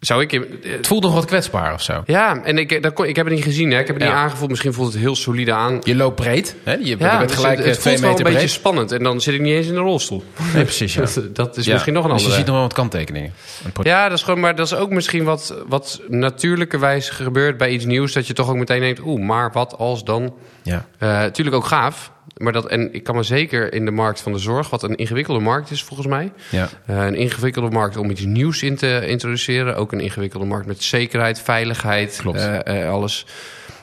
Zou 0.00 0.22
ik... 0.22 0.32
eh, 0.32 0.40
Het 0.76 0.86
voelt 0.86 1.02
nog 1.02 1.14
wat 1.14 1.24
kwetsbaar 1.24 1.74
of 1.74 1.82
zo. 1.82 2.02
Ja, 2.06 2.42
en 2.42 2.58
ik, 2.58 2.82
dat 2.82 2.92
kon, 2.92 3.06
ik 3.06 3.16
heb 3.16 3.26
het 3.26 3.34
niet 3.34 3.44
gezien. 3.44 3.70
Hè. 3.70 3.78
Ik 3.78 3.86
heb 3.86 3.96
het 3.96 4.04
Ja. 4.04 4.10
niet 4.10 4.18
aangevoeld. 4.18 4.50
Misschien 4.50 4.72
voelt 4.72 4.92
het 4.92 5.00
heel 5.02 5.16
solide 5.16 5.52
aan. 5.52 5.78
Je 5.82 5.96
loopt 5.96 6.16
breed, 6.16 6.56
hè? 6.64 6.72
Je, 6.74 6.96
bent 6.96 7.28
dus 7.28 7.36
gelijk 7.36 7.56
het, 7.56 7.66
eh, 7.66 7.72
het 7.72 7.80
twee 7.80 7.92
voelt 7.98 8.06
wel 8.06 8.16
een 8.16 8.22
breed. 8.22 8.34
beetje 8.34 8.48
spannend. 8.48 8.92
En 8.92 9.02
dan 9.02 9.20
zit 9.20 9.34
ik 9.34 9.40
niet 9.40 9.54
eens 9.54 9.66
in 9.66 9.74
de 9.74 9.80
rolstoel. 9.80 10.24
Nee, 10.54 10.62
precies, 10.64 10.94
ja. 10.94 11.00
Dat, 11.14 11.34
dat 11.36 11.56
is 11.56 11.66
misschien 11.66 11.92
nog 11.92 12.04
een 12.04 12.10
Dus 12.10 12.18
andere. 12.18 12.30
je 12.30 12.36
ziet 12.38 12.46
nog 12.46 12.54
wel 12.54 12.64
wat 12.64 12.72
kanttekeningen. 12.74 13.32
Een 13.64 13.72
Ja, 13.82 14.08
dat 14.08 14.18
is 14.18 14.24
gewoon, 14.24 14.40
maar 14.40 14.56
dat 14.56 14.66
is 14.66 14.74
ook 14.74 14.90
misschien 14.90 15.24
wat, 15.24 15.54
wat 15.68 16.00
natuurlijkerwijs 16.08 17.08
gebeurt 17.10 17.56
bij 17.56 17.70
iets 17.70 17.84
nieuws. 17.84 18.12
Dat 18.12 18.26
je 18.26 18.32
toch 18.32 18.48
ook 18.50 18.56
meteen 18.56 18.80
denkt, 18.80 19.00
oeh, 19.04 19.20
maar 19.26 19.52
wat 19.52 19.74
als 19.78 20.04
dan? 20.04 20.34
Ja. 20.62 20.86
Eh 20.98 21.24
tuurlijk 21.24 21.56
ook 21.56 21.64
gaaf. 21.66 22.12
Maar 22.38 22.52
dat, 22.52 22.66
en 22.66 22.94
ik 22.94 23.02
kan 23.02 23.16
me 23.16 23.22
zeker 23.22 23.72
in 23.72 23.84
de 23.84 23.90
markt 23.90 24.20
van 24.20 24.32
de 24.32 24.38
zorg, 24.38 24.70
wat 24.70 24.82
een 24.82 24.96
ingewikkelde 24.96 25.40
markt 25.40 25.70
is 25.70 25.82
volgens 25.82 26.08
mij. 26.08 26.32
Ja. 26.50 26.68
Eh, 26.86 26.96
een 27.06 27.14
ingewikkelde 27.14 27.70
markt 27.70 27.96
om 27.96 28.10
iets 28.10 28.24
nieuws 28.24 28.62
in 28.62 28.76
te 28.76 29.06
introduceren. 29.06 29.76
Ook 29.76 29.92
een 29.92 30.00
ingewikkelde 30.00 30.46
markt 30.46 30.66
met 30.66 30.82
zekerheid, 30.82 31.40
veiligheid, 31.40 32.16
Klopt. 32.20 32.38
eh, 32.38 32.82
eh, 32.82 32.90
alles. 32.90 33.26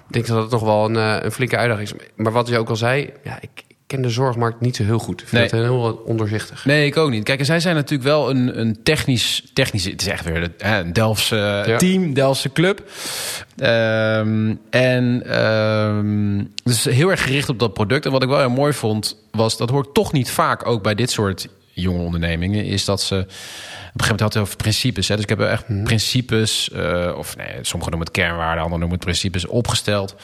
Ik 0.08 0.13
denk 0.13 0.28
dat 0.28 0.41
het 0.41 0.52
nog 0.52 0.62
wel 0.63 0.86
een, 0.86 0.96
een 1.26 1.32
flinke 1.32 1.58
uitdaging 1.58 1.89
is. 1.89 2.08
Maar 2.15 2.32
wat 2.32 2.48
je 2.48 2.58
ook 2.58 2.70
al 2.70 2.76
zei, 2.76 3.10
ja, 3.24 3.38
ik 3.41 3.63
ken 3.88 4.02
de 4.02 4.10
zorgmarkt 4.10 4.62
niet 4.62 4.76
zo 4.76 4.84
heel 4.84 5.00
goed. 5.00 5.21
Ik 5.21 5.28
vind 5.28 5.52
Nee. 5.52 5.62
het 5.62 5.69
heel 5.71 6.02
onderzichtig. 6.06 6.65
Nee, 6.65 6.86
ik 6.86 6.98
ook 6.98 7.10
niet. 7.10 7.24
Kijk, 7.24 7.39
en 7.39 7.45
zij 7.45 7.60
zijn 7.60 7.76
natuurlijk 7.76 8.10
wel 8.10 8.30
een, 8.30 8.60
een 8.60 8.84
technisch, 8.84 9.43
technisch... 9.54 9.84
Het 9.86 10.02
is 10.02 10.08
echt 10.08 10.26
weer 10.26 10.52
een 10.58 10.93
Delftse 10.93 11.36
eh, 11.63 11.67
Ja. 11.67 11.78
team, 11.78 12.13
Delftse 12.13 12.52
club. 12.52 12.89
Ehm, 13.58 14.54
en 14.69 15.24
ehm, 15.26 16.43
dus 16.63 16.84
heel 16.84 17.10
erg 17.10 17.24
gericht 17.24 17.50
op 17.50 17.60
dat 17.60 17.74
product. 17.74 18.06
En 18.06 18.12
wat 18.12 18.24
ik 18.24 18.30
wel 18.30 18.39
heel 18.39 18.50
mooi 18.50 18.74
vond, 18.74 19.17
was... 19.32 19.58
dat 19.58 19.69
hoort 19.69 19.93
toch 19.93 20.12
niet 20.12 20.32
vaak 20.32 20.67
ook 20.67 20.84
bij 20.84 20.95
dit 20.95 21.12
soort 21.12 21.48
jonge 21.71 22.04
ondernemingen... 22.04 22.65
is 22.65 22.86
dat 22.86 23.02
ze... 23.02 23.15
Op 23.15 23.21
een 23.21 23.30
gegeven 23.30 24.02
moment 24.02 24.19
had 24.19 24.34
het 24.34 24.41
over 24.41 24.56
principes. 24.56 25.08
Hè? 25.08 25.15
Dus 25.15 25.24
ik 25.24 25.30
heb 25.30 25.39
echt 25.39 25.84
principes, 25.84 26.71
eh, 26.71 27.13
of 27.17 27.36
nee, 27.38 27.48
sommigen 27.62 27.91
noemen 27.91 28.08
het 28.08 28.12
kernwaarden, 28.12 28.63
anderen 28.63 28.80
noemen 28.80 28.95
het 28.95 29.00
principes, 29.06 29.45
opgesteld. 29.48 30.15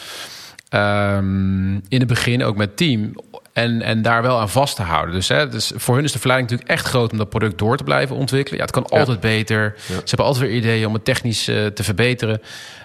Ehm, 0.69 1.73
in 1.73 1.99
het 1.99 2.07
begin 2.07 2.43
ook 2.43 2.55
met 2.55 2.77
team. 2.77 3.13
En, 3.53 3.81
en 3.81 4.01
daar 4.01 4.21
wel 4.21 4.39
aan 4.39 4.49
vast 4.49 4.75
te 4.75 4.81
houden. 4.81 5.15
Dus, 5.15 5.27
hè, 5.27 5.49
dus 5.49 5.71
voor 5.75 5.95
hun 5.95 6.03
is 6.03 6.11
de 6.11 6.19
verleiding 6.19 6.51
natuurlijk 6.51 6.79
echt 6.79 6.89
groot 6.89 7.11
om 7.11 7.17
dat 7.17 7.29
product 7.29 7.57
door 7.57 7.77
te 7.77 7.83
blijven 7.83 8.15
ontwikkelen. 8.15 8.57
Ja, 8.57 8.65
het 8.65 8.73
kan 8.73 8.85
altijd 8.85 9.19
beter. 9.19 9.73
Ze 9.77 9.93
hebben 10.05 10.25
altijd 10.25 10.45
weer 10.45 10.55
ideeën 10.55 10.87
om 10.87 10.93
het 10.93 11.05
technisch 11.05 11.47
eh, 11.47 11.65
te 11.65 11.83
verbeteren, 11.83 12.41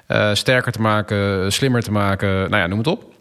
eh, 0.06 0.34
sterker 0.34 0.72
te 0.72 0.80
maken, 0.80 1.52
slimmer 1.52 1.82
te 1.82 1.92
maken. 1.92 2.28
Nou 2.28 2.56
ja, 2.56 2.66
noem 2.66 2.78
het 2.78 2.86
op. 2.86 3.14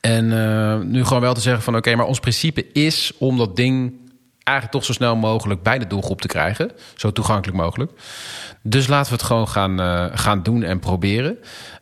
En 0.00 0.32
eh, 0.32 0.78
nu 0.80 1.04
gewoon 1.04 1.22
wel 1.22 1.34
te 1.34 1.40
zeggen 1.40 1.62
van 1.62 1.76
oké, 1.76 1.94
maar 1.94 2.06
ons 2.06 2.20
principe 2.20 2.66
is 2.72 3.12
om 3.18 3.36
dat 3.36 3.56
ding 3.56 3.92
eigenlijk 4.42 4.76
toch 4.76 4.86
zo 4.86 4.92
snel 4.92 5.16
mogelijk 5.16 5.62
bij 5.62 5.78
de 5.78 5.86
doelgroep 5.86 6.20
te 6.20 6.28
krijgen. 6.28 6.70
Zo 6.94 7.12
toegankelijk 7.12 7.58
mogelijk. 7.58 7.92
Dus 8.62 8.86
laten 8.86 9.12
we 9.12 9.16
het 9.18 9.26
gewoon 9.26 9.48
gaan, 9.48 9.78
gaan 10.18 10.42
doen 10.42 10.62
en 10.62 10.78
proberen. 10.78 11.38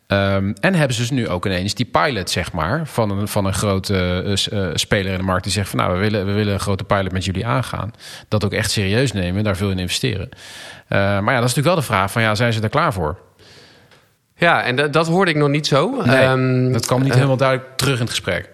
Ehm, 0.07 0.53
en 0.61 0.75
hebben 0.75 0.95
ze 0.95 1.01
dus 1.01 1.11
nu 1.11 1.29
ook 1.29 1.47
ineens 1.47 1.75
die 1.75 1.87
pilot, 1.87 2.31
zeg 2.31 2.53
maar, 2.53 2.87
van 2.87 3.11
een, 3.11 3.29
van 3.29 3.45
een 3.45 3.55
grote 3.55 4.23
eh, 4.25 4.69
eh, 4.69 4.71
speler 4.75 5.13
in 5.13 5.19
de 5.19 5.25
markt 5.25 5.43
die 5.43 5.53
zegt 5.53 5.69
van 5.69 5.79
nou, 5.79 5.93
we 5.93 5.99
willen, 5.99 6.27
we 6.27 6.33
willen 6.33 6.53
een 6.53 6.61
grote 6.61 6.85
pilot 6.85 7.13
met 7.13 7.25
jullie 7.25 7.47
aangaan. 7.47 7.93
Dat 8.29 8.45
ook 8.45 8.53
echt 8.53 8.71
serieus 8.71 9.13
nemen, 9.13 9.45
daar 9.45 9.57
veel 9.57 9.71
in 9.71 9.79
investeren. 9.79 10.29
Eh, 10.89 10.99
maar 10.99 11.35
ja, 11.35 11.41
dat 11.41 11.49
is 11.49 11.55
natuurlijk 11.55 11.67
wel 11.67 11.75
de 11.75 11.83
vraag 11.83 12.13
van 12.13 12.23
ja, 12.23 12.35
zijn 12.35 12.53
ze 12.53 12.61
er 12.61 12.69
klaar 12.69 12.93
voor? 12.93 13.19
Ja, 14.37 14.63
en 14.63 14.91
dat, 14.91 15.07
hoorde 15.07 15.31
ik 15.31 15.37
nog 15.37 15.49
niet 15.49 15.67
zo. 15.67 16.03
Nee, 16.05 16.17
Ehm, 16.17 16.73
dat 16.73 16.87
kwam 16.87 17.03
niet 17.03 17.15
helemaal 17.15 17.37
duidelijk 17.37 17.77
terug 17.77 17.95
in 17.95 18.01
het 18.01 18.11
gesprek. 18.11 18.54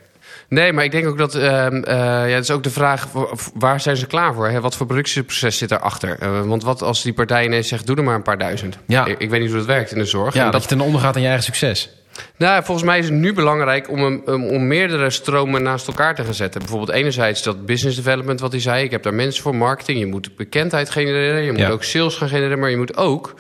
Nee, 0.50 0.72
maar 0.72 0.84
ik 0.84 0.90
denk 0.90 1.06
ook 1.06 1.18
dat... 1.18 1.34
ehm, 1.34 1.82
eh, 1.82 1.94
ja, 1.96 2.34
het 2.34 2.42
is 2.44 2.50
ook 2.50 2.62
de 2.62 2.70
vraag, 2.70 3.06
wa- 3.12 3.28
waar 3.54 3.80
zijn 3.80 3.96
ze 3.96 4.06
klaar 4.06 4.34
voor? 4.34 4.48
Hè? 4.48 4.60
Wat 4.60 4.76
voor 4.76 4.86
productieproces 4.86 5.58
zit 5.58 5.68
daarachter? 5.68 6.16
Eh 6.20 6.40
want 6.40 6.62
wat 6.62 6.82
als 6.82 7.02
die 7.02 7.12
partij 7.12 7.44
ineens 7.44 7.68
zegt, 7.68 7.86
doe 7.86 7.96
er 7.96 8.04
maar 8.04 8.14
een 8.14 8.22
paar 8.22 8.38
duizend? 8.38 8.78
Ja. 8.86 9.06
Ik, 9.06 9.18
ik 9.18 9.30
weet 9.30 9.40
niet 9.40 9.48
hoe 9.48 9.58
dat 9.58 9.66
werkt 9.66 9.92
in 9.92 9.98
de 9.98 10.04
zorg. 10.04 10.34
Ja, 10.34 10.44
En 10.44 10.50
dat 10.50 10.62
je 10.62 10.68
ten 10.68 10.80
onder 10.80 11.00
gaat 11.00 11.14
aan 11.14 11.20
je 11.20 11.26
eigen 11.26 11.44
succes. 11.46 11.90
Nou, 12.36 12.64
volgens 12.64 12.86
mij 12.86 12.98
is 12.98 13.04
het 13.04 13.14
nu 13.14 13.32
belangrijk 13.32 13.90
om, 13.90 14.02
een, 14.02 14.22
om, 14.26 14.48
om 14.48 14.66
meerdere 14.66 15.10
stromen 15.10 15.62
naast 15.62 15.86
elkaar 15.86 16.14
te 16.14 16.24
gaan 16.24 16.34
zetten. 16.34 16.60
Bijvoorbeeld 16.60 16.90
enerzijds 16.90 17.42
dat 17.42 17.66
business 17.66 17.96
development 17.96 18.40
wat 18.40 18.52
hij 18.52 18.60
zei. 18.60 18.84
Ik 18.84 18.90
heb 18.90 19.02
daar 19.02 19.14
mensen 19.14 19.42
voor, 19.42 19.54
marketing. 19.54 19.98
Je 19.98 20.06
moet 20.06 20.36
bekendheid 20.36 20.90
genereren. 20.90 21.42
Je 21.42 21.50
moet 21.50 21.60
Ja. 21.60 21.68
ook 21.70 21.84
sales 21.84 22.16
gaan 22.16 22.28
genereren. 22.28 22.58
Maar 22.58 22.70
je 22.70 22.76
moet 22.76 22.96
ook 22.96 23.34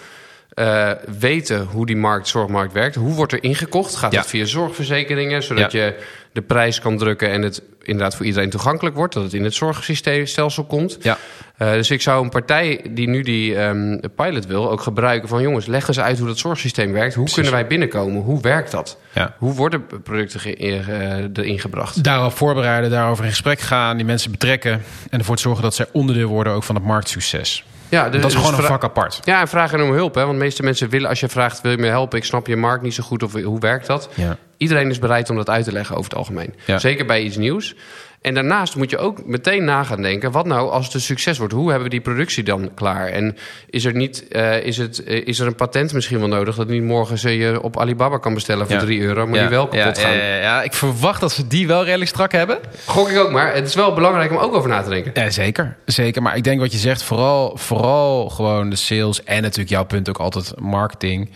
eh, 0.54 0.90
weten 1.18 1.64
hoe 1.64 1.86
die 1.86 1.96
markt, 1.96 2.28
zorgmarkt 2.28 2.72
werkt. 2.72 2.94
Hoe 2.94 3.14
wordt 3.14 3.32
er 3.32 3.42
ingekocht? 3.42 3.96
Gaat 3.96 4.12
Ja. 4.12 4.18
dat 4.18 4.28
via 4.28 4.44
zorgverzekeringen? 4.44 5.42
Zodat 5.42 5.72
Ja. 5.72 5.84
je 5.84 5.94
de 6.32 6.42
prijs 6.42 6.80
kan 6.80 6.98
drukken 6.98 7.30
en 7.30 7.42
het 7.42 7.62
inderdaad 7.82 8.16
voor 8.16 8.26
iedereen 8.26 8.50
toegankelijk 8.50 8.96
wordt. 8.96 9.14
Dat 9.14 9.22
het 9.22 9.32
in 9.32 9.44
het 9.44 9.54
zorgsysteemstelsel 9.54 10.64
komt. 10.64 10.98
Ja. 11.00 11.18
Uh, 11.58 11.72
dus 11.72 11.90
ik 11.90 12.02
zou 12.02 12.22
een 12.24 12.28
partij 12.28 12.80
die 12.90 13.08
nu 13.08 13.22
die 13.22 13.56
um, 13.58 14.00
pilot 14.14 14.46
wil 14.46 14.70
ook 14.70 14.80
gebruiken 14.80 15.28
van 15.28 15.42
jongens, 15.42 15.66
leg 15.66 15.88
eens 15.88 16.00
uit 16.00 16.18
hoe 16.18 16.26
dat 16.26 16.38
zorgsysteem 16.38 16.92
werkt. 16.92 17.14
Hoe 17.14 17.30
kunnen 17.32 17.52
wij 17.52 17.66
binnenkomen? 17.66 18.22
Hoe 18.22 18.40
werkt 18.40 18.70
dat? 18.70 18.98
Ja. 19.12 19.34
Hoe 19.38 19.54
worden 19.54 19.86
producten 20.02 20.64
uh, 20.64 20.88
erin 21.32 21.58
gebracht? 21.58 22.04
Daarop 22.04 22.32
voorbereiden, 22.32 22.90
daarover 22.90 23.24
in 23.24 23.30
gesprek 23.30 23.60
gaan, 23.60 23.96
die 23.96 24.06
mensen 24.06 24.30
betrekken 24.30 24.82
en 25.10 25.18
ervoor 25.18 25.36
te 25.36 25.42
zorgen 25.42 25.62
dat 25.62 25.74
zij 25.74 25.86
onderdeel 25.92 26.28
worden 26.28 26.52
ook 26.52 26.62
van 26.62 26.74
het 26.74 26.84
marktsucces. 26.84 27.64
Ja, 27.90 28.08
dus, 28.08 28.20
dat 28.20 28.30
is 28.30 28.36
gewoon 28.36 28.50
dus 28.50 28.60
een 28.60 28.66
vak 28.66 28.84
apart. 28.84 29.20
Ja, 29.24 29.40
en 29.40 29.48
vragen 29.48 29.80
om 29.80 29.92
hulp. 29.92 30.14
Hè? 30.14 30.20
Want 30.24 30.38
de 30.38 30.44
meeste 30.44 30.62
mensen 30.62 30.88
willen, 30.88 31.08
als 31.08 31.20
je 31.20 31.28
vraagt, 31.28 31.60
wil 31.60 31.70
je 31.70 31.78
me 31.78 31.86
helpen? 31.86 32.18
Ik 32.18 32.24
snap 32.24 32.46
je 32.46 32.56
markt 32.56 32.82
niet 32.82 32.94
zo 32.94 33.02
goed 33.02 33.22
of 33.22 33.32
hoe 33.32 33.60
werkt 33.60 33.86
dat? 33.86 34.08
Ja. 34.14 34.36
Iedereen 34.56 34.90
is 34.90 34.98
bereid 34.98 35.30
om 35.30 35.36
dat 35.36 35.50
uit 35.50 35.64
te 35.64 35.72
leggen 35.72 35.96
over 35.96 36.10
het 36.10 36.18
algemeen. 36.18 36.54
Ja. 36.66 36.78
Zeker 36.78 37.06
bij 37.06 37.22
iets 37.22 37.36
nieuws. 37.36 37.74
En 38.20 38.34
daarnaast 38.34 38.76
moet 38.76 38.90
je 38.90 38.98
ook 38.98 39.26
meteen 39.26 39.64
na 39.64 39.84
gaan 39.84 40.02
denken: 40.02 40.32
wat 40.32 40.46
nou 40.46 40.70
als 40.70 40.84
het 40.84 40.94
een 40.94 41.00
succes 41.00 41.38
wordt? 41.38 41.52
Hoe 41.52 41.66
hebben 41.66 41.84
we 41.84 41.90
die 41.90 42.00
productie 42.00 42.44
dan 42.44 42.70
klaar? 42.74 43.06
En 43.06 43.36
is 43.70 43.84
er, 43.84 43.94
niet, 43.94 44.24
uh, 44.30 44.64
is 44.64 44.76
het, 44.76 45.02
uh, 45.06 45.26
is 45.26 45.38
er 45.38 45.46
een 45.46 45.54
patent 45.54 45.92
misschien 45.92 46.18
wel 46.18 46.28
nodig 46.28 46.56
dat 46.56 46.68
niet 46.68 46.82
morgen 46.82 47.18
ze 47.18 47.36
je 47.36 47.62
op 47.62 47.78
Alibaba 47.78 48.18
kan 48.18 48.34
bestellen 48.34 48.66
voor 48.66 48.76
Ja. 48.76 48.82
3 48.82 49.00
euro, 49.00 49.26
maar 49.26 49.34
ja. 49.34 49.40
die 49.40 49.50
wel 49.50 49.68
kapot 49.68 49.96
ja, 49.96 50.02
gaan? 50.02 50.16
Ja, 50.16 50.24
ja, 50.24 50.36
ja, 50.36 50.62
ik 50.62 50.72
verwacht 50.72 51.20
dat 51.20 51.32
ze 51.32 51.46
die 51.46 51.66
wel 51.66 51.84
redelijk 51.84 52.10
strak 52.10 52.32
hebben. 52.32 52.58
Gok 52.86 53.08
ik 53.08 53.18
ook, 53.18 53.30
maar 53.30 53.54
het 53.54 53.66
is 53.66 53.74
wel 53.74 53.94
belangrijk 53.94 54.30
om 54.30 54.36
ook 54.36 54.54
over 54.54 54.68
na 54.68 54.82
te 54.82 54.90
denken. 54.90 55.10
Ja, 55.14 55.30
zeker, 55.30 55.76
zeker. 55.84 56.22
Maar 56.22 56.36
ik 56.36 56.44
denk 56.44 56.60
wat 56.60 56.72
je 56.72 56.78
zegt, 56.78 57.02
vooral, 57.02 57.56
vooral 57.56 58.28
gewoon 58.28 58.70
de 58.70 58.76
sales 58.76 59.24
en 59.24 59.42
natuurlijk 59.42 59.70
jouw 59.70 59.84
punt 59.84 60.08
ook 60.08 60.18
altijd 60.18 60.60
marketing. 60.60 61.30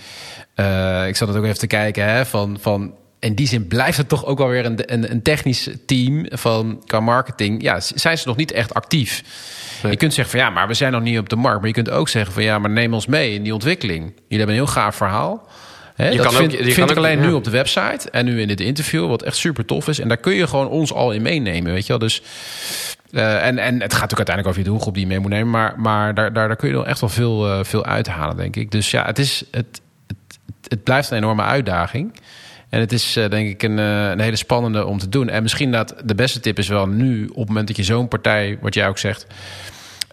Uh, 0.57 1.07
ik 1.07 1.17
zat 1.17 1.29
het 1.29 1.37
ook 1.37 1.45
even 1.45 1.59
te 1.59 1.67
kijken 1.67 2.05
hè, 2.05 2.27
van, 2.27 2.59
van 2.61 2.95
in 3.25 3.35
die 3.35 3.47
zin 3.47 3.67
blijft 3.67 3.97
het 3.97 4.09
toch 4.09 4.25
ook 4.27 4.39
wel 4.39 4.49
weer 4.49 4.65
een, 4.65 4.93
een, 4.93 5.11
een 5.11 5.23
technisch 5.23 5.69
team 5.87 6.27
van 6.31 6.83
qua 6.87 7.01
marketing. 7.01 7.63
Ja, 7.63 7.81
zijn 7.81 8.19
ze 8.19 8.29
nog 8.29 8.37
niet 8.37 8.53
echt 8.53 8.75
actief. 8.75 9.23
Je 9.91 9.97
kunt 9.97 10.15
zeggen 10.15 10.39
van 10.39 10.47
ja, 10.47 10.51
maar 10.55 10.69
we 10.69 10.75
zijn 10.75 10.93
nog 10.93 11.03
niet 11.03 11.19
op 11.19 11.29
de 11.29 11.37
markt. 11.37 11.59
Maar 11.59 11.69
je 11.69 11.75
kunt 11.75 11.91
ook 11.91 12.09
zeggen 12.09 12.33
van 12.33 12.43
ja, 12.43 12.59
maar 12.59 12.71
neem 12.71 12.95
ons 12.95 13.07
mee 13.07 13.35
in 13.35 13.43
die 13.43 13.53
ontwikkeling. 13.53 14.01
Jullie 14.03 14.23
hebben 14.29 14.49
een 14.49 14.63
heel 14.65 14.67
gaaf 14.73 14.97
verhaal. 14.97 15.49
Hè, 15.95 16.09
Je 16.09 16.17
dat 16.17 16.27
kan 16.27 16.35
vind, 16.35 16.53
ook- 16.53 16.59
je 16.59 16.65
vind 16.65 16.75
kan 16.77 16.85
ik 16.85 16.91
ook- 16.91 16.97
alleen 16.97 17.19
ja. 17.19 17.27
nu 17.27 17.33
op 17.33 17.45
de 17.45 17.51
website 17.51 18.11
en 18.11 18.25
nu 18.25 18.41
in 18.41 18.49
dit 18.49 18.61
interview, 18.61 19.09
wat 19.09 19.23
echt 19.23 19.37
super 19.37 19.65
tof 19.65 19.89
is. 19.89 19.99
En 19.99 20.09
daar 20.09 20.17
kun 20.17 20.35
je 20.35 20.47
gewoon 20.47 20.69
ons 20.69 20.93
al 20.93 21.13
in 21.13 21.23
meenemen, 21.23 21.73
weet 21.73 21.83
je 21.83 21.89
wel. 21.89 21.99
Dus, 21.99 22.23
eh, 23.13 23.47
en, 23.47 23.59
en 23.59 23.83
het 23.83 23.95
gaat 23.95 24.11
ook 24.11 24.17
uiteindelijk 24.17 24.47
over 24.49 24.59
je 24.63 24.69
doelgroep 24.69 24.95
die 24.95 25.03
je 25.03 25.09
mee 25.09 25.19
moet 25.19 25.31
nemen. 25.31 25.51
Maar, 25.51 25.75
maar 25.81 26.15
daar, 26.15 26.33
daar, 26.33 26.47
daar 26.49 26.57
kun 26.57 26.69
je 26.69 26.75
wel 26.75 26.87
echt 26.87 27.01
wel 27.01 27.09
veel, 27.11 27.49
eh, 27.51 27.65
veel 27.65 27.85
uithalen, 27.85 28.37
denk 28.37 28.57
ik. 28.57 28.71
Dus 28.71 28.91
ja, 28.91 29.05
het, 29.05 29.19
is, 29.19 29.45
het, 29.51 29.81
het, 30.07 30.17
het 30.69 30.83
blijft 30.85 31.11
een 31.11 31.17
enorme 31.17 31.43
uitdaging. 31.43 32.13
En 32.69 32.81
het 32.81 32.93
is 32.93 33.17
eh, 33.17 33.31
denk 33.31 33.49
ik 33.49 33.63
een, 33.63 33.79
eh, 33.79 34.09
een 34.11 34.21
hele 34.21 34.37
spannende 34.37 34.87
om 34.87 34.99
te 34.99 35.09
doen. 35.09 35.29
En 35.29 35.43
misschien 35.43 35.73
dat 35.73 35.95
de 36.05 36.15
beste 36.15 36.41
tip 36.41 36.59
is 36.59 36.69
wel 36.69 36.87
nu, 36.87 37.27
op 37.27 37.37
het 37.37 37.49
moment 37.49 37.67
dat 37.67 37.77
je 37.77 37.83
zo'n 37.83 38.09
partij, 38.09 38.59
wat 38.61 38.75
jij 38.75 38.89
ook 38.89 38.99
zegt, 38.99 39.27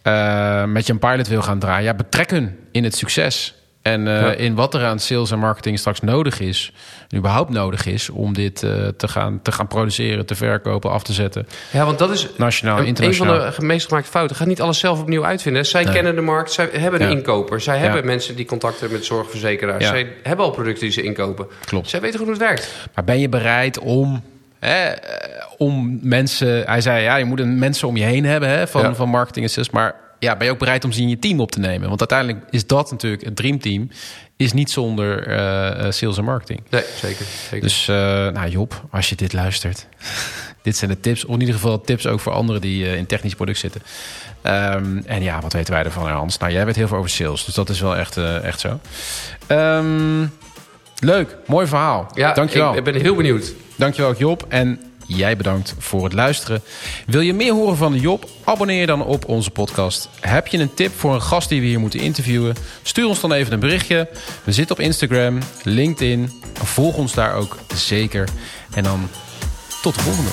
eh, 0.02 0.66
met 0.66 0.86
je 0.86 0.94
een 0.94 1.00
pilot 1.00 1.28
wil 1.28 1.42
gaan 1.42 1.60
draaien, 1.60 1.84
ja, 1.84 1.94
betrek 1.94 2.30
hun 2.30 2.58
in 2.72 2.84
het 2.84 2.96
succes. 2.96 3.56
En 3.82 4.08
eh, 4.08 4.22
Ja. 4.22 4.32
in 4.32 4.56
wat 4.56 4.74
er 4.74 4.84
aan 4.86 5.00
sales 5.00 5.32
en 5.32 5.40
marketing 5.40 5.80
straks 5.80 6.00
nodig 6.02 6.40
is, 6.40 6.74
en 7.10 7.18
überhaupt 7.18 7.50
nodig 7.50 7.86
is, 7.86 8.10
om 8.10 8.34
dit 8.34 8.64
eh, 8.64 8.72
te, 8.98 9.08
gaan, 9.08 9.40
te 9.42 9.52
gaan 9.52 9.68
produceren, 9.68 10.26
te 10.26 10.36
verkopen, 10.36 10.92
af 10.92 11.04
te 11.04 11.14
zetten. 11.14 11.48
Ja, 11.72 11.86
want 11.86 12.00
dat 12.00 12.12
is 12.12 12.28
Nationaal, 12.38 12.74
een, 12.74 12.88
een 12.88 12.96
van 12.96 13.04
internationaal. 13.06 13.52
de 13.60 13.66
meest 13.66 13.88
gemaakte 13.88 14.10
fouten. 14.10 14.36
Ga 14.36 14.46
niet 14.46 14.62
alles 14.62 14.80
zelf 14.80 15.00
opnieuw 15.02 15.26
uitvinden. 15.26 15.66
Zij 15.66 15.84
Nee. 15.84 15.94
kennen 15.94 16.16
de 16.16 16.22
markt, 16.22 16.52
zij 16.52 16.70
hebben 16.72 17.02
een 17.02 17.10
Ja. 17.10 17.16
inkoper. 17.16 17.62
Zij 17.62 17.76
Ja. 17.76 17.82
hebben 17.82 18.06
mensen 18.06 18.36
die 18.36 18.46
contacten 18.46 18.92
met 18.92 19.06
zorgverzekeraars. 19.06 19.86
Zij 19.88 20.14
hebben 20.24 20.46
al 20.46 20.52
producten 20.52 20.82
die 20.84 20.92
ze 20.92 21.02
inkopen. 21.02 21.48
Klopt. 21.66 21.90
Zij 21.90 22.02
weten 22.02 22.18
goed 22.20 22.28
hoe 22.28 22.38
het 22.38 22.46
werkt. 22.48 22.72
Maar 22.96 23.04
ben 23.04 23.20
je 23.20 23.30
bereid 23.30 23.80
om, 23.80 24.24
hè, 24.60 24.84
eh, 24.90 25.46
om 25.58 26.00
mensen... 26.02 26.64
Hij 26.66 26.82
zei, 26.82 27.04
ja, 27.04 27.16
je 27.16 27.26
moet 27.26 27.40
een 27.40 27.60
mensen 27.60 27.88
om 27.88 27.98
je 27.98 28.04
heen 28.04 28.26
hebben 28.26 28.50
hè, 28.50 28.68
van, 28.68 28.82
Ja. 28.82 28.96
van 28.96 29.10
marketing 29.10 29.46
en 29.46 29.52
sales. 29.52 29.70
Maar 29.70 29.96
ja, 30.22 30.36
ben 30.36 30.46
je 30.46 30.54
ook 30.54 30.60
bereid 30.60 30.84
om 30.84 30.92
ze 30.92 31.02
in 31.02 31.10
je 31.10 31.20
team 31.20 31.40
op 31.40 31.52
te 31.52 31.60
nemen? 31.60 31.88
Want 31.88 32.00
uiteindelijk 32.00 32.46
is 32.50 32.68
dat 32.68 32.92
natuurlijk... 32.92 33.24
Het 33.24 33.36
dreamteam 33.36 33.90
is 34.38 34.54
niet 34.54 34.72
zonder 34.72 35.28
eh, 35.28 35.86
eh, 35.86 35.92
sales 35.92 36.18
en 36.18 36.24
marketing. 36.24 36.64
Nee, 36.70 36.84
zeker. 36.96 37.26
zeker. 37.26 37.62
Dus 37.62 37.88
eh, 37.88 37.96
nou 38.30 38.50
Job, 38.50 38.84
als 38.92 39.10
je 39.10 39.16
dit 39.16 39.34
luistert... 39.34 39.88
dit 40.64 40.78
zijn 40.78 40.92
de 40.92 41.00
tips. 41.00 41.26
Of 41.26 41.34
in 41.34 41.40
ieder 41.40 41.56
geval 41.56 41.82
tips 41.82 42.08
ook 42.08 42.20
voor 42.20 42.32
anderen 42.32 42.62
die 42.62 42.98
in 42.98 43.06
technisch 43.06 43.36
product 43.36 43.58
zitten. 43.58 43.82
Ehm, 44.42 44.98
en 45.06 45.24
ja, 45.24 45.42
wat 45.42 45.54
weten 45.54 45.74
wij 45.74 45.84
ervan, 45.84 46.10
Hans? 46.10 46.38
Nou, 46.38 46.52
jij 46.52 46.66
weet 46.66 46.76
heel 46.76 46.88
veel 46.88 46.98
over 46.98 47.10
sales. 47.10 47.46
Dus 47.46 47.56
dat 47.56 47.70
is 47.70 47.82
wel 47.82 47.96
echt, 47.96 48.18
echt 48.18 48.60
zo. 48.60 48.80
Ehm, 49.48 50.26
leuk, 51.00 51.38
mooi 51.46 51.68
verhaal. 51.68 52.12
ja, 52.14 52.34
Dankjewel. 52.34 52.72
Ik, 52.72 52.78
ik 52.78 52.84
ben 52.84 53.02
heel 53.02 53.16
benieuwd. 53.16 53.54
Dankjewel 53.76 54.16
Job 54.16 54.46
en 54.50 54.91
jij 55.16 55.38
bedankt 55.38 55.76
voor 55.78 56.04
het 56.04 56.14
luisteren. 56.14 56.62
Wil 57.06 57.22
je 57.22 57.34
meer 57.34 57.54
horen 57.54 57.78
van 57.78 58.00
Job? 58.00 58.30
Abonneer 58.44 58.80
je 58.80 58.86
dan 58.86 59.06
op 59.06 59.28
onze 59.28 59.52
podcast. 59.52 60.10
Heb 60.20 60.48
je 60.48 60.58
een 60.58 60.74
tip 60.74 61.00
voor 61.00 61.14
een 61.14 61.22
gast 61.22 61.50
die 61.50 61.62
we 61.62 61.68
hier 61.68 61.80
moeten 61.80 62.00
interviewen? 62.00 62.56
Stuur 62.82 63.08
ons 63.08 63.22
dan 63.22 63.32
even 63.32 63.54
een 63.54 63.60
berichtje. 63.60 64.10
We 64.44 64.52
zitten 64.52 64.76
op 64.76 64.82
Instagram, 64.82 65.40
LinkedIn. 65.64 66.32
Volg 66.54 66.98
ons 66.98 67.14
daar 67.14 67.36
ook 67.36 67.58
zeker. 67.76 68.30
En 68.74 68.84
dan 68.84 69.10
tot 69.82 69.96
de 69.96 70.02
volgende. 70.02 70.30